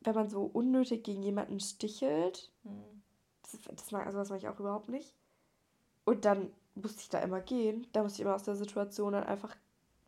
wenn 0.00 0.14
man 0.14 0.28
so 0.28 0.44
unnötig 0.44 1.04
gegen 1.04 1.22
jemanden 1.22 1.60
stichelt, 1.60 2.50
mhm. 2.64 3.02
das, 3.42 3.60
das 3.62 3.90
mag, 3.90 4.06
also 4.06 4.18
das 4.18 4.28
mache 4.28 4.38
ich 4.38 4.48
auch 4.48 4.60
überhaupt 4.60 4.88
nicht. 4.88 5.14
Und 6.04 6.24
dann 6.24 6.52
musste 6.74 7.00
ich 7.00 7.08
da 7.08 7.20
immer 7.20 7.40
gehen. 7.40 7.86
Da 7.92 8.02
musste 8.02 8.16
ich 8.16 8.26
immer 8.26 8.34
aus 8.34 8.42
der 8.42 8.56
Situation 8.56 9.12
dann 9.12 9.24
einfach 9.24 9.54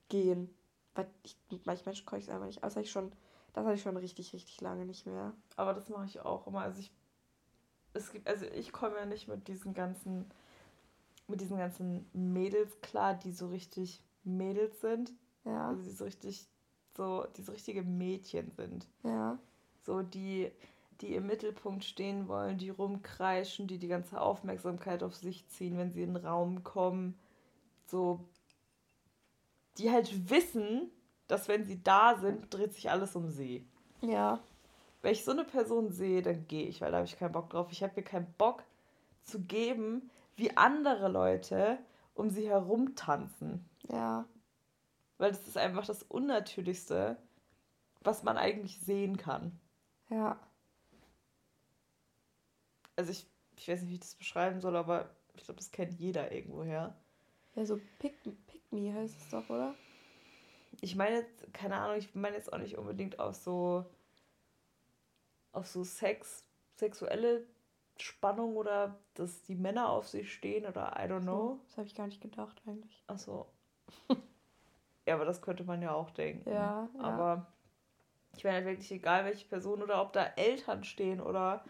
gehen. 0.08 0.54
Weil 0.94 1.08
ich, 1.22 1.36
manche 1.64 1.84
Menschen 1.84 2.06
konnte 2.06 2.22
ich 2.22 2.28
es 2.28 2.34
einfach 2.34 2.46
nicht. 2.46 2.64
Also 2.64 2.80
ich 2.80 2.90
schon, 2.90 3.12
das 3.52 3.64
hatte 3.64 3.74
ich 3.74 3.82
schon 3.82 3.96
richtig, 3.96 4.32
richtig 4.32 4.60
lange 4.60 4.84
nicht 4.84 5.06
mehr. 5.06 5.34
Aber 5.56 5.74
das 5.74 5.88
mache 5.88 6.06
ich 6.06 6.20
auch 6.20 6.46
immer. 6.46 6.60
Also 6.60 6.80
ich, 6.80 6.92
es 7.92 8.12
gibt, 8.12 8.28
also 8.28 8.46
ich 8.46 8.72
komme 8.72 8.96
ja 8.96 9.06
nicht 9.06 9.28
mit 9.28 9.48
diesen 9.48 9.74
ganzen, 9.74 10.30
mit 11.28 11.40
diesen 11.40 11.58
ganzen 11.58 12.08
Mädels 12.12 12.80
klar, 12.80 13.14
die 13.14 13.32
so 13.32 13.48
richtig 13.48 14.02
Mädels 14.24 14.80
sind. 14.80 15.12
Ja. 15.44 15.68
Also 15.68 15.82
die 15.82 15.90
so 15.90 16.04
richtig, 16.04 16.48
so, 16.96 17.26
die 17.36 17.42
so 17.42 17.52
richtige 17.52 17.82
Mädchen 17.82 18.50
sind. 18.50 18.86
Ja. 19.02 19.38
So 19.82 20.02
die, 20.02 20.50
die 21.00 21.14
im 21.14 21.26
Mittelpunkt 21.26 21.84
stehen 21.84 22.28
wollen, 22.28 22.58
die 22.58 22.70
rumkreischen, 22.70 23.66
die 23.66 23.78
die 23.78 23.88
ganze 23.88 24.20
Aufmerksamkeit 24.20 25.02
auf 25.02 25.14
sich 25.14 25.46
ziehen, 25.48 25.76
wenn 25.76 25.92
sie 25.92 26.02
in 26.02 26.14
den 26.14 26.24
Raum 26.24 26.62
kommen. 26.62 27.18
So, 27.86 28.20
die 29.78 29.90
halt 29.90 30.30
wissen, 30.30 30.90
dass 31.26 31.48
wenn 31.48 31.64
sie 31.64 31.82
da 31.82 32.16
sind, 32.16 32.52
dreht 32.52 32.74
sich 32.74 32.90
alles 32.90 33.16
um 33.16 33.28
sie. 33.28 33.66
Ja. 34.00 34.40
Wenn 35.02 35.12
ich 35.12 35.24
so 35.24 35.32
eine 35.32 35.44
Person 35.44 35.90
sehe, 35.90 36.22
dann 36.22 36.46
gehe 36.46 36.66
ich, 36.66 36.80
weil 36.80 36.90
da 36.90 36.98
habe 36.98 37.06
ich 37.06 37.18
keinen 37.18 37.32
Bock 37.32 37.50
drauf. 37.50 37.68
Ich 37.70 37.82
habe 37.82 37.92
mir 37.96 38.02
keinen 38.02 38.32
Bock 38.38 38.62
zu 39.22 39.40
geben, 39.40 40.10
wie 40.36 40.56
andere 40.56 41.08
Leute 41.08 41.78
um 42.14 42.30
sie 42.30 42.48
herum 42.48 42.94
tanzen. 42.94 43.68
Ja. 43.90 44.24
Weil 45.18 45.30
das 45.30 45.46
ist 45.46 45.56
einfach 45.56 45.86
das 45.86 46.02
Unnatürlichste, 46.02 47.16
was 48.00 48.22
man 48.22 48.36
eigentlich 48.36 48.80
sehen 48.80 49.16
kann. 49.16 49.58
Ja 50.10 50.38
also 52.96 53.10
ich, 53.10 53.26
ich 53.56 53.68
weiß 53.68 53.82
nicht, 53.82 53.90
wie 53.90 53.94
ich 53.94 54.00
das 54.00 54.14
beschreiben 54.14 54.60
soll, 54.60 54.76
aber 54.76 55.10
ich 55.34 55.44
glaube, 55.44 55.58
das 55.58 55.70
kennt 55.70 55.98
jeder 55.98 56.32
irgendwoher. 56.32 56.94
Ja, 57.54 57.66
so 57.66 57.80
Pick, 57.98 58.14
Pick 58.46 58.72
Me 58.72 58.92
heißt 58.92 59.16
es 59.20 59.30
doch, 59.30 59.48
oder? 59.48 59.74
Ich 60.80 60.96
meine 60.96 61.16
jetzt, 61.16 61.52
keine 61.52 61.76
Ahnung, 61.76 61.98
ich 61.98 62.14
meine 62.14 62.36
jetzt 62.36 62.52
auch 62.52 62.58
nicht 62.58 62.76
unbedingt 62.76 63.18
auf 63.18 63.36
so 63.36 63.84
auf 65.52 65.68
so 65.68 65.84
Sex, 65.84 66.44
sexuelle 66.74 67.46
Spannung 67.96 68.56
oder 68.56 68.98
dass 69.14 69.44
die 69.44 69.54
Männer 69.54 69.88
auf 69.88 70.08
sich 70.08 70.32
stehen 70.32 70.66
oder 70.66 70.94
I 70.98 71.08
don't 71.08 71.22
know. 71.22 71.60
das 71.68 71.76
habe 71.76 71.86
ich 71.86 71.94
gar 71.94 72.08
nicht 72.08 72.20
gedacht 72.20 72.60
eigentlich. 72.66 73.04
Ach 73.06 73.18
so. 73.18 73.46
ja, 75.06 75.14
aber 75.14 75.24
das 75.24 75.42
könnte 75.42 75.64
man 75.64 75.82
ja 75.82 75.92
auch 75.92 76.10
denken. 76.10 76.50
Ja. 76.50 76.88
Aber 76.98 77.24
ja. 77.24 77.46
ich 78.36 78.44
meine 78.44 78.56
halt 78.56 78.66
wirklich 78.66 78.90
egal, 78.92 79.24
welche 79.24 79.46
Person 79.46 79.82
oder 79.82 80.00
ob 80.00 80.12
da 80.12 80.24
Eltern 80.36 80.84
stehen 80.84 81.20
oder 81.20 81.64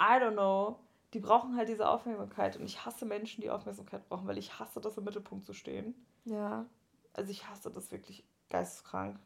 I 0.00 0.20
don't 0.20 0.32
know, 0.32 0.78
die 1.14 1.20
brauchen 1.20 1.56
halt 1.56 1.68
diese 1.68 1.88
Aufmerksamkeit. 1.88 2.56
Und 2.56 2.64
ich 2.64 2.84
hasse 2.84 3.06
Menschen, 3.06 3.40
die 3.40 3.50
Aufmerksamkeit 3.50 4.08
brauchen, 4.08 4.26
weil 4.26 4.38
ich 4.38 4.58
hasse 4.58 4.80
das 4.80 4.98
im 4.98 5.04
Mittelpunkt 5.04 5.46
zu 5.46 5.54
stehen. 5.54 5.94
Ja. 6.24 6.66
Also 7.14 7.30
ich 7.30 7.48
hasse 7.48 7.70
das 7.70 7.90
wirklich 7.90 8.24
geisteskrank. 8.50 9.18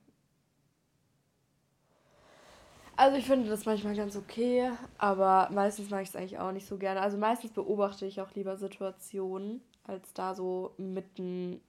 Also 2.95 3.17
ich 3.17 3.27
finde 3.27 3.49
das 3.49 3.65
manchmal 3.65 3.97
ganz 3.97 4.17
okay, 4.17 4.71
aber 4.99 5.49
meistens 5.51 5.91
mache 5.91 6.03
ich 6.03 6.11
es 6.11 6.17
eigentlich 6.17 6.39
auch 6.39 6.53
nicht 6.53 6.67
so 6.67 6.77
gerne. 6.77 7.01
Also 7.01 7.17
meistens 7.17 7.51
beobachte 7.53 8.07
ich 8.07 8.21
auch 8.21 8.31
lieber 8.35 8.57
Situationen, 8.57 9.63
als 9.85 10.13
da 10.13 10.35
so 10.35 10.75
mitten 10.77 11.61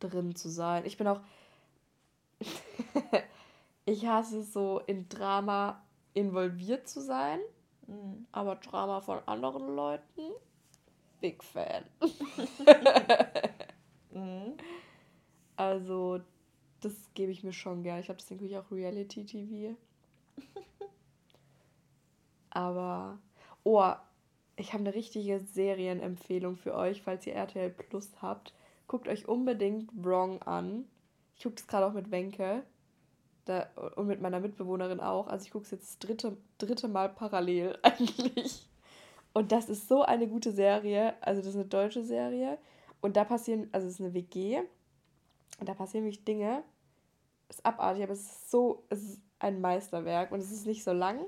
drin 0.00 0.34
zu 0.34 0.48
sein. 0.48 0.84
Ich 0.86 0.96
bin 0.96 1.06
auch. 1.06 1.20
ich 3.84 4.06
hasse 4.06 4.40
es 4.40 4.52
so 4.52 4.80
in 4.86 5.08
Drama 5.08 5.82
involviert 6.14 6.88
zu 6.88 7.00
sein. 7.00 7.40
Mhm. 7.86 8.26
Aber 8.32 8.56
Drama 8.56 9.00
von 9.00 9.20
anderen 9.26 9.74
Leuten, 9.74 10.32
big 11.20 11.42
Fan. 11.42 11.84
mhm. 14.12 14.54
Also, 15.56 16.20
das 16.80 16.94
gebe 17.14 17.32
ich 17.32 17.42
mir 17.42 17.52
schon 17.52 17.82
gern. 17.82 18.00
Ich 18.00 18.08
habe 18.08 18.18
deswegen 18.18 18.44
ich 18.44 18.56
auch 18.56 18.70
Reality-TV. 18.70 19.76
Aber, 22.50 23.18
oh, 23.64 23.92
ich 24.56 24.72
habe 24.72 24.84
eine 24.84 24.94
richtige 24.94 25.40
Serienempfehlung 25.40 26.56
für 26.56 26.74
euch, 26.74 27.02
falls 27.02 27.26
ihr 27.26 27.34
RTL 27.34 27.70
Plus 27.70 28.10
habt. 28.20 28.52
Guckt 28.88 29.06
euch 29.06 29.28
unbedingt 29.28 29.90
Wrong 29.94 30.42
an. 30.42 30.86
Ich 31.36 31.42
gucke 31.42 31.56
das 31.56 31.66
gerade 31.66 31.86
auch 31.86 31.92
mit 31.92 32.10
Wenke. 32.10 32.64
Da, 33.44 33.66
und 33.96 34.06
mit 34.06 34.20
meiner 34.20 34.40
Mitbewohnerin 34.40 35.00
auch. 35.00 35.28
Also 35.28 35.44
ich 35.44 35.52
gucke 35.52 35.64
es 35.64 35.70
jetzt 35.70 35.88
das 35.88 35.98
dritte, 36.00 36.36
dritte 36.58 36.88
Mal 36.88 37.10
parallel 37.10 37.78
eigentlich. 37.82 38.68
Und 39.34 39.52
das 39.52 39.68
ist 39.68 39.88
so 39.88 40.02
eine 40.02 40.26
gute 40.26 40.52
Serie. 40.52 41.14
Also 41.20 41.40
das 41.40 41.50
ist 41.50 41.56
eine 41.56 41.66
deutsche 41.66 42.02
Serie. 42.02 42.58
Und 43.00 43.16
da 43.16 43.24
passieren, 43.24 43.68
also 43.72 43.86
es 43.86 43.94
ist 43.94 44.00
eine 44.00 44.14
WG. 44.14 44.58
Und 45.60 45.68
da 45.68 45.74
passieren 45.74 46.04
wirklich 46.04 46.24
Dinge. 46.24 46.64
Ist 47.48 47.64
abartig, 47.64 48.02
aber 48.02 48.12
es 48.12 48.20
ist 48.20 48.50
so, 48.50 48.84
es 48.88 49.02
ist 49.02 49.20
ein 49.38 49.60
Meisterwerk. 49.60 50.32
Und 50.32 50.40
es 50.40 50.50
ist 50.50 50.66
nicht 50.66 50.82
so 50.82 50.92
lang. 50.92 51.20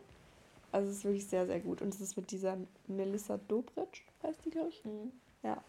Also 0.72 0.90
es 0.90 0.98
ist 0.98 1.04
wirklich 1.04 1.28
sehr, 1.28 1.46
sehr 1.46 1.60
gut. 1.60 1.82
Und 1.82 1.92
es 1.92 2.00
ist 2.00 2.16
mit 2.16 2.30
dieser 2.30 2.56
Melissa 2.86 3.36
Dobritsch, 3.36 4.02
heißt 4.22 4.44
die, 4.46 4.50
glaube 4.50 4.70
ich. 4.70 4.84
Mhm. 4.84 5.12
Ja. 5.42 5.62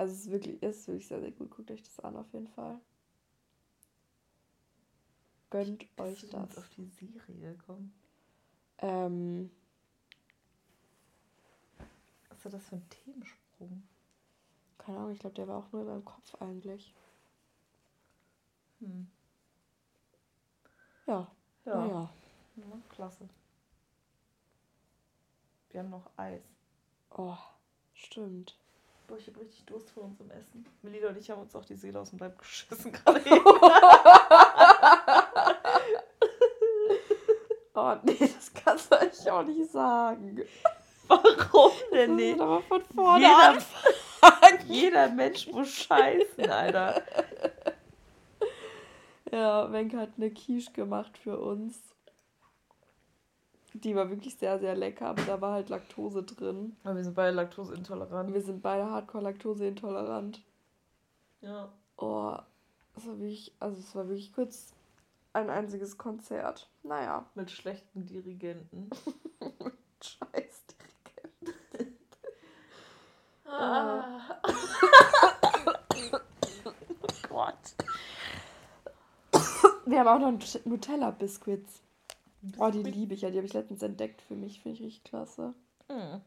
Also 0.00 0.14
es 0.14 0.20
ist 0.20 0.30
wirklich, 0.30 0.62
es 0.62 0.78
ist 0.78 0.88
wirklich 0.88 1.06
sehr, 1.08 1.20
sehr 1.20 1.30
gut. 1.30 1.50
Guckt 1.50 1.70
euch 1.70 1.82
das 1.82 2.00
an 2.00 2.16
auf 2.16 2.32
jeden 2.32 2.48
Fall. 2.48 2.80
Gönnt 5.50 5.82
Wie 5.82 6.00
euch 6.00 6.26
das. 6.30 6.56
Auf 6.56 6.70
die 6.70 6.86
Serie 6.86 7.54
gekommen? 7.54 7.92
Ähm. 8.78 9.50
Was 12.30 12.46
ist 12.46 12.54
das 12.54 12.64
für 12.64 12.76
ein 12.76 12.88
Themensprung? 12.88 13.82
Keine 14.78 14.96
Ahnung, 14.96 15.12
ich 15.12 15.18
glaube, 15.18 15.34
der 15.34 15.48
war 15.48 15.58
auch 15.58 15.70
nur 15.70 15.82
in 15.82 15.88
meinem 15.88 16.04
Kopf 16.06 16.34
eigentlich. 16.36 16.94
Hm. 18.78 19.06
Ja. 21.06 21.30
Ja. 21.66 21.74
Naja. 21.74 22.10
Ja, 22.56 22.64
klasse. 22.88 23.28
Wir 25.68 25.80
haben 25.80 25.90
noch 25.90 26.10
Eis. 26.16 26.40
Oh, 27.10 27.36
stimmt. 27.92 28.59
Boah, 29.10 29.18
ich 29.18 29.26
habe 29.26 29.40
richtig 29.40 29.64
Durst 29.66 29.90
vor 29.90 30.04
unserem 30.04 30.30
Essen. 30.30 30.64
Melida 30.82 31.08
und 31.08 31.18
ich 31.18 31.28
haben 31.28 31.42
uns 31.42 31.56
auch 31.56 31.64
die 31.64 31.74
Seele 31.74 31.98
aus 31.98 32.10
dem 32.10 32.20
Leib 32.20 32.38
geschissen 32.38 32.92
gerade. 33.04 33.20
oh 37.74 37.96
nee, 38.04 38.16
das 38.20 38.54
kannst 38.54 38.92
du 38.92 39.00
eigentlich 39.00 39.28
auch 39.28 39.42
nicht 39.42 39.68
sagen. 39.72 40.40
Warum 41.08 41.72
denn 41.92 42.14
nicht? 42.14 42.40
Aber 42.40 42.62
von 42.62 42.84
vorne 42.94 43.26
jeder, 43.26 43.58
jeder 44.68 45.08
Mensch 45.08 45.48
muss 45.48 45.70
scheißen, 45.70 46.48
Alter. 46.48 47.02
Ja, 49.32 49.72
Wenke 49.72 49.98
hat 49.98 50.10
eine 50.18 50.30
Quiche 50.30 50.70
gemacht 50.70 51.18
für 51.18 51.36
uns. 51.36 51.80
Die 53.84 53.96
war 53.96 54.10
wirklich 54.10 54.36
sehr, 54.36 54.58
sehr 54.58 54.74
lecker, 54.74 55.08
aber 55.08 55.22
da 55.22 55.40
war 55.40 55.52
halt 55.52 55.70
Laktose 55.70 56.22
drin. 56.22 56.76
Aber 56.84 56.96
wir 56.96 57.04
sind 57.04 57.14
beide 57.14 57.34
laktoseintolerant. 57.34 58.34
Wir 58.34 58.42
sind 58.42 58.62
beide 58.62 58.90
hardcore 58.90 59.24
laktoseintolerant. 59.24 60.42
Ja. 61.40 61.72
Oh, 61.96 62.36
das 62.94 63.06
war 63.06 63.18
wirklich, 63.18 63.54
also 63.58 63.78
es 63.78 63.94
war 63.94 64.08
wirklich 64.08 64.32
kurz 64.32 64.74
ein 65.32 65.48
einziges 65.48 65.96
Konzert. 65.96 66.68
Naja. 66.82 67.24
Mit 67.34 67.50
schlechten 67.50 68.04
Dirigenten. 68.04 68.90
Scheiß 70.02 70.64
Dirigenten. 71.38 71.98
ah. 73.46 74.40
Gott. 77.28 77.74
Wir 79.86 80.00
haben 80.00 80.08
auch 80.08 80.18
noch 80.18 80.64
Nutella-Biscuits. 80.64 81.82
Oh, 82.58 82.70
die 82.70 82.82
liebe 82.82 83.14
ich 83.14 83.20
ja. 83.22 83.30
Die 83.30 83.36
habe 83.36 83.46
ich 83.46 83.52
letztens 83.52 83.82
entdeckt 83.82 84.22
für 84.22 84.34
mich. 84.34 84.60
Finde 84.60 84.78
ich 84.78 84.84
richtig 84.84 85.04
klasse. 85.04 85.54
Mm. 85.88 86.20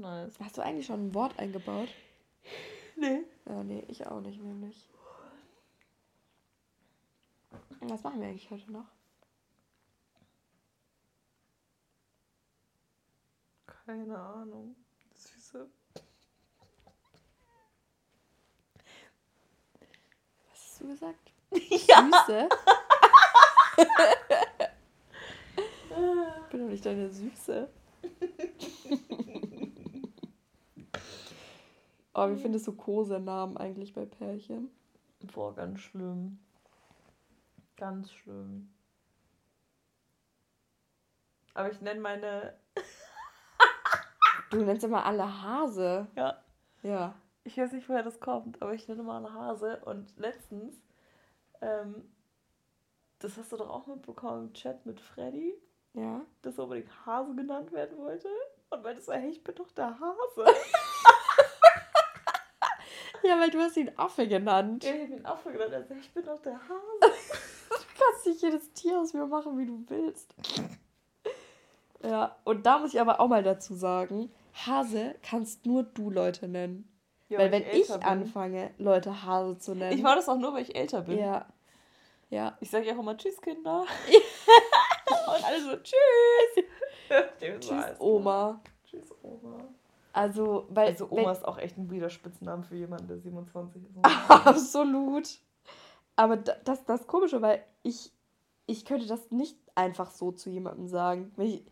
Nice. 0.00 0.34
Hast 0.40 0.56
du 0.56 0.62
eigentlich 0.62 0.86
schon 0.86 1.08
ein 1.08 1.14
Wort 1.14 1.38
eingebaut? 1.38 1.88
Nee. 2.98 3.24
Ja, 3.44 3.62
nee, 3.62 3.84
ich 3.88 4.06
auch 4.06 4.22
nicht, 4.22 4.40
nämlich. 4.40 4.88
Was 7.80 8.02
machen 8.02 8.22
wir 8.22 8.28
eigentlich 8.28 8.50
heute 8.50 8.72
noch? 8.72 8.86
Keine 13.66 14.18
Ahnung. 14.18 14.74
Süße. 15.14 15.68
Was 20.50 20.60
hast 20.62 20.80
du 20.80 20.86
gesagt? 20.88 21.32
Ja. 21.86 22.10
Süße? 22.26 22.48
ich 25.96 26.48
bin 26.50 26.60
doch 26.60 26.68
nicht 26.68 26.84
deine 26.84 27.10
Süße. 27.10 27.68
oh, 32.14 32.30
wie 32.30 32.36
findest 32.36 32.66
du 32.66 32.72
Kosenamen 32.72 33.56
eigentlich 33.56 33.92
bei 33.94 34.04
Pärchen? 34.04 34.70
Boah, 35.34 35.54
ganz 35.54 35.80
schlimm. 35.80 36.38
Ganz 37.76 38.12
schlimm. 38.12 38.72
Aber 41.54 41.70
ich 41.70 41.80
nenne 41.80 42.00
meine. 42.00 42.54
du 44.50 44.58
nennst 44.58 44.84
immer 44.84 45.04
alle 45.04 45.42
Hase. 45.42 46.06
Ja. 46.14 46.42
Ja. 46.82 47.14
Ich 47.44 47.56
weiß 47.56 47.72
nicht, 47.72 47.88
woher 47.88 48.02
das 48.02 48.20
kommt, 48.20 48.60
aber 48.60 48.74
ich 48.74 48.88
nenne 48.88 49.00
immer 49.00 49.14
alle 49.14 49.32
Hase. 49.32 49.80
Und 49.84 50.16
letztens, 50.18 50.74
ähm, 51.60 52.12
das 53.20 53.36
hast 53.36 53.52
du 53.52 53.56
doch 53.56 53.70
auch 53.70 53.86
mitbekommen 53.86 54.48
im 54.48 54.52
Chat 54.52 54.84
mit 54.84 55.00
Freddy. 55.00 55.54
Ja. 55.96 56.20
Dass 56.42 56.58
er 56.58 56.64
unbedingt 56.64 57.06
Hase 57.06 57.34
genannt 57.34 57.72
werden 57.72 57.96
wollte. 57.98 58.28
Und 58.68 58.84
weil 58.84 58.94
das 58.94 59.08
war, 59.08 59.16
hey, 59.16 59.30
ich 59.30 59.42
bin 59.42 59.54
doch 59.54 59.70
der 59.72 59.98
Hase. 59.98 60.44
ja, 63.24 63.40
weil 63.40 63.50
du 63.50 63.58
hast 63.58 63.76
ihn 63.78 63.90
Affe 63.96 64.28
genannt. 64.28 64.84
Ja, 64.84 64.94
ich 64.94 65.02
habe 65.02 65.12
ihn 65.14 65.26
Affe 65.26 65.52
genannt. 65.52 65.72
Also 65.72 65.94
ich 65.94 66.12
bin 66.12 66.24
doch 66.24 66.40
der 66.42 66.60
Hase. 66.60 67.00
du 67.00 67.76
kannst 67.98 68.26
nicht 68.26 68.42
jedes 68.42 68.72
Tier 68.74 69.00
aus 69.00 69.14
mir 69.14 69.26
machen, 69.26 69.56
wie 69.56 69.66
du 69.66 69.84
willst. 69.88 70.34
Ja, 72.02 72.36
und 72.44 72.66
da 72.66 72.78
muss 72.78 72.92
ich 72.92 73.00
aber 73.00 73.18
auch 73.20 73.28
mal 73.28 73.42
dazu 73.42 73.74
sagen, 73.74 74.30
Hase 74.66 75.14
kannst 75.22 75.64
nur 75.64 75.82
du 75.82 76.10
Leute 76.10 76.46
nennen. 76.46 76.92
Ja, 77.28 77.38
weil, 77.38 77.50
weil 77.50 77.62
wenn 77.62 77.70
ich, 77.70 77.88
ich 77.88 78.04
anfange, 78.04 78.70
Leute 78.76 79.24
Hase 79.24 79.58
zu 79.58 79.74
nennen. 79.74 79.96
Ich 79.96 80.04
war 80.04 80.14
das 80.14 80.28
auch 80.28 80.36
nur, 80.36 80.52
weil 80.52 80.62
ich 80.62 80.76
älter 80.76 81.02
bin. 81.02 81.18
Ja. 81.18 81.46
Ja. 82.28 82.58
Ich 82.60 82.70
sage 82.70 82.86
ja 82.86 82.94
auch 82.94 82.98
immer 82.98 83.16
Tschüss, 83.16 83.40
Kinder. 83.40 83.86
und 85.36 85.44
alle 85.44 85.62
so 85.62 85.76
Tschüss. 85.76 86.64
Tschüss, 87.60 88.00
Oma. 88.00 88.60
Tschüss, 88.84 89.14
Oma. 89.22 89.68
Also, 90.12 90.66
weil. 90.70 90.88
Also, 90.88 91.08
Oma 91.10 91.24
wenn, 91.24 91.32
ist 91.32 91.44
auch 91.44 91.58
echt 91.58 91.76
ein 91.76 91.90
wieder 91.90 92.10
Spitznamen 92.10 92.64
für 92.64 92.76
jemanden, 92.76 93.08
der 93.08 93.18
27 93.18 93.82
ist. 93.84 94.04
Absolut. 94.28 95.38
Aber 96.16 96.36
das, 96.38 96.84
das 96.86 97.06
Komische, 97.06 97.42
weil 97.42 97.62
ich, 97.82 98.10
ich 98.66 98.84
könnte 98.86 99.06
das 99.06 99.30
nicht 99.30 99.58
einfach 99.74 100.10
so 100.10 100.32
zu 100.32 100.48
jemandem 100.48 100.88
sagen. 100.88 101.32
Wenn 101.36 101.46
ich, 101.48 101.64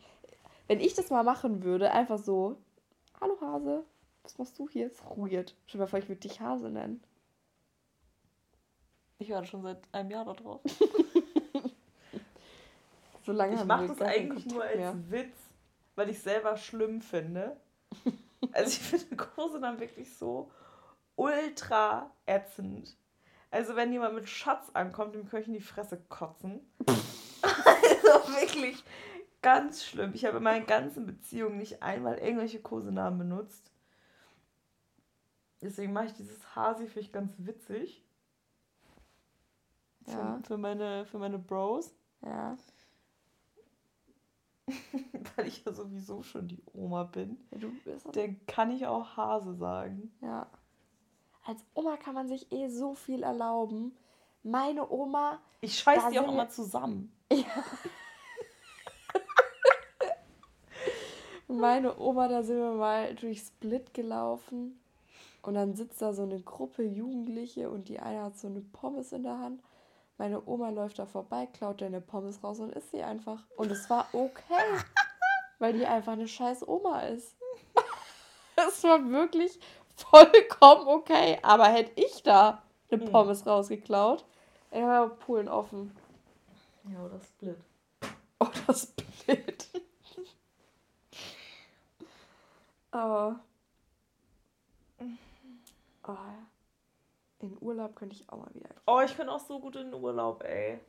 wenn 0.69 0.81
ich 0.81 0.95
das 0.95 1.11
mal 1.11 1.25
machen 1.25 1.63
würde, 1.65 1.91
einfach 1.91 2.19
so, 2.19 2.57
hallo 3.21 3.39
Hase, 3.41 3.85
was 4.23 4.39
machst 4.39 4.59
du 4.59 4.69
hier? 4.69 4.87
Ist 4.87 5.03
weird. 5.17 5.55
Stell 5.67 5.79
dir 5.79 5.85
mal 5.85 5.87
vor, 5.87 5.99
ich 5.99 6.09
würde 6.09 6.21
dich 6.21 6.41
Hase 6.41 6.69
nennen. 6.69 7.03
Ich 9.19 9.31
warte 9.31 9.49
schon 9.49 9.63
seit 9.63 9.79
einem 9.93 10.11
Jahr 10.11 10.25
da 10.25 10.35
drauf. 10.35 10.61
so 13.25 13.33
lange 13.33 13.55
ich 13.55 13.65
mache 13.65 13.89
das 13.89 14.01
eigentlich 14.03 14.47
nur 14.47 14.63
als 14.63 14.77
mehr. 14.77 14.95
Witz, 15.11 15.37
weil 15.95 16.11
ich 16.11 16.21
selber 16.21 16.57
schlimm 16.57 17.01
finde. 17.01 17.57
Also 18.53 18.69
ich 18.69 18.79
finde 18.79 19.17
Kosenamen 19.17 19.81
wirklich 19.81 20.15
so 20.19 20.51
ultra 21.17 22.11
ätzend. 22.27 22.95
Also 23.51 23.75
wenn 23.75 23.91
jemand 23.91 24.15
mit 24.15 24.29
Schatz 24.29 24.69
ankommt, 24.75 25.15
dem 25.15 25.27
kann 25.27 25.41
ich 25.41 25.47
in 25.47 25.55
die 25.55 25.63
Fresse 25.63 25.99
kotzen. 26.11 26.61
also 26.87 28.33
wirklich 28.35 28.85
ganz 29.41 29.85
schlimm. 29.85 30.13
Ich 30.15 30.27
habe 30.27 30.39
in 30.39 30.43
meinen 30.43 30.67
ganzen 30.67 31.07
Beziehungen 31.07 31.57
nicht 31.57 31.83
einmal 31.83 32.19
irgendwelche 32.19 32.61
Kosenamen 32.61 33.19
benutzt. 33.19 33.71
Deswegen 35.63 35.93
mache 35.93 36.07
ich 36.07 36.13
dieses 36.15 36.55
Hasi 36.55 36.87
für 36.87 37.01
ich 37.01 37.13
ganz 37.13 37.33
witzig. 37.39 38.05
Ja. 40.07 40.37
Für, 40.39 40.49
für, 40.49 40.59
meine, 40.59 41.07
für 41.07 41.19
meine 41.19 41.39
Bros. 41.39 41.95
Ja. 42.23 42.57
Weil 45.37 45.47
ich 45.47 45.65
ja 45.65 45.73
sowieso 45.73 46.23
schon 46.23 46.49
die 46.49 46.63
Oma 46.73 47.05
bin. 47.05 47.37
Ja, 47.51 47.59
du 47.59 47.71
bist 47.85 48.07
Dann 48.17 48.41
kann 48.47 48.71
ich 48.71 48.87
auch 48.87 49.17
Hase 49.17 49.55
sagen. 49.55 50.13
Ja. 50.21 50.47
Als 51.45 51.63
Oma 51.75 51.97
kann 51.97 52.15
man 52.15 52.29
sich 52.29 52.51
eh 52.53 52.69
so 52.69 52.95
viel 52.95 53.23
erlauben. 53.23 53.97
Meine 54.43 54.91
Oma. 54.91 55.41
Ich 55.61 55.79
scheiß 55.79 56.09
die 56.11 56.19
auch 56.19 56.33
immer 56.33 56.49
zusammen. 56.49 57.13
Ja. 57.31 57.45
Meine 61.49 61.99
Oma, 61.99 62.29
da 62.29 62.43
sind 62.43 62.57
wir 62.57 62.73
mal 62.73 63.15
durch 63.15 63.41
Split 63.41 63.93
gelaufen. 63.95 64.81
Und 65.43 65.55
dann 65.55 65.75
sitzt 65.75 66.01
da 66.01 66.15
so 66.15 66.23
eine 66.23 66.41
Gruppe 66.41 66.83
Jugendliche 66.83 67.71
und 67.71 67.89
die 67.89 68.01
eine 68.01 68.23
hat 68.23 68.39
so 68.39 68.47
eine 68.49 68.63
Pommes 68.63 69.13
in 69.13 69.25
der 69.25 69.39
Hand. 69.39 69.63
Meine 70.17 70.47
Oma 70.47 70.71
läuft 70.71 70.99
da 70.99 71.07
vorbei, 71.07 71.47
klaut 71.47 71.81
deine 71.81 72.01
Pommes 72.01 72.43
raus 72.43 72.61
und 72.61 72.73
isst 72.73 72.93
sie 72.93 73.03
einfach. 73.03 73.43
Und 73.57 73.71
es 73.73 73.91
war 73.91 74.07
okay, 74.13 74.79
weil 75.59 75.73
die 75.73 75.87
einfach 75.87 76.13
eine 76.13 76.29
scheiß 76.29 76.67
Oma 76.67 77.01
ist. 77.01 77.37
Es 78.57 78.85
war 78.85 79.11
wirklich 79.11 79.59
vollkommen 79.97 80.87
okay. 80.87 81.39
Aber 81.43 81.67
hätte 81.67 82.01
ich 82.01 82.23
da 82.23 82.63
eine 82.89 83.03
hm. 83.03 83.11
Pommes 83.11 83.45
rausgeklaut, 83.45 84.25
dann 84.71 84.89
wäre 84.89 85.09
Polen 85.09 85.49
offen. 85.49 85.95
Ja, 86.85 87.05
oder 87.05 87.21
Split. 87.21 87.59
Oder 88.39 88.75
Split. 88.75 89.69
Aber. 92.91 93.41
Oh, 96.07 96.13
in 97.47 97.59
Urlaub 97.61 97.97
könnte 97.97 98.17
ich 98.17 98.29
auch 98.29 98.39
mal 98.39 98.55
wieder. 98.55 98.71
Oh, 98.87 99.01
ich 99.05 99.17
könnte 99.17 99.33
auch 99.33 99.41
so 99.41 99.61
gut 99.61 99.77
in 99.77 99.91
den 99.91 100.03
Urlaub, 100.03 100.43
ey. 100.45 100.81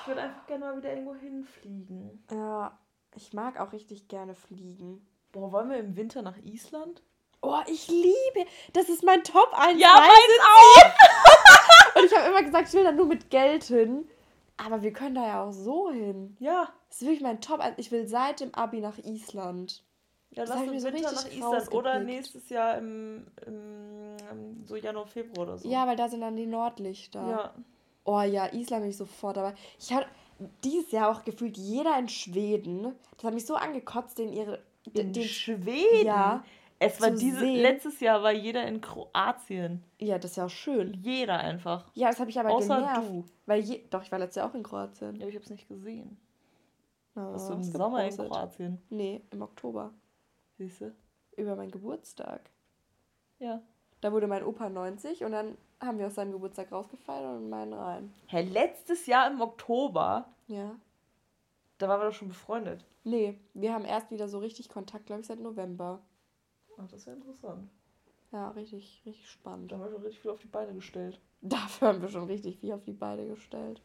Ich 0.00 0.08
würde 0.08 0.22
einfach 0.22 0.46
gerne 0.46 0.64
mal 0.64 0.76
wieder 0.76 0.90
irgendwo 0.90 1.14
hinfliegen. 1.14 2.24
Ja, 2.30 2.78
ich 3.14 3.32
mag 3.32 3.58
auch 3.58 3.72
richtig 3.72 4.08
gerne 4.08 4.34
fliegen. 4.34 5.06
Boah, 5.32 5.52
wollen 5.52 5.70
wir 5.70 5.78
im 5.78 5.96
Winter 5.96 6.22
nach 6.22 6.36
Island? 6.38 7.02
Oh, 7.40 7.60
ich 7.66 7.88
liebe. 7.88 8.48
Das 8.72 8.88
ist 8.88 9.02
mein 9.02 9.24
Top 9.24 9.50
1. 9.52 9.80
Ja, 9.80 9.96
meins 9.96 10.40
auch. 10.54 11.96
Und 11.96 12.04
ich 12.04 12.16
habe 12.16 12.28
immer 12.28 12.42
gesagt, 12.42 12.68
ich 12.68 12.74
will 12.74 12.84
da 12.84 12.92
nur 12.92 13.06
mit 13.06 13.30
Geld 13.30 13.64
hin. 13.64 14.08
Aber 14.56 14.82
wir 14.82 14.92
können 14.92 15.16
da 15.16 15.26
ja 15.26 15.44
auch 15.44 15.52
so 15.52 15.90
hin. 15.90 16.36
Ja. 16.38 16.68
Das 16.88 16.98
ist 16.98 17.06
wirklich 17.06 17.22
mein 17.22 17.40
Top 17.40 17.60
1. 17.60 17.78
Ich 17.78 17.90
will 17.90 18.06
seit 18.06 18.40
dem 18.40 18.54
Abi 18.54 18.80
nach 18.80 18.98
Island. 18.98 19.82
Ja, 20.34 20.44
lass 20.44 20.66
uns 20.66 20.82
so 20.82 20.92
Winter 20.92 21.12
nach 21.12 21.30
Island 21.30 21.72
oder 21.72 21.98
nächstes 21.98 22.48
Jahr 22.48 22.78
im, 22.78 23.26
im, 23.46 24.16
im, 24.30 24.66
so 24.66 24.76
Januar, 24.76 25.06
Februar 25.06 25.46
oder 25.46 25.58
so. 25.58 25.68
Ja, 25.68 25.86
weil 25.86 25.96
da 25.96 26.08
sind 26.08 26.22
dann 26.22 26.36
die 26.36 26.46
Nordlichter. 26.46 27.28
Ja. 27.28 27.54
Oh 28.04 28.20
ja, 28.22 28.52
Island 28.52 28.82
bin 28.82 28.90
ich 28.90 28.96
sofort 28.96 29.36
dabei. 29.36 29.54
Ich 29.78 29.92
habe 29.92 30.06
dieses 30.64 30.90
Jahr 30.90 31.10
auch 31.10 31.24
gefühlt 31.24 31.56
jeder 31.56 31.98
in 31.98 32.08
Schweden. 32.08 32.94
Das 33.16 33.24
hat 33.24 33.34
mich 33.34 33.46
so 33.46 33.54
angekotzt, 33.54 34.18
den 34.18 34.32
ihre. 34.32 34.60
In 34.94 35.12
den 35.12 35.22
Schweden? 35.22 36.06
Ja. 36.06 36.42
Es 36.80 37.00
war 37.00 37.10
diese, 37.10 37.38
sehen. 37.38 37.62
letztes 37.62 38.00
Jahr 38.00 38.24
war 38.24 38.32
jeder 38.32 38.66
in 38.66 38.80
Kroatien. 38.80 39.84
Ja, 40.00 40.18
das 40.18 40.32
ist 40.32 40.36
ja 40.36 40.46
auch 40.46 40.50
schön. 40.50 40.98
Jeder 41.00 41.38
einfach. 41.38 41.84
Ja, 41.94 42.08
das 42.08 42.18
habe 42.18 42.30
ich 42.30 42.40
aber 42.40 42.50
Außer 42.50 42.74
genervt. 42.74 43.08
du. 43.08 43.24
Weil 43.46 43.60
je, 43.60 43.82
doch, 43.88 44.02
ich 44.02 44.10
war 44.10 44.18
letztes 44.18 44.36
Jahr 44.36 44.50
auch 44.50 44.54
in 44.54 44.64
Kroatien. 44.64 45.14
Ja, 45.14 45.22
aber 45.22 45.28
ich 45.28 45.36
habe 45.36 45.44
es 45.44 45.50
nicht 45.50 45.68
gesehen. 45.68 46.16
Oh, 47.14 47.20
Warst 47.20 47.50
du 47.50 47.54
im 47.54 47.62
Sommer 47.62 48.04
in 48.04 48.16
Kroatien? 48.16 48.82
Nee, 48.90 49.22
im 49.30 49.42
Oktober. 49.42 49.92
Siehste? 50.62 50.94
Über 51.36 51.56
meinen 51.56 51.70
Geburtstag. 51.70 52.50
Ja. 53.38 53.62
Da 54.00 54.12
wurde 54.12 54.26
mein 54.26 54.44
Opa 54.44 54.68
90 54.68 55.24
und 55.24 55.32
dann 55.32 55.56
haben 55.80 55.98
wir 55.98 56.06
aus 56.06 56.14
seinem 56.14 56.32
Geburtstag 56.32 56.70
rausgefallen 56.70 57.36
und 57.36 57.50
meinen 57.50 57.72
rein. 57.72 58.14
Hä, 58.26 58.42
letztes 58.42 59.06
Jahr 59.06 59.30
im 59.30 59.40
Oktober? 59.40 60.28
Ja. 60.46 60.76
Da 61.78 61.88
waren 61.88 62.00
wir 62.00 62.06
doch 62.06 62.14
schon 62.14 62.28
befreundet. 62.28 62.84
Nee, 63.04 63.40
wir 63.54 63.72
haben 63.72 63.84
erst 63.84 64.10
wieder 64.12 64.28
so 64.28 64.38
richtig 64.38 64.68
Kontakt, 64.68 65.06
glaube 65.06 65.22
ich, 65.22 65.26
seit 65.26 65.40
November. 65.40 66.00
Ach, 66.78 66.86
das 66.88 67.06
wäre 67.06 67.16
interessant. 67.16 67.68
Ja, 68.30 68.50
richtig, 68.50 69.02
richtig 69.04 69.28
spannend. 69.28 69.72
Da 69.72 69.76
haben 69.76 69.84
wir 69.84 69.90
schon 69.90 70.02
richtig 70.02 70.20
viel 70.20 70.30
auf 70.30 70.40
die 70.40 70.46
Beine 70.46 70.74
gestellt. 70.74 71.20
Dafür 71.40 71.88
haben 71.88 72.02
wir 72.02 72.08
schon 72.08 72.26
richtig 72.26 72.58
viel 72.58 72.72
auf 72.72 72.84
die 72.84 72.92
Beine 72.92 73.26
gestellt. 73.26 73.82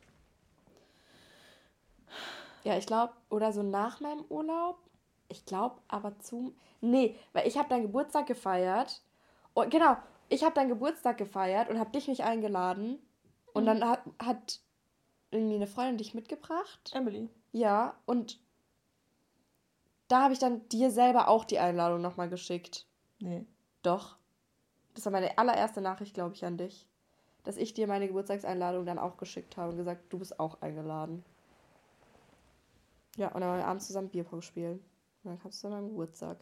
Ja, 2.63 2.77
ich 2.77 2.85
glaube, 2.85 3.13
oder 3.29 3.51
so 3.51 3.63
nach 3.63 3.99
meinem 3.99 4.23
Urlaub. 4.29 4.77
Ich 5.29 5.45
glaube, 5.45 5.81
aber 5.87 6.17
zu. 6.19 6.55
Nee, 6.81 7.15
weil 7.33 7.47
ich 7.47 7.57
habe 7.57 7.69
deinen 7.69 7.83
Geburtstag 7.83 8.27
gefeiert. 8.27 9.01
Und 9.53 9.71
genau, 9.71 9.97
ich 10.29 10.43
habe 10.43 10.55
deinen 10.55 10.69
Geburtstag 10.69 11.17
gefeiert 11.17 11.69
und 11.69 11.79
habe 11.79 11.91
dich 11.91 12.07
nicht 12.07 12.23
eingeladen. 12.23 12.99
Und 13.53 13.63
mhm. 13.63 13.67
dann 13.67 13.89
hat, 13.89 14.01
hat 14.19 14.59
irgendwie 15.31 15.55
eine 15.55 15.67
Freundin 15.67 15.97
dich 15.97 16.13
mitgebracht. 16.13 16.91
Emily. 16.93 17.29
Ja, 17.51 17.95
und 18.05 18.39
da 20.07 20.23
habe 20.23 20.33
ich 20.33 20.39
dann 20.39 20.67
dir 20.69 20.91
selber 20.91 21.27
auch 21.27 21.43
die 21.43 21.59
Einladung 21.59 22.01
nochmal 22.01 22.29
geschickt. 22.29 22.85
Nee. 23.19 23.45
Doch. 23.83 24.15
Das 24.93 25.05
war 25.05 25.11
meine 25.11 25.37
allererste 25.37 25.81
Nachricht, 25.81 26.13
glaube 26.13 26.35
ich, 26.35 26.45
an 26.45 26.57
dich. 26.57 26.87
Dass 27.43 27.57
ich 27.57 27.73
dir 27.73 27.87
meine 27.87 28.07
Geburtstagseinladung 28.07 28.85
dann 28.85 28.99
auch 28.99 29.17
geschickt 29.17 29.57
habe 29.57 29.71
und 29.71 29.77
gesagt, 29.77 30.11
du 30.11 30.19
bist 30.19 30.39
auch 30.39 30.61
eingeladen. 30.61 31.23
Ja, 33.15 33.27
und 33.29 33.41
dann 33.41 33.49
haben 33.49 33.59
wir 33.59 33.67
abends 33.67 33.87
zusammen 33.87 34.09
Bierpong 34.09 34.41
spielen. 34.41 34.83
Und 35.23 35.31
dann 35.31 35.39
kamst 35.39 35.63
du 35.63 35.67
zu 35.67 35.73
meinem 35.73 35.89
Geburtstag. 35.89 36.37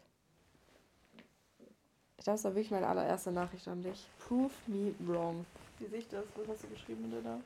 Ich 2.17 2.25
das 2.25 2.43
war 2.43 2.55
wirklich 2.55 2.71
meine 2.71 2.87
allererste 2.87 3.31
Nachricht 3.31 3.67
an 3.67 3.83
dich. 3.83 4.07
Prove 4.19 4.53
me 4.67 4.95
wrong. 4.99 5.45
Wie 5.79 5.85
sehe 5.87 5.99
ich 5.99 6.07
das? 6.07 6.25
Was 6.35 6.47
hast 6.47 6.63
du 6.63 6.67
geschrieben 6.69 7.11
in 7.11 7.23
da? 7.23 7.39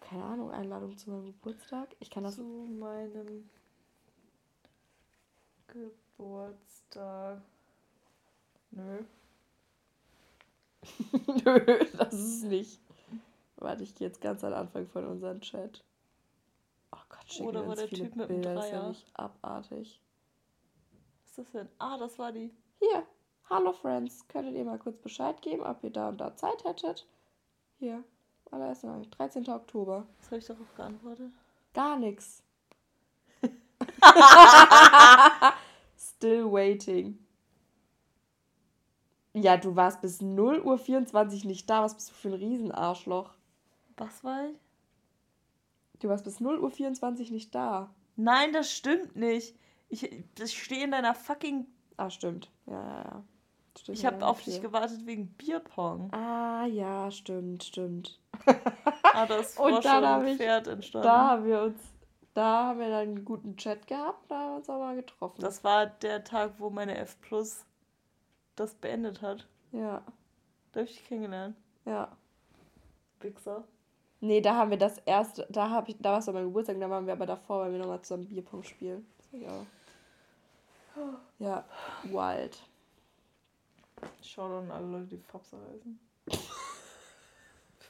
Keine 0.00 0.24
Ahnung, 0.24 0.50
Einladung 0.50 0.96
zu 0.96 1.10
meinem 1.10 1.26
Geburtstag. 1.26 1.88
Ich 2.00 2.10
kann 2.10 2.24
das. 2.24 2.36
Zu 2.36 2.42
meinem 2.42 3.48
Geburtstag. 5.68 7.40
Nö. 8.72 9.04
Nö, 11.44 11.84
das 11.96 12.14
ist 12.14 12.36
es 12.36 12.42
nicht. 12.42 12.80
Warte, 13.56 13.82
ich 13.82 13.94
gehe 13.94 14.08
jetzt 14.08 14.20
ganz 14.20 14.42
am 14.44 14.54
Anfang 14.54 14.86
von 14.86 15.06
unserem 15.06 15.40
Chat. 15.40 15.84
Schicken 17.30 17.48
Oder 17.48 17.66
war 17.66 17.76
der 17.76 17.88
Typ 17.88 18.16
mit 18.16 18.28
dem 18.28 18.42
Dreier? 18.42 18.54
Das 18.54 18.66
ist 18.66 18.72
ja 18.72 18.88
nicht 18.88 19.06
abartig. 19.14 20.02
Was 21.22 21.30
ist 21.30 21.38
das 21.38 21.50
denn? 21.52 21.68
Ah, 21.78 21.96
das 21.96 22.18
war 22.18 22.32
die. 22.32 22.50
Hier. 22.80 23.06
Hallo 23.48 23.72
Friends. 23.72 24.26
Könntet 24.26 24.56
ihr 24.56 24.64
mal 24.64 24.78
kurz 24.78 24.98
Bescheid 24.98 25.40
geben, 25.40 25.62
ob 25.62 25.84
ihr 25.84 25.90
da 25.90 26.08
und 26.08 26.20
da 26.20 26.34
Zeit 26.34 26.64
hättet? 26.64 27.06
Hier. 27.78 28.02
Allererst 28.50 28.82
mal. 28.82 29.02
13. 29.02 29.48
Oktober. 29.48 30.06
Was 30.18 30.26
habe 30.26 30.38
ich 30.38 30.46
darauf 30.46 30.74
geantwortet? 30.74 31.30
Gar 31.72 31.98
nichts. 31.98 32.42
Still 35.96 36.50
waiting. 36.50 37.16
Ja, 39.34 39.56
du 39.56 39.76
warst 39.76 40.00
bis 40.00 40.20
0 40.20 40.60
Uhr 40.62 40.78
24 40.78 41.44
nicht 41.44 41.70
da. 41.70 41.84
Was 41.84 41.94
bist 41.94 42.10
du 42.10 42.14
für 42.14 42.28
ein 42.28 42.34
Riesenarschloch? 42.34 43.34
Was 43.96 44.24
war 44.24 44.46
ich? 44.46 44.56
Du 46.00 46.08
warst 46.08 46.24
bis 46.24 46.40
0 46.40 46.58
Uhr 46.58 46.70
24 46.70 47.30
nicht 47.30 47.54
da. 47.54 47.94
Nein, 48.16 48.52
das 48.52 48.72
stimmt 48.72 49.16
nicht. 49.16 49.54
Ich, 49.88 50.10
ich 50.38 50.62
stehe 50.62 50.84
in 50.84 50.90
deiner 50.90 51.14
fucking. 51.14 51.66
Ah, 51.96 52.10
stimmt. 52.10 52.50
Ja, 52.66 52.72
ja, 52.72 53.02
ja. 53.04 53.24
Stimmt, 53.78 53.98
ich 53.98 54.04
habe 54.04 54.26
auf 54.26 54.42
dich 54.42 54.60
gewartet 54.60 55.06
wegen 55.06 55.28
Bierpong. 55.28 56.12
Ah, 56.12 56.66
ja, 56.66 57.10
stimmt, 57.10 57.64
stimmt. 57.64 58.18
ah, 59.02 59.26
das 59.26 59.56
Und 59.58 59.84
dann 59.84 60.04
habe 60.04 60.30
ich, 60.30 60.38
Pferd 60.38 60.66
entstanden. 60.66 61.06
Da 61.06 61.30
haben 61.30 61.44
wir 61.44 61.62
uns, 61.62 61.80
da 62.34 62.66
haben 62.66 62.80
wir 62.80 62.88
dann 62.88 63.08
einen 63.08 63.24
guten 63.24 63.56
Chat 63.56 63.86
gehabt, 63.86 64.30
da 64.30 64.38
haben 64.38 64.50
wir 64.50 64.56
uns 64.56 64.68
auch 64.68 64.78
mal 64.78 64.96
getroffen. 64.96 65.40
Das 65.40 65.62
war 65.62 65.86
der 65.86 66.24
Tag, 66.24 66.54
wo 66.58 66.70
meine 66.70 66.96
F 66.98 67.20
Plus 67.20 67.64
das 68.56 68.74
beendet 68.74 69.22
hat. 69.22 69.46
Ja. 69.72 70.02
Da 70.72 70.80
habe 70.80 70.90
ich 70.90 70.96
dich 70.96 71.06
kennengelernt. 71.06 71.56
Ja. 71.84 72.16
Wichser. 73.20 73.64
Nee, 74.22 74.42
da 74.42 74.54
haben 74.54 74.70
wir 74.70 74.76
das 74.76 74.98
erste, 74.98 75.46
da 75.48 75.70
habe 75.70 75.90
ich, 75.90 75.96
da 75.98 76.12
war 76.12 76.18
es 76.18 76.26
mein 76.26 76.44
Geburtstag, 76.44 76.78
da 76.78 76.90
waren 76.90 77.06
wir 77.06 77.14
aber 77.14 77.24
davor, 77.24 77.60
weil 77.60 77.72
wir 77.72 77.78
nochmal 77.78 78.02
zusammen 78.02 78.28
Bierpong 78.28 78.62
spielen. 78.62 79.06
Ja. 79.32 79.66
Ja, 81.38 81.64
wild. 82.04 82.58
Schau 84.22 84.58
an 84.58 84.70
alle 84.70 84.86
Leute, 84.86 85.16
die 85.16 85.16
Fabsa 85.16 85.56
heißen. 85.56 85.98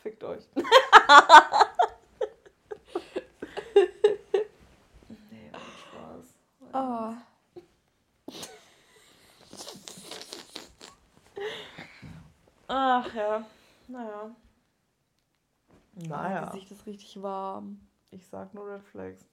Fickt 0.02 0.22
euch. 0.22 0.44
nee, 5.30 5.50
Spaß. 5.50 6.36
Oh. 6.72 7.14
Ach 12.68 13.14
ja, 13.14 13.44
naja. 13.88 14.30
Naja. 16.08 16.40
Mein 16.40 16.50
Gesicht 16.52 16.70
ist 16.70 16.86
richtig 16.86 17.22
warm. 17.22 17.80
Ich 18.10 18.26
sag 18.26 18.54
nur 18.54 18.66
Red 18.66 18.82
Flags. 18.82 19.24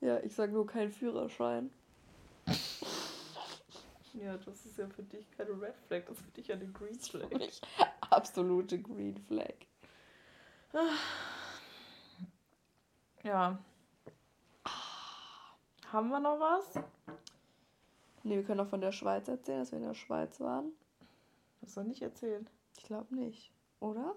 ja, 0.00 0.18
ich 0.20 0.34
sag 0.34 0.52
nur 0.52 0.66
kein 0.66 0.90
Führerschein. 0.90 1.70
Ja, 4.14 4.36
das 4.38 4.64
ist 4.64 4.78
ja 4.78 4.88
für 4.88 5.02
dich 5.02 5.30
keine 5.32 5.50
Red 5.50 5.76
Flag, 5.86 6.04
das 6.06 6.16
ist 6.16 6.24
für 6.24 6.30
dich 6.30 6.50
eine 6.52 6.66
Green 6.68 6.98
Flag. 6.98 7.28
Absolute 8.10 8.80
Green 8.80 9.18
Flag. 9.18 9.54
Ja. 13.22 13.58
Haben 15.92 16.08
wir 16.08 16.20
noch 16.20 16.40
was? 16.40 16.76
Ne, 18.22 18.36
wir 18.36 18.44
können 18.44 18.60
auch 18.60 18.68
von 18.68 18.80
der 18.80 18.92
Schweiz 18.92 19.28
erzählen, 19.28 19.60
dass 19.60 19.72
wir 19.72 19.78
in 19.78 19.84
der 19.84 19.94
Schweiz 19.94 20.40
waren. 20.40 20.72
Hast 21.62 21.76
du 21.76 21.82
nicht 21.82 22.02
erzählt? 22.02 22.50
Ich 22.86 22.88
glaube 22.88 23.16
nicht, 23.16 23.50
oder? 23.80 24.14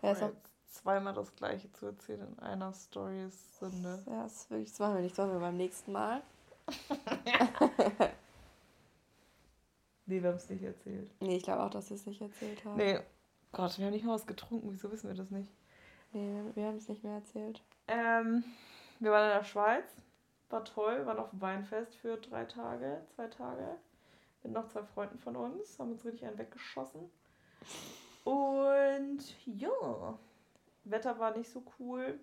Ja, 0.00 0.12
ist 0.12 0.22
auch 0.22 0.32
zweimal 0.64 1.12
das 1.12 1.36
gleiche 1.36 1.70
zu 1.72 1.84
erzählen 1.84 2.26
in 2.26 2.38
einer 2.38 2.72
Story 2.72 3.26
ist 3.26 3.58
Sünde. 3.58 4.02
Ja, 4.06 4.24
ist 4.24 4.48
wirklich, 4.48 4.70
das 4.70 4.78
machen 4.78 4.94
wir 4.94 5.02
nicht, 5.02 5.12
das 5.12 5.26
machen 5.26 5.34
wir 5.34 5.40
beim 5.40 5.58
nächsten 5.58 5.92
Mal. 5.92 6.22
nee, 10.06 10.22
wir 10.22 10.30
haben 10.30 10.36
es 10.36 10.48
nicht 10.48 10.62
erzählt. 10.62 11.10
Nee, 11.20 11.36
ich 11.36 11.42
glaube 11.42 11.64
auch, 11.64 11.70
dass 11.70 11.90
wir 11.90 11.96
es 11.96 12.06
nicht 12.06 12.22
erzählt 12.22 12.64
haben. 12.64 12.78
Nee, 12.78 12.98
Gott, 13.52 13.76
wir 13.76 13.84
haben 13.84 13.92
nicht 13.92 14.06
mal 14.06 14.14
was 14.14 14.26
getrunken, 14.26 14.72
wieso 14.72 14.90
wissen 14.90 15.08
wir 15.08 15.16
das 15.16 15.28
nicht? 15.28 15.52
Nee, 16.14 16.44
wir 16.54 16.64
haben 16.64 16.78
es 16.78 16.88
nicht 16.88 17.04
mehr 17.04 17.16
erzählt. 17.16 17.62
Ähm, 17.88 18.42
wir 19.00 19.10
waren 19.10 19.30
in 19.30 19.36
der 19.36 19.44
Schweiz, 19.44 19.84
war 20.48 20.64
toll, 20.64 21.04
waren 21.04 21.18
auf 21.18 21.28
dem 21.28 21.42
Weinfest 21.42 21.94
für 21.94 22.16
drei 22.16 22.46
Tage, 22.46 23.02
zwei 23.14 23.26
Tage. 23.26 23.76
Mit 24.44 24.52
noch 24.52 24.68
zwei 24.68 24.84
Freunden 24.84 25.18
von 25.18 25.36
uns, 25.36 25.78
haben 25.78 25.92
uns 25.92 26.04
richtig 26.04 26.26
einen 26.26 26.38
weggeschossen. 26.38 27.10
Und 28.24 29.18
ja, 29.46 30.18
Wetter 30.84 31.18
war 31.18 31.36
nicht 31.36 31.50
so 31.50 31.62
cool. 31.78 32.20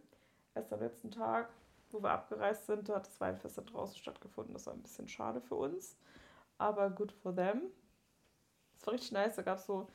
Erst 0.53 0.71
am 0.71 0.81
letzten 0.81 1.11
Tag, 1.11 1.49
wo 1.89 2.01
wir 2.01 2.11
abgereist 2.11 2.67
sind, 2.67 2.89
hat 2.89 3.07
das 3.07 3.19
Weinfest 3.19 3.57
da 3.57 3.63
draußen 3.63 3.97
stattgefunden. 3.97 4.53
Das 4.53 4.67
war 4.67 4.73
ein 4.73 4.81
bisschen 4.83 5.07
schade 5.07 5.41
für 5.41 5.55
uns, 5.55 5.97
aber 6.57 6.89
good 6.91 7.11
for 7.11 7.35
them. 7.35 7.63
Es 8.77 8.85
war 8.85 8.93
richtig 8.93 9.11
nice. 9.13 9.35
Da 9.35 9.41
gab 9.41 9.57
es 9.57 9.65
so, 9.65 9.87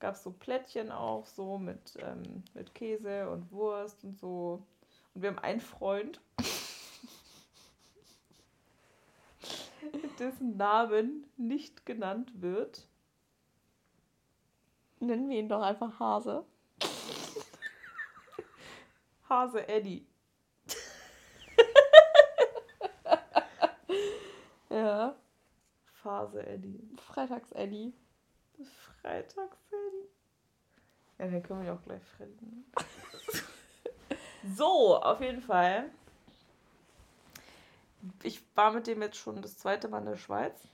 gab's 0.00 0.22
so 0.24 0.32
Plättchen 0.32 0.90
auch, 0.90 1.26
so 1.26 1.56
mit, 1.56 1.96
ähm, 2.00 2.42
mit 2.54 2.74
Käse 2.74 3.30
und 3.30 3.50
Wurst 3.52 4.02
und 4.04 4.18
so. 4.18 4.66
Und 5.14 5.22
wir 5.22 5.30
haben 5.30 5.38
einen 5.38 5.60
Freund, 5.60 6.20
dessen 10.18 10.56
Namen 10.56 11.26
nicht 11.36 11.86
genannt 11.86 12.32
wird. 12.40 12.88
Nennen 15.00 15.28
wir 15.28 15.38
ihn 15.38 15.48
doch 15.48 15.62
einfach 15.62 15.98
Hase. 15.98 16.44
Hase 19.28 19.66
Eddie. 19.68 20.06
ja. 24.70 25.16
Phase 26.02 26.46
Eddie. 26.46 26.88
Freitags 26.96 27.50
Eddie. 27.52 27.92
Freitags 29.00 29.58
Eddie. 29.68 30.10
Ja, 31.20 31.26
den 31.26 31.42
können 31.42 31.64
wir 31.64 31.74
auch 31.74 31.82
gleich 31.82 32.02
Freddy 32.16 32.64
so, 34.56 34.96
auf 34.96 35.20
jeden 35.20 35.42
Fall. 35.42 35.90
Ich 38.22 38.42
war 38.54 38.72
mit 38.72 38.86
dem 38.86 39.02
jetzt 39.02 39.16
schon 39.16 39.42
das 39.42 39.58
zweite 39.58 39.88
Mal 39.88 39.98
in 39.98 40.06
der 40.06 40.16
Schweiz. 40.16 40.68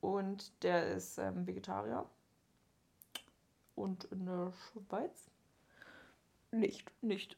Und 0.00 0.52
der 0.62 0.88
ist 0.88 1.18
ähm, 1.18 1.46
Vegetarier. 1.46 2.04
Und 3.74 4.04
in 4.04 4.26
der 4.26 4.52
Schweiz 4.52 5.30
nicht. 6.50 6.90
Nicht. 7.02 7.36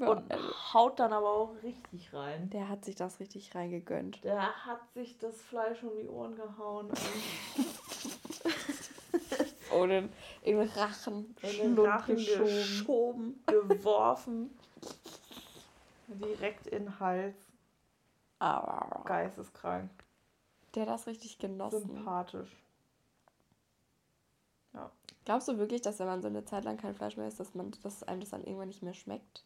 Ja, 0.00 0.08
und 0.08 0.32
haut 0.72 0.98
dann 0.98 1.12
aber 1.12 1.28
auch 1.28 1.62
richtig 1.62 2.14
rein. 2.14 2.48
Der 2.50 2.70
hat 2.70 2.86
sich 2.86 2.94
das 2.94 3.20
richtig 3.20 3.54
reingegönnt. 3.54 4.24
Der 4.24 4.64
hat 4.64 4.80
sich 4.94 5.18
das 5.18 5.42
Fleisch 5.42 5.82
um 5.82 5.94
die 5.96 6.08
Ohren 6.08 6.36
gehauen. 6.36 6.90
Oder 9.74 9.98
in 9.98 10.58
den 10.58 10.68
Rachen, 10.68 11.36
in 11.42 11.76
den 11.76 11.78
Rachen 11.78 12.16
geschoben 12.16 13.42
geworfen. 13.46 14.50
Direkt 16.08 16.66
in 16.66 16.84
den 16.84 17.00
Hals. 17.00 17.36
Geisteskrank. 19.04 19.90
Der 20.74 20.82
hat 20.82 20.88
das 20.90 21.06
richtig 21.06 21.38
genossen. 21.38 21.80
Sympathisch. 21.80 22.50
Ja. 24.74 24.90
Glaubst 25.24 25.48
du 25.48 25.58
wirklich, 25.58 25.80
dass 25.80 25.98
wenn 26.00 26.06
man 26.06 26.20
so 26.20 26.28
eine 26.28 26.44
Zeit 26.44 26.64
lang 26.64 26.76
kein 26.76 26.94
Fleisch 26.94 27.16
mehr 27.16 27.28
isst, 27.28 27.40
dass, 27.40 27.54
man, 27.54 27.70
dass 27.82 28.02
einem 28.02 28.20
das 28.20 28.30
dann 28.30 28.44
irgendwann 28.44 28.68
nicht 28.68 28.82
mehr 28.82 28.92
schmeckt? 28.92 29.44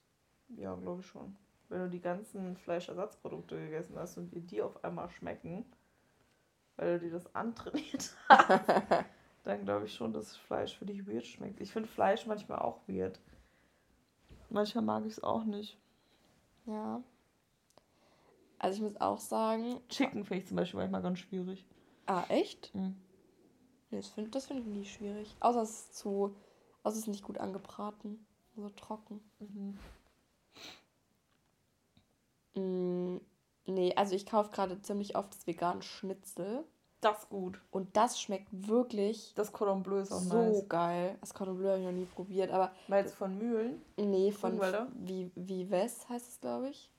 Ja, 0.49 0.75
glaube 0.75 1.03
ich 1.03 1.07
schon. 1.07 1.37
Wenn 1.69 1.81
du 1.81 1.91
die 1.91 2.01
ganzen 2.01 2.57
Fleischersatzprodukte 2.57 3.57
gegessen 3.57 3.97
hast 3.97 4.17
und 4.17 4.31
dir 4.31 4.41
die 4.41 4.63
auf 4.63 4.83
einmal 4.83 5.11
schmecken, 5.11 5.67
weil 6.77 6.99
du 6.99 7.07
dir 7.07 7.13
das 7.13 7.35
antrainiert 7.35 8.17
hast, 8.29 9.05
dann 9.45 9.65
glaube 9.65 9.85
ich 9.85 9.95
schon, 9.95 10.13
dass 10.13 10.37
Fleisch 10.37 10.77
für 10.77 10.87
dich 10.87 11.07
weird 11.07 11.27
schmeckt. 11.27 11.61
Ich 11.61 11.73
finde 11.73 11.89
Fleisch 11.89 12.27
manchmal 12.27 12.61
auch 12.61 12.81
weird. 12.89 13.21
Manchmal 14.49 14.85
mag 14.85 15.05
ich 15.05 15.13
es 15.13 15.23
auch 15.23 15.45
nicht. 15.45 15.79
Ja. 16.69 17.03
Also 18.59 18.77
ich 18.77 18.83
muss 18.83 19.01
auch 19.01 19.19
sagen. 19.19 19.81
Chicken 19.89 20.25
finde 20.25 20.43
ich 20.43 20.49
zum 20.49 20.57
Beispiel 20.57 20.79
manchmal 20.79 21.03
ganz 21.03 21.19
schwierig. 21.19 21.65
Ah, 22.07 22.25
echt? 22.29 22.75
Mhm. 22.75 22.97
Nee, 23.91 23.99
das 23.99 24.09
finde 24.09 24.31
das 24.31 24.47
find 24.47 24.61
ich 24.61 24.67
nie 24.67 24.85
schwierig. 24.85 25.35
Außer 25.41 25.63
es 25.63 25.71
ist 25.71 25.97
zu. 25.97 26.37
Außer 26.83 26.97
es 26.97 27.03
ist 27.03 27.09
nicht 27.09 27.25
gut 27.25 27.39
angebraten. 27.39 28.27
So 28.55 28.69
trocken. 28.71 29.21
Mhm. 29.39 29.79
Mm, 32.55 33.21
nee, 33.67 33.95
also 33.95 34.15
ich 34.15 34.27
kaufe 34.27 34.51
gerade 34.51 34.81
ziemlich 34.83 35.17
oft 35.17 35.35
das 35.35 35.47
vegane 35.47 35.83
Schnitzel. 35.83 36.65
Das 37.01 37.21
ist 37.21 37.29
gut. 37.29 37.61
Und 37.71 37.97
das 37.97 38.21
schmeckt 38.21 38.49
wirklich. 38.51 39.33
Das 39.35 39.53
Cordon 39.53 39.83
Bleu 39.83 40.01
ist 40.01 40.13
auch 40.13 40.19
so 40.19 40.37
nice. 40.37 40.69
geil. 40.69 41.17
Das 41.21 41.33
Cordon 41.33 41.59
Bleu 41.59 41.71
habe 41.71 41.81
ich 41.81 41.87
noch 41.87 41.93
nie 41.93 42.07
probiert, 42.07 42.51
aber. 42.51 42.73
Meinst 42.89 43.15
du 43.15 43.17
von 43.19 43.39
Mühlen? 43.39 43.83
Nee, 43.97 44.33
von. 44.33 44.61
Wie, 44.95 45.31
Vives 45.37 46.09
heißt 46.09 46.29
es, 46.29 46.41
glaube 46.41 46.71
ich. 46.71 46.91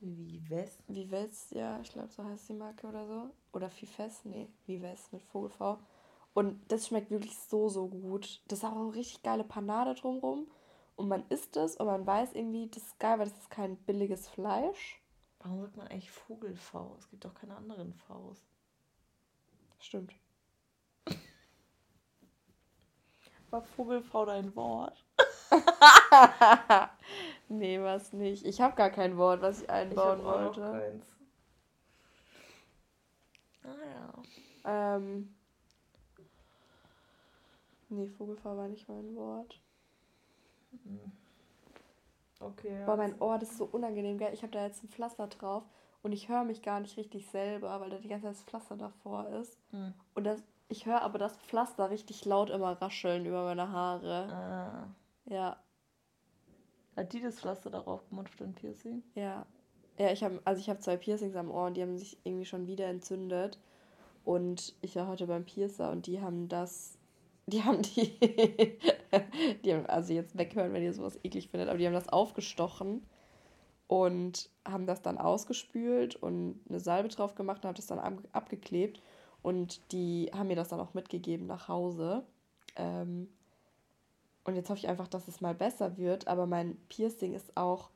Vives? 0.00 0.78
Vives, 0.88 1.50
ja, 1.50 1.80
ich 1.80 1.90
glaube, 1.90 2.08
so 2.08 2.24
heißt 2.24 2.48
die 2.48 2.54
Marke 2.54 2.86
oder 2.86 3.06
so. 3.06 3.30
Oder 3.52 3.70
Fifes, 3.70 4.24
nee, 4.24 4.48
Vives 4.66 5.10
mit 5.12 5.22
Vogel 5.22 5.50
V. 5.50 5.78
Und 6.34 6.60
das 6.70 6.88
schmeckt 6.88 7.10
wirklich 7.10 7.38
so, 7.38 7.68
so 7.68 7.88
gut. 7.88 8.42
Das 8.48 8.58
ist 8.58 8.64
auch 8.64 8.76
eine 8.76 8.94
richtig 8.94 9.22
geile 9.22 9.44
Panade 9.44 9.94
drumrum. 9.94 10.48
Und 10.96 11.08
man 11.08 11.24
isst 11.28 11.56
es 11.56 11.76
und 11.76 11.86
man 11.86 12.06
weiß 12.06 12.32
irgendwie, 12.34 12.68
das 12.68 12.82
ist 12.82 12.98
geil, 12.98 13.18
weil 13.18 13.28
das 13.28 13.38
ist 13.38 13.50
kein 13.50 13.76
billiges 13.76 14.28
Fleisch. 14.28 15.00
Warum 15.40 15.60
sagt 15.60 15.76
man 15.76 15.88
eigentlich 15.88 16.10
Vogel-V? 16.10 16.96
Es 16.98 17.08
gibt 17.08 17.24
doch 17.24 17.34
keine 17.34 17.56
anderen 17.56 17.94
Vs. 17.94 18.44
Stimmt. 19.86 20.12
War 23.50 23.62
Vogel-V 23.62 24.24
dein 24.24 24.56
Wort? 24.56 25.04
nee, 27.48 27.80
was 27.80 28.12
nicht. 28.12 28.44
Ich 28.44 28.60
habe 28.60 28.74
gar 28.74 28.90
kein 28.90 29.16
Wort, 29.16 29.42
was 29.42 29.62
ich 29.62 29.70
einbauen 29.70 30.18
ich 30.18 30.24
wollte. 30.24 30.66
Auch 30.66 30.72
keins. 30.72 31.06
Ah 33.62 33.76
ja. 34.64 34.96
Ähm. 34.96 35.32
Nee, 37.88 38.08
Vogelfahr 38.08 38.56
war 38.56 38.66
nicht 38.66 38.88
mein 38.88 39.14
Wort. 39.14 39.60
Mhm. 40.72 41.12
Okay. 42.40 42.84
Boah, 42.84 42.96
mein 42.96 43.20
Ohr, 43.20 43.38
das 43.38 43.52
ist 43.52 43.58
so 43.58 43.66
unangenehm, 43.66 44.18
gell? 44.18 44.34
Ich 44.34 44.42
habe 44.42 44.50
da 44.50 44.66
jetzt 44.66 44.82
ein 44.82 44.88
Pflaster 44.88 45.28
drauf 45.28 45.62
und 46.06 46.12
ich 46.12 46.28
höre 46.28 46.44
mich 46.44 46.62
gar 46.62 46.78
nicht 46.78 46.96
richtig 46.96 47.26
selber, 47.26 47.80
weil 47.80 47.90
da 47.90 47.98
die 47.98 48.06
ganze 48.06 48.26
Zeit 48.26 48.36
das 48.36 48.44
Pflaster 48.44 48.76
davor 48.76 49.28
ist. 49.40 49.58
Mhm. 49.72 49.92
Und 50.14 50.22
das, 50.22 50.40
ich 50.68 50.86
höre 50.86 51.02
aber 51.02 51.18
das 51.18 51.36
Pflaster 51.38 51.90
richtig 51.90 52.24
laut 52.24 52.48
immer 52.48 52.80
rascheln 52.80 53.26
über 53.26 53.42
meine 53.42 53.72
Haare. 53.72 54.28
Ah. 54.32 54.88
Ja. 55.28 55.56
Hat 56.94 57.12
die 57.12 57.20
das 57.20 57.40
Pflaster 57.40 57.70
darauf 57.70 58.08
gemacht 58.08 58.28
für 58.28 58.44
dein 58.44 58.54
Piercing? 58.54 59.02
Ja. 59.16 59.46
Ja, 59.98 60.12
ich 60.12 60.22
habe 60.22 60.40
also 60.44 60.60
ich 60.60 60.70
habe 60.70 60.78
zwei 60.78 60.96
Piercings 60.96 61.34
am 61.34 61.50
Ohr 61.50 61.66
und 61.66 61.76
die 61.76 61.82
haben 61.82 61.98
sich 61.98 62.16
irgendwie 62.22 62.44
schon 62.44 62.68
wieder 62.68 62.86
entzündet. 62.86 63.58
Und 64.24 64.76
ich 64.82 64.94
war 64.94 65.08
heute 65.08 65.26
beim 65.26 65.44
Piercer 65.44 65.90
und 65.90 66.06
die 66.06 66.20
haben 66.20 66.48
das 66.48 67.00
die 67.46 67.64
haben 67.64 67.82
die, 67.82 68.16
die 69.64 69.74
haben, 69.74 69.86
also 69.86 70.12
jetzt 70.12 70.38
weghören, 70.38 70.72
wenn 70.72 70.84
ihr 70.84 70.92
sowas 70.92 71.18
eklig 71.24 71.48
findet, 71.48 71.68
aber 71.68 71.78
die 71.78 71.86
haben 71.86 71.94
das 71.94 72.08
aufgestochen 72.08 73.02
und 73.88 74.50
haben 74.66 74.86
das 74.86 75.02
dann 75.02 75.18
ausgespült 75.18 76.16
und 76.16 76.60
eine 76.68 76.80
Salbe 76.80 77.08
drauf 77.08 77.34
gemacht 77.34 77.62
und 77.62 77.68
haben 77.68 77.76
das 77.76 77.86
dann 77.86 77.98
ab, 77.98 78.14
abgeklebt. 78.32 79.00
Und 79.42 79.92
die 79.92 80.30
haben 80.34 80.48
mir 80.48 80.56
das 80.56 80.68
dann 80.68 80.80
auch 80.80 80.94
mitgegeben 80.94 81.46
nach 81.46 81.68
Hause. 81.68 82.24
Ähm, 82.74 83.28
und 84.44 84.56
jetzt 84.56 84.70
hoffe 84.70 84.78
ich 84.78 84.88
einfach, 84.88 85.08
dass 85.08 85.28
es 85.28 85.40
mal 85.40 85.54
besser 85.54 85.96
wird. 85.96 86.26
Aber 86.26 86.46
mein 86.46 86.76
Piercing 86.88 87.34
ist 87.34 87.56
auch 87.56 87.90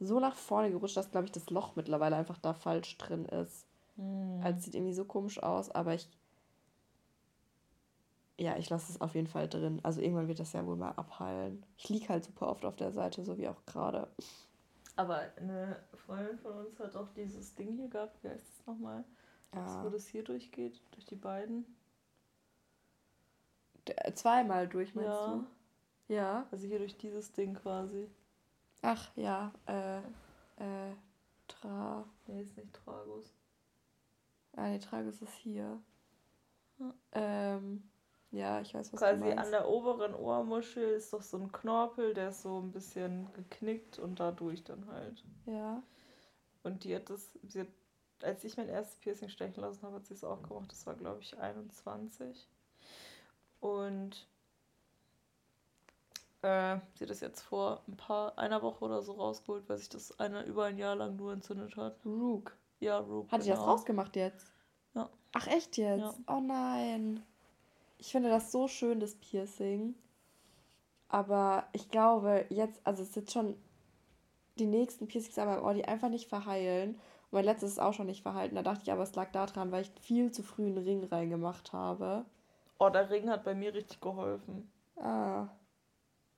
so 0.00 0.20
nach 0.20 0.36
vorne 0.36 0.70
gerutscht, 0.70 0.96
dass, 0.96 1.10
glaube 1.10 1.26
ich, 1.26 1.32
das 1.32 1.48
Loch 1.48 1.76
mittlerweile 1.76 2.16
einfach 2.16 2.38
da 2.38 2.52
falsch 2.52 2.98
drin 2.98 3.24
ist. 3.24 3.66
Mm. 3.96 4.40
Also 4.42 4.60
sieht 4.60 4.74
irgendwie 4.74 4.94
so 4.94 5.04
komisch 5.04 5.42
aus, 5.42 5.70
aber 5.70 5.94
ich 5.94 6.08
ja, 8.38 8.56
ich 8.56 8.68
lasse 8.70 8.90
es 8.90 9.00
auf 9.00 9.14
jeden 9.14 9.26
Fall 9.26 9.48
drin. 9.48 9.80
Also 9.82 10.00
irgendwann 10.00 10.28
wird 10.28 10.40
das 10.40 10.52
ja 10.52 10.66
wohl 10.66 10.76
mal 10.76 10.92
abheilen. 10.92 11.64
Ich 11.76 11.88
liege 11.88 12.08
halt 12.08 12.24
super 12.24 12.48
oft 12.48 12.64
auf 12.64 12.76
der 12.76 12.90
Seite, 12.90 13.24
so 13.24 13.38
wie 13.38 13.48
auch 13.48 13.64
gerade. 13.66 14.08
Aber 14.96 15.30
eine 15.36 15.82
Freundin 15.94 16.38
von 16.38 16.66
uns 16.66 16.78
hat 16.78 16.94
auch 16.96 17.08
dieses 17.14 17.54
Ding 17.54 17.74
hier 17.76 17.88
gehabt. 17.88 18.22
Wie 18.22 18.28
heißt 18.28 18.46
das 18.46 18.66
nochmal? 18.66 19.04
Ja. 19.54 19.84
wo 19.84 19.90
das 19.90 20.06
hier 20.06 20.24
durchgeht, 20.24 20.80
durch 20.92 21.04
die 21.04 21.16
beiden. 21.16 21.66
Der, 23.86 24.14
zweimal 24.14 24.66
durch, 24.66 24.94
meinst 24.94 25.10
ja. 25.10 25.26
du? 25.26 25.46
Ja. 26.08 26.46
Also 26.50 26.66
hier 26.66 26.78
durch 26.78 26.96
dieses 26.96 27.32
Ding 27.32 27.54
quasi. 27.54 28.08
Ach 28.80 29.10
ja, 29.16 29.52
äh, 29.66 29.98
äh, 29.98 30.94
Tra. 31.48 32.04
Nee, 32.26 32.42
ist 32.42 32.56
nicht 32.56 32.72
Tragus. 32.72 33.32
Ah, 34.56 34.68
nee, 34.68 34.78
Tragus 34.78 35.20
ist 35.20 35.34
hier. 35.34 35.80
Hm. 36.78 36.94
Ähm, 37.12 37.90
ja, 38.32 38.62
ich 38.62 38.72
weiß, 38.72 38.92
was 38.92 39.00
Quasi 39.00 39.20
du 39.20 39.26
meinst. 39.26 39.44
an 39.44 39.50
der 39.50 39.68
oberen 39.68 40.14
Ohrmuschel 40.14 40.94
ist 40.94 41.12
doch 41.12 41.20
so 41.22 41.36
ein 41.36 41.52
Knorpel, 41.52 42.14
der 42.14 42.30
ist 42.30 42.42
so 42.42 42.58
ein 42.58 42.72
bisschen 42.72 43.30
geknickt 43.34 43.98
und 43.98 44.18
dadurch 44.18 44.64
dann 44.64 44.86
halt. 44.90 45.22
Ja. 45.44 45.82
Und 46.62 46.84
die 46.84 46.96
hat 46.96 47.10
das, 47.10 47.38
sie 47.42 47.60
hat, 47.60 47.68
als 48.22 48.42
ich 48.44 48.56
mein 48.56 48.70
erstes 48.70 48.96
Piercing 49.00 49.28
stechen 49.28 49.60
lassen 49.60 49.82
habe, 49.82 49.96
hat 49.96 50.06
sie 50.06 50.14
es 50.14 50.24
auch 50.24 50.42
gemacht. 50.42 50.72
Das 50.72 50.86
war, 50.86 50.94
glaube 50.94 51.20
ich, 51.20 51.38
21. 51.38 52.48
Und 53.60 54.26
äh, 56.40 56.78
sie 56.94 57.04
hat 57.04 57.10
das 57.10 57.20
jetzt 57.20 57.42
vor 57.42 57.82
ein 57.86 57.98
paar, 57.98 58.38
einer 58.38 58.62
Woche 58.62 58.82
oder 58.86 59.02
so 59.02 59.12
rausgeholt, 59.12 59.68
weil 59.68 59.76
sich 59.76 59.90
das 59.90 60.18
eine, 60.18 60.42
über 60.44 60.64
ein 60.64 60.78
Jahr 60.78 60.96
lang 60.96 61.16
nur 61.16 61.34
entzündet 61.34 61.76
hat. 61.76 61.96
Rook. 62.06 62.56
Ja, 62.80 62.98
Rook. 62.98 63.30
Hat 63.30 63.42
genau. 63.42 63.44
die 63.44 63.50
das 63.50 63.60
rausgemacht 63.60 64.16
jetzt? 64.16 64.50
Ja. 64.94 65.10
Ach, 65.32 65.46
echt 65.48 65.76
jetzt? 65.76 66.00
Ja. 66.00 66.14
Oh 66.34 66.40
nein. 66.40 67.22
Ich 68.02 68.10
finde 68.10 68.30
das 68.30 68.50
so 68.50 68.66
schön, 68.66 68.98
das 68.98 69.14
Piercing. 69.14 69.94
Aber 71.06 71.68
ich 71.70 71.88
glaube, 71.88 72.46
jetzt, 72.48 72.80
also 72.82 73.04
es 73.04 73.14
sind 73.14 73.30
schon 73.30 73.54
die 74.58 74.66
nächsten 74.66 75.06
Piercings 75.06 75.38
an 75.38 75.46
meinem 75.46 75.62
Ohr, 75.62 75.72
die 75.72 75.84
einfach 75.84 76.08
nicht 76.08 76.28
verheilen. 76.28 76.94
Und 76.96 77.32
mein 77.32 77.44
letztes 77.44 77.70
ist 77.70 77.78
auch 77.78 77.94
schon 77.94 78.06
nicht 78.06 78.22
verhalten. 78.22 78.56
Da 78.56 78.62
dachte 78.64 78.82
ich 78.82 78.90
aber, 78.90 79.04
es 79.04 79.14
lag 79.14 79.30
daran, 79.30 79.70
weil 79.70 79.82
ich 79.82 79.92
viel 80.00 80.32
zu 80.32 80.42
früh 80.42 80.66
einen 80.66 80.78
Ring 80.78 81.04
reingemacht 81.04 81.72
habe. 81.72 82.24
Oh, 82.80 82.88
der 82.88 83.08
Ring 83.08 83.30
hat 83.30 83.44
bei 83.44 83.54
mir 83.54 83.72
richtig 83.72 84.00
geholfen. 84.00 84.68
Ah. 84.96 85.46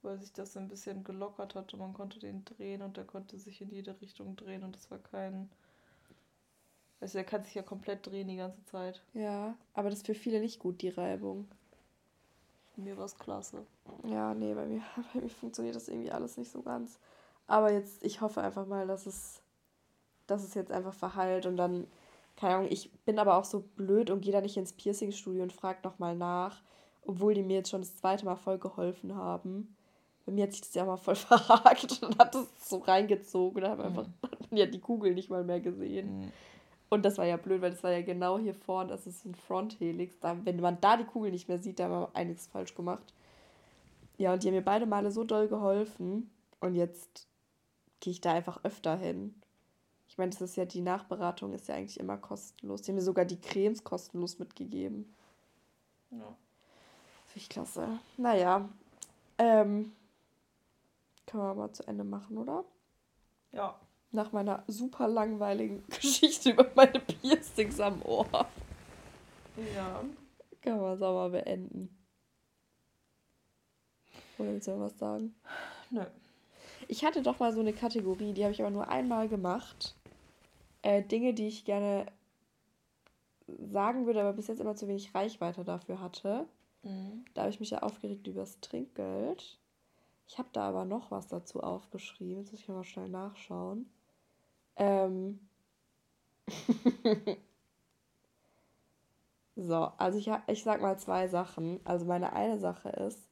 Weil 0.03 0.19
sich 0.19 0.35
das 0.35 0.59
ein 0.59 0.69
bisschen 0.69 1.03
gelockert 1.03 1.55
hat 1.55 1.73
und 1.73 1.81
man 1.81 1.95
konnte 1.95 2.19
den 2.19 2.45
drehen 2.45 2.83
und 2.83 2.99
der 2.99 3.07
konnte 3.07 3.39
sich 3.39 3.63
in 3.63 3.71
jede 3.71 3.99
Richtung 4.03 4.37
drehen 4.37 4.65
und 4.65 4.77
das 4.77 4.91
war 4.91 4.99
kein 4.99 5.49
also 7.05 7.19
der 7.19 7.25
kann 7.25 7.45
sich 7.45 7.55
ja 7.55 7.61
komplett 7.61 8.07
drehen 8.07 8.29
die 8.29 8.37
ganze 8.37 8.65
Zeit. 8.65 9.03
Ja, 9.13 9.55
aber 9.75 9.91
das 9.91 9.99
ist 9.99 10.07
für 10.07 10.15
viele 10.15 10.41
nicht 10.41 10.59
gut, 10.59 10.81
die 10.81 10.89
Reibung. 10.89 11.47
Mir 12.77 12.97
war 12.97 13.05
es 13.05 13.19
klasse. 13.19 13.67
Ja, 14.09 14.33
nee, 14.33 14.55
bei 14.55 14.65
mir, 14.65 14.81
bei 15.13 15.21
mir 15.21 15.29
funktioniert 15.29 15.77
das 15.77 15.89
irgendwie 15.89 16.11
alles 16.11 16.39
nicht 16.39 16.51
so 16.51 16.63
ganz. 16.63 16.99
Aber 17.47 17.71
jetzt, 17.71 18.03
ich 18.03 18.23
hoffe 18.23 18.41
einfach 18.41 18.67
mal, 18.67 18.87
dass 18.87 19.05
es, 19.05 19.43
dass 20.27 20.43
es 20.43 20.55
jetzt 20.55 20.73
einfach 20.73 20.95
verheilt 20.95 21.45
und 21.45 21.59
dann, 21.59 21.87
keine 22.37 22.55
Ahnung, 22.55 22.69
ich 22.71 22.91
bin 23.05 23.19
aber 23.19 23.37
auch 23.37 23.45
so 23.45 23.61
blöd 23.77 24.09
und 24.09 24.23
gehe 24.23 24.33
da 24.33 24.41
nicht 24.41 24.57
ins 24.57 24.73
Piercing-Studio 24.73 25.43
und 25.43 25.53
frage 25.53 25.81
nochmal 25.85 26.17
nach, 26.17 26.63
obwohl 27.05 27.35
die 27.35 27.43
mir 27.43 27.59
jetzt 27.59 27.69
schon 27.69 27.83
das 27.83 27.97
zweite 27.97 28.25
Mal 28.25 28.37
voll 28.37 28.57
geholfen 28.57 29.15
haben. 29.15 29.77
Bei 30.25 30.33
mir 30.33 30.45
hat 30.45 30.53
sich 30.53 30.63
das 30.63 30.73
ja 30.73 30.87
mal 30.87 30.97
voll 30.97 31.17
verhakt 31.17 32.03
und 32.03 32.19
hat 32.19 32.35
das 32.35 32.47
so 32.67 32.79
reingezogen 32.79 33.63
und 33.63 33.69
habe 33.69 33.83
mhm. 33.83 33.89
einfach 33.89 34.07
ja, 34.53 34.65
die 34.65 34.81
Kugel 34.81 35.13
nicht 35.13 35.29
mal 35.29 35.45
mehr 35.45 35.61
gesehen. 35.61 36.21
Mhm. 36.21 36.33
Und 36.95 37.05
das 37.05 37.19
war 37.19 37.27
ja 37.27 37.37
blöd, 37.37 37.61
weil 37.61 37.73
das 37.73 37.83
war 37.83 37.91
ja 37.91 38.03
genau 38.03 38.39
hier 38.39 38.55
vorne, 38.55 38.91
das 38.91 39.05
ist 39.09 39.25
ein 39.25 39.35
Fronthelix. 39.35 40.21
Da, 40.21 40.37
wenn 40.45 40.61
man 40.61 40.81
da 40.81 40.97
die 40.97 41.05
Kugel 41.05 41.33
nicht 41.33 41.49
mehr 41.49 41.59
sieht, 41.59 41.81
da 41.81 41.85
haben 41.85 41.91
wir 41.93 42.11
einiges 42.15 42.47
falsch 42.47 42.77
gemacht. 42.77 43.13
Ja, 44.17 44.33
und 44.33 44.45
die 44.45 44.47
haben 44.47 44.55
mir 44.55 44.63
beide 44.63 44.87
Male 44.87 45.11
so 45.11 45.25
doll 45.25 45.49
geholfen. 45.49 46.31
Und 46.61 46.77
jetzt 46.77 47.27
gehe 47.99 48.13
ich 48.13 48.21
da 48.21 48.33
einfach 48.33 48.63
öfter 48.63 48.97
hin. 48.97 49.35
Ich 50.09 50.19
meine, 50.19 50.31
das 50.31 50.41
ist 50.41 50.55
ja 50.55 50.67
die 50.67 50.83
Nachberatung, 50.83 51.53
ist 51.53 51.67
ja 51.67 51.75
eigentlich 51.75 51.99
immer 51.99 52.17
kostenlos. 52.17 52.83
Die 52.83 52.93
haben 52.93 52.97
mir 52.97 53.03
sogar 53.03 53.25
die 53.25 53.41
Cremes 53.41 53.83
kostenlos 53.83 54.39
mitgegeben. 54.39 55.13
Ja. 56.13 56.37
ich 57.35 57.49
klasse. 57.49 57.89
Naja. 58.17 58.69
Ähm, 59.39 59.91
können 61.27 61.43
wir 61.43 61.55
mal 61.55 61.73
zu 61.73 61.89
Ende 61.89 62.05
machen, 62.05 62.39
oder? 62.39 62.65
Ja. 63.51 63.81
Nach 64.15 64.31
meiner 64.31 64.63
super 64.69 65.09
langweiligen 65.09 65.83
Geschichte 65.89 66.51
über 66.51 66.71
meine 66.77 67.01
Piercings 67.01 67.81
am 67.81 68.01
Ohr. 68.03 68.47
Ja. 69.75 70.05
Kann 70.63 70.81
man 70.81 70.95
es 70.95 71.03
auch 71.03 71.15
mal 71.15 71.31
beenden. 71.31 71.89
Oder 74.39 74.53
willst 74.53 74.69
du 74.69 74.79
was 74.79 74.97
sagen? 74.99 75.35
Nö. 75.91 76.05
Ich 76.87 77.05
hatte 77.05 77.23
doch 77.23 77.41
mal 77.41 77.53
so 77.53 77.59
eine 77.59 77.73
Kategorie, 77.73 78.33
die 78.33 78.45
habe 78.45 78.53
ich 78.53 78.61
aber 78.61 78.71
nur 78.71 78.89
einmal 78.89 79.29
gemacht. 79.29 79.97
Äh, 80.83 81.03
Dinge, 81.03 81.35
die 81.35 81.49
ich 81.49 81.65
gerne 81.65 82.07
sagen 83.59 84.07
würde, 84.07 84.21
aber 84.21 84.33
bis 84.33 84.47
jetzt 84.47 84.61
immer 84.61 84.77
zu 84.77 84.87
wenig 84.87 85.13
Reichweite 85.13 85.65
dafür 85.65 86.01
hatte. 86.01 86.47
Mhm. 86.85 87.25
Da 87.35 87.43
habe 87.43 87.51
ich 87.51 87.59
mich 87.59 87.71
ja 87.71 87.83
aufgeregt 87.83 88.29
über 88.29 88.43
das 88.43 88.61
Trinkgeld. 88.61 89.59
Ich 90.29 90.39
habe 90.39 90.49
da 90.53 90.69
aber 90.69 90.85
noch 90.85 91.11
was 91.11 91.27
dazu 91.27 91.65
aufgeschrieben. 91.65 92.43
Jetzt 92.43 92.53
muss 92.53 92.61
ich 92.61 92.69
mal 92.69 92.85
schnell 92.85 93.09
nachschauen. 93.09 93.91
Ähm. 94.77 95.41
so, 99.57 99.75
also 99.97 100.19
ich, 100.19 100.31
ich 100.49 100.63
sag 100.63 100.81
mal 100.81 100.99
zwei 100.99 101.29
Sachen. 101.29 101.81
Also 101.85 102.05
meine 102.05 102.33
eine 102.33 102.59
Sache 102.59 102.91
ist, 102.91 103.29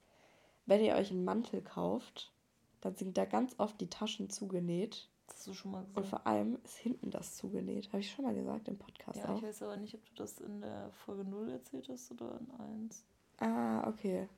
wenn 0.67 0.83
ihr 0.83 0.95
euch 0.95 1.11
einen 1.11 1.25
Mantel 1.25 1.63
kauft, 1.63 2.33
dann 2.81 2.97
sind 2.97 3.17
da 3.17 3.25
ganz 3.25 3.55
oft 3.59 3.81
die 3.81 3.91
Taschen 3.91 4.31
zugenäht. 4.31 5.09
Das 5.27 5.37
hast 5.37 5.47
du 5.47 5.55
schon 5.55 5.71
mal 5.73 5.81
gesagt. 5.81 5.97
Und 5.97 6.07
vor 6.07 6.27
allem 6.27 6.59
ist 6.65 6.77
hinten 6.77 7.11
das 7.11 7.37
zugenäht. 7.37 7.89
Habe 7.89 8.01
ich 8.01 8.11
schon 8.11 8.25
mal 8.25 8.35
gesagt 8.35 8.69
im 8.69 8.79
Podcast 8.79 9.19
ja, 9.19 9.29
auch. 9.29 9.37
Ich 9.37 9.43
weiß 9.43 9.63
aber 9.63 9.77
nicht, 9.77 9.95
ob 9.95 10.05
du 10.05 10.15
das 10.15 10.39
in 10.41 10.61
der 10.61 10.91
Folge 10.91 11.25
0 11.25 11.51
erzählt 11.51 11.89
hast 11.89 12.11
oder 12.13 12.39
in 12.41 12.51
1. 12.85 13.05
Ah, 13.39 13.89
okay. 13.89 14.29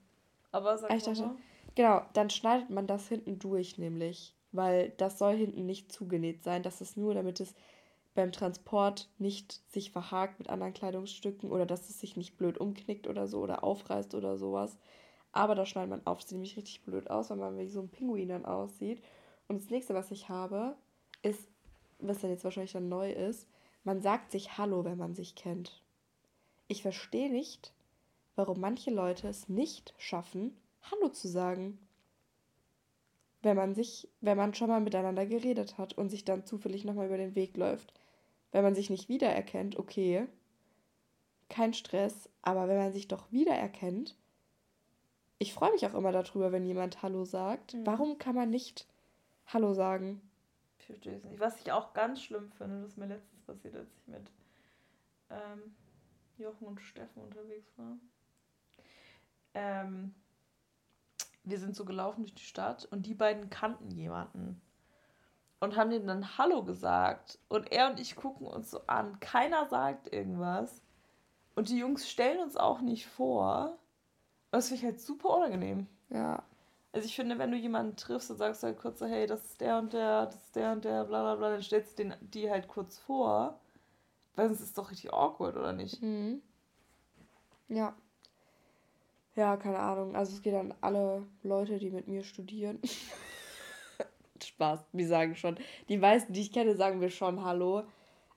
Aber 0.53 0.79
sag 0.79 0.91
ah, 0.91 0.97
ich 0.97 1.03
dachte, 1.03 1.23
mal. 1.23 1.37
Genau, 1.75 2.03
dann 2.13 2.31
schneidet 2.31 2.71
man 2.71 2.87
das 2.87 3.09
hinten 3.09 3.39
durch, 3.39 3.79
nämlich. 3.79 4.37
Weil 4.55 4.91
das 4.99 5.19
soll 5.19 5.35
hinten 5.35 5.67
nicht 5.67 5.91
zugenäht 5.93 6.45
sein. 6.45 6.63
Das 6.63 6.81
ist 6.81 6.97
nur, 6.97 7.13
damit 7.13 7.41
es 7.41 7.55
beim 8.15 8.31
Transport 8.31 9.11
nicht 9.19 9.61
sich 9.73 9.91
verhakt 9.91 10.39
mit 10.39 10.49
anderen 10.49 10.73
Kleidungsstücken 10.73 11.51
oder 11.51 11.67
dass 11.67 11.91
es 11.91 11.99
sich 11.99 12.17
nicht 12.17 12.39
blöd 12.39 12.59
umknickt 12.59 13.09
oder 13.09 13.27
so 13.27 13.41
oder 13.41 13.65
aufreißt 13.65 14.15
oder 14.15 14.39
sowas. 14.39 14.79
Aber 15.33 15.57
da 15.57 15.67
schneidet 15.67 15.91
man 15.91 16.07
auf. 16.07 16.23
Sieht 16.23 16.33
nämlich 16.33 16.57
richtig 16.57 16.83
blöd 16.85 17.11
aus, 17.11 17.31
weil 17.31 17.37
man 17.37 17.59
wie 17.59 17.67
so 17.67 17.81
ein 17.81 17.89
Pinguin 17.89 18.29
dann 18.29 18.45
aussieht. 18.45 19.03
Und 19.49 19.61
das 19.61 19.71
nächste, 19.71 19.93
was 19.93 20.13
ich 20.13 20.29
habe, 20.29 20.77
ist, 21.23 21.49
was 21.99 22.21
dann 22.21 22.31
jetzt 22.31 22.45
wahrscheinlich 22.45 22.73
dann 22.73 22.89
neu 22.89 23.11
ist, 23.11 23.49
man 23.83 24.01
sagt 24.01 24.31
sich 24.31 24.57
Hallo, 24.57 24.85
wenn 24.85 24.97
man 24.97 25.15
sich 25.15 25.35
kennt. 25.35 25.83
Ich 26.69 26.83
verstehe 26.83 27.31
nicht, 27.31 27.73
warum 28.37 28.61
manche 28.61 28.93
Leute 28.93 29.27
es 29.27 29.49
nicht 29.49 29.95
schaffen, 29.99 30.57
Hallo 30.91 31.09
zu 31.09 31.27
sagen. 31.27 31.79
Wenn 33.45 33.57
man 33.57 33.75
sich, 33.75 34.09
wenn 34.21 34.37
man 34.37 34.55
schon 34.55 34.69
mal 34.69 34.81
miteinander 34.81 35.27
geredet 35.27 35.79
hat 35.79 35.93
und 35.93 36.09
sich 36.09 36.25
dann 36.25 36.47
zufällig 36.47 36.85
nochmal 36.85 37.07
über 37.07 37.17
den 37.17 37.35
Weg 37.35 37.57
läuft. 37.57 37.93
Wenn 38.53 38.65
man 38.65 38.75
sich 38.75 38.89
nicht 38.89 39.09
wiedererkennt, 39.09 39.79
okay, 39.79 40.27
kein 41.49 41.75
Stress, 41.75 42.31
aber 42.43 42.69
wenn 42.69 42.79
man 42.79 42.93
sich 42.93 43.09
doch 43.09 43.31
wiedererkennt, 43.31 44.17
ich 45.39 45.53
freue 45.53 45.73
mich 45.73 45.85
auch 45.87 45.95
immer 45.95 46.13
darüber, 46.13 46.53
wenn 46.53 46.65
jemand 46.65 47.03
Hallo 47.03 47.25
sagt. 47.25 47.75
Mhm. 47.75 47.87
Warum 47.87 48.19
kann 48.19 48.35
man 48.35 48.51
nicht 48.51 48.87
Hallo 49.47 49.75
sagen? 49.75 50.21
Ich 50.79 50.87
verstehe 50.87 51.17
es 51.17 51.25
nicht. 51.25 51.41
Was 51.41 51.61
ich 51.61 51.73
auch 51.73 51.93
ganz 51.93 52.23
schlimm 52.23 52.51
finde, 52.53 52.81
das 52.81 52.91
ist 52.91 52.99
mir 52.99 53.07
letztens 53.07 53.43
passiert, 53.43 53.75
als 53.75 53.89
ich 53.93 54.07
mit 54.07 54.31
ähm, 55.31 55.75
Jochen 56.39 56.67
und 56.67 56.81
Steffen 56.81 57.23
unterwegs 57.23 57.73
war. 57.77 57.99
Ähm, 59.55 60.15
wir 61.45 61.59
sind 61.59 61.77
so 61.77 61.85
gelaufen 61.85 62.23
durch 62.23 62.35
die 62.35 62.45
Stadt 62.45 62.87
und 62.91 63.07
die 63.07 63.15
beiden 63.15 63.51
kannten 63.51 63.91
jemanden 63.91 64.61
und 65.61 65.77
haben 65.77 65.91
denen 65.91 66.07
dann 66.07 66.39
Hallo 66.39 66.63
gesagt. 66.65 67.39
Und 67.49 67.73
er 67.73 67.91
und 67.91 68.01
ich 68.01 68.17
gucken 68.17 68.47
uns 68.47 68.71
so 68.71 68.81
an. 68.87 69.19
Keiner 69.21 69.67
sagt 69.67 70.13
irgendwas. 70.13 70.83
Und 71.55 71.69
die 71.69 71.79
Jungs 71.79 72.09
stellen 72.09 72.41
uns 72.41 72.57
auch 72.57 72.81
nicht 72.81 73.07
vor. 73.07 73.79
Das 74.51 74.69
finde 74.69 74.81
ich 74.81 74.85
halt 74.85 75.01
super 75.01 75.31
unangenehm. 75.31 75.87
Ja. 76.11 76.43
Also 76.93 77.07
ich 77.07 77.17
finde, 77.17 77.39
wenn 77.39 77.51
du 77.51 77.57
jemanden 77.57 77.97
triffst 77.97 78.31
und 78.31 78.37
sagst 78.37 78.63
halt 78.63 78.79
kurz 78.79 79.01
so, 79.01 79.07
hey, 79.07 79.27
das 79.27 79.45
ist 79.45 79.61
der 79.61 79.79
und 79.79 79.93
der, 79.93 80.27
das 80.27 80.37
ist 80.37 80.57
der 80.57 80.73
und 80.73 80.85
der, 80.85 81.05
bla 81.05 81.23
bla 81.23 81.35
bla, 81.35 81.51
dann 81.51 81.63
stellst 81.63 81.99
du 81.99 82.05
den, 82.05 82.15
die 82.21 82.51
halt 82.51 82.69
kurz 82.69 82.99
vor. 82.99 83.59
Weil 84.37 84.49
sonst 84.49 84.61
ist 84.61 84.69
es 84.69 84.75
doch 84.75 84.91
richtig 84.91 85.13
awkward, 85.13 85.57
oder 85.57 85.73
nicht? 85.73 86.01
Mhm. 86.03 86.43
Ja. 87.69 87.95
Ja, 89.37 89.57
keine 89.57 89.79
Ahnung. 89.79 90.15
Also 90.15 90.35
es 90.35 90.43
geht 90.43 90.55
an 90.55 90.75
alle 90.81 91.27
Leute, 91.43 91.79
die 91.79 91.91
mit 91.91 92.07
mir 92.09 92.23
studieren. 92.23 92.79
Spaß, 94.43 94.85
wir 94.93 95.09
sagen 95.09 95.35
schon. 95.37 95.57
Die 95.89 95.97
meisten, 95.97 96.33
die 96.33 96.43
ich 96.43 96.53
kenne, 96.53 96.77
sagen 96.77 97.01
wir 97.01 97.11
schon 97.11 97.45
Hallo. 97.45 97.85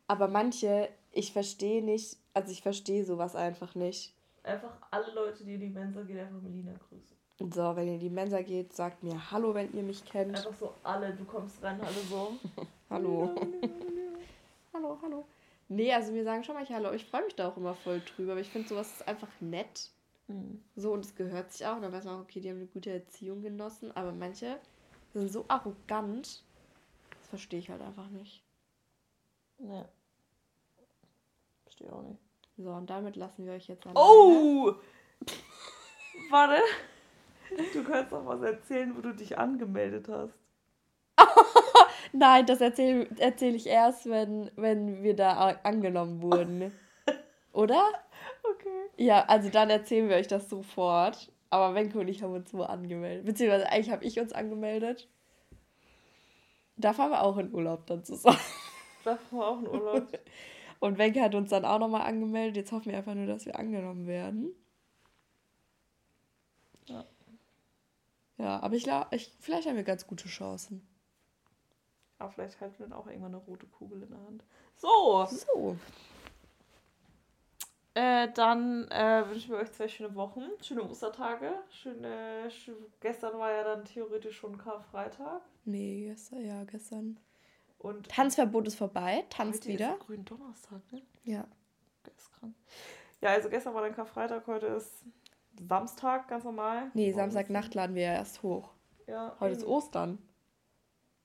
Aber 0.08 0.28
manche, 0.28 0.90
ich 1.12 1.34
verstehe 1.34 1.84
nicht, 1.84 2.18
also 2.34 2.52
ich 2.52 2.62
verstehe 2.62 3.04
sowas 3.04 3.36
einfach 3.36 3.76
nicht. 3.76 4.14
Einfach 4.44 4.78
alle 4.90 5.14
Leute, 5.14 5.44
die 5.44 5.56
in 5.56 5.60
die 5.60 5.70
Mensa 5.70 6.02
gehen, 6.04 6.20
einfach 6.20 6.42
Melina 6.42 6.72
grüßen. 6.90 7.54
So, 7.54 7.76
wenn 7.76 7.88
ihr 7.88 7.96
in 7.96 8.00
die 8.00 8.10
Mensa 8.10 8.42
geht, 8.42 8.74
sagt 8.74 9.04
mir 9.04 9.32
Hallo, 9.32 9.54
wenn 9.54 9.72
ihr 9.74 9.84
mich 9.84 10.04
kennt. 10.06 10.36
Einfach 10.36 10.56
so 10.56 10.74
alle, 10.84 11.14
du 11.14 11.26
kommst 11.26 11.62
rein, 11.62 11.80
alle 11.82 12.02
so. 12.10 12.34
hallo. 12.90 13.36
hallo, 14.74 14.98
hallo. 15.02 15.26
Nee, 15.70 15.94
also 15.94 16.14
wir 16.14 16.24
sagen 16.24 16.44
schon 16.44 16.56
mal 16.56 16.68
Hallo. 16.68 16.94
Ich 16.94 17.06
freue 17.06 17.26
mich 17.26 17.36
da 17.36 17.50
auch 17.50 17.58
immer 17.58 17.76
voll 17.76 18.02
drüber, 18.02 18.32
aber 18.32 18.42
ich 18.42 18.50
finde 18.50 18.70
sowas 18.70 18.92
ist 18.92 19.08
einfach 19.08 19.28
nett. 19.42 19.92
Mhm. 20.28 20.62
So, 20.76 20.94
und 20.94 21.06
es 21.06 21.16
gehört 21.16 21.52
sich 21.52 21.66
auch. 21.66 21.76
Und 21.76 21.84
dann 21.84 21.92
weiß 21.92 22.06
man 22.06 22.16
auch, 22.16 22.22
okay, 22.22 22.40
die 22.40 22.50
haben 22.50 22.58
eine 22.58 22.68
gute 22.68 22.92
Erziehung 22.92 23.42
genossen. 23.42 23.92
Aber 23.96 24.12
manche 24.12 24.60
sind 25.14 25.32
so 25.32 25.46
arrogant. 25.48 26.44
Das 27.10 27.28
verstehe 27.30 27.60
ich 27.60 27.70
halt 27.70 27.82
einfach 27.82 28.10
nicht. 28.10 28.44
Nee. 29.60 29.86
Verstehe 31.64 31.92
auch 31.92 32.04
nicht. 32.04 32.20
So, 32.58 32.72
und 32.72 32.90
damit 32.90 33.16
lassen 33.16 33.46
wir 33.46 33.54
euch 33.54 33.68
jetzt 33.68 33.86
an. 33.86 33.94
Oh! 33.96 34.74
Warte. 36.30 36.62
Du 37.74 37.84
kannst 37.84 38.12
doch 38.12 38.26
was 38.26 38.42
erzählen, 38.42 38.96
wo 38.96 39.02
du 39.02 39.14
dich 39.14 39.38
angemeldet 39.38 40.08
hast. 40.10 40.34
Nein, 42.12 42.46
das 42.46 42.62
erzähle 42.62 43.08
erzähl 43.20 43.56
ich 43.56 43.68
erst, 43.68 44.10
wenn, 44.10 44.52
wenn 44.56 45.04
wir 45.04 45.16
da 45.16 45.58
angenommen 45.64 46.22
wurden. 46.22 46.72
Oder? 47.58 47.90
Okay. 48.44 48.90
Ja, 48.98 49.26
also 49.26 49.50
dann 49.50 49.72
erzählen 49.72 50.08
wir 50.10 50.18
euch 50.18 50.28
das 50.28 50.48
sofort. 50.48 51.32
Aber 51.50 51.74
Wenke 51.74 51.98
und 51.98 52.08
ich 52.08 52.22
haben 52.22 52.34
uns 52.34 52.54
nur 52.54 52.70
angemeldet. 52.70 53.26
Beziehungsweise 53.26 53.68
eigentlich 53.72 53.90
habe 53.90 54.06
ich 54.06 54.20
uns 54.20 54.32
angemeldet. 54.32 55.10
Da 56.76 56.94
fahren 56.94 57.10
wir 57.10 57.24
auch 57.24 57.36
in 57.38 57.52
Urlaub 57.52 57.88
dann 57.88 58.04
zusammen. 58.04 58.38
Da 59.04 59.16
fahren 59.16 59.40
wir 59.40 59.48
auch 59.48 59.60
in 59.60 59.68
Urlaub. 59.68 60.20
Und 60.80 60.98
Wenke 61.00 61.20
hat 61.22 61.34
uns 61.34 61.50
dann 61.50 61.66
auch 61.66 61.80
nochmal 61.80 62.02
angemeldet. 62.02 62.58
Jetzt 62.58 62.72
hoffen 62.72 62.92
wir 62.92 62.98
einfach 63.00 63.16
nur, 63.16 63.26
dass 63.26 63.48
wir 63.48 63.58
angenommen 63.58 64.06
werden. 64.06 64.54
Ja. 66.86 67.06
Ja, 68.38 68.60
aber 68.60 68.76
ich 68.76 68.84
glaube, 68.84 69.08
ich, 69.16 69.34
vielleicht 69.40 69.68
haben 69.68 69.78
wir 69.78 69.84
ganz 69.84 70.06
gute 70.06 70.28
Chancen. 70.28 70.88
Aber 72.20 72.30
vielleicht 72.30 72.62
halten 72.62 72.78
wir 72.78 72.88
dann 72.88 73.00
auch 73.00 73.08
irgendwann 73.08 73.34
eine 73.34 73.44
rote 73.44 73.66
Kugel 73.66 74.04
in 74.04 74.10
der 74.10 74.20
Hand. 74.20 74.44
So. 74.76 75.26
So. 75.32 75.78
Äh, 77.98 78.32
dann 78.32 78.88
äh, 78.92 79.28
wünschen 79.28 79.50
wir 79.50 79.58
euch 79.58 79.72
zwei 79.72 79.88
schöne 79.88 80.14
Wochen, 80.14 80.44
schöne 80.62 80.84
Ostertage. 80.84 81.52
Schöne, 81.72 82.48
schön, 82.52 82.76
gestern 83.00 83.40
war 83.40 83.52
ja 83.52 83.64
dann 83.64 83.86
theoretisch 83.86 84.38
schon 84.38 84.56
Karfreitag. 84.56 85.42
Nee, 85.66 86.06
gestern, 86.06 86.46
ja, 86.46 86.64
gestern. 86.66 87.20
Und 87.80 88.08
Tanzverbot 88.08 88.68
ist 88.68 88.76
vorbei, 88.76 89.26
tanzt 89.32 89.64
heute 89.64 89.74
wieder. 89.74 89.94
Ist 89.94 90.06
grünen 90.06 90.26
Donnerstag, 90.26 90.80
ne? 90.92 91.02
Ja. 91.24 91.48
Geistkrank. 92.04 92.54
Ja, 93.20 93.32
also 93.32 93.50
gestern 93.50 93.74
war 93.74 93.82
dann 93.82 93.96
Karfreitag, 93.96 94.46
heute 94.46 94.68
ist 94.68 95.04
Samstag, 95.68 96.28
ganz 96.28 96.44
normal. 96.44 96.92
Nee, 96.94 97.12
Samstagnacht 97.14 97.74
laden 97.74 97.96
wir 97.96 98.04
ja 98.04 98.14
erst 98.14 98.44
hoch. 98.44 98.74
Ja. 99.08 99.36
Heute 99.40 99.56
ist 99.56 99.66
Ostern. 99.66 100.20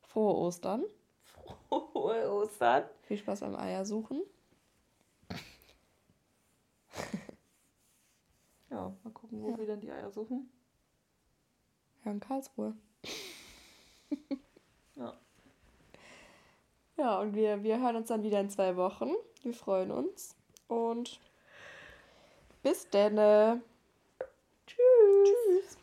Frohe 0.00 0.34
Ostern. 0.36 0.84
Frohe 1.68 2.32
Ostern. 2.32 2.84
Viel 3.02 3.18
Spaß 3.18 3.40
beim 3.40 3.56
Eiersuchen. 3.56 4.22
Ja, 8.72 8.92
mal 9.04 9.10
gucken, 9.10 9.42
wo 9.42 9.50
ja. 9.50 9.58
wir 9.58 9.66
dann 9.66 9.80
die 9.80 9.90
Eier 9.90 10.10
suchen. 10.10 10.50
Ja, 12.04 12.10
in 12.10 12.20
Karlsruhe. 12.20 12.74
ja. 14.96 15.12
Ja, 16.96 17.20
und 17.20 17.34
wir, 17.34 17.62
wir 17.62 17.80
hören 17.80 17.96
uns 17.96 18.08
dann 18.08 18.22
wieder 18.22 18.40
in 18.40 18.50
zwei 18.50 18.76
Wochen. 18.76 19.10
Wir 19.42 19.54
freuen 19.54 19.90
uns. 19.90 20.34
Und 20.68 21.20
bis 22.62 22.88
denne. 22.88 23.60
Tschüss. 24.66 25.28
Tschüss. 25.28 25.78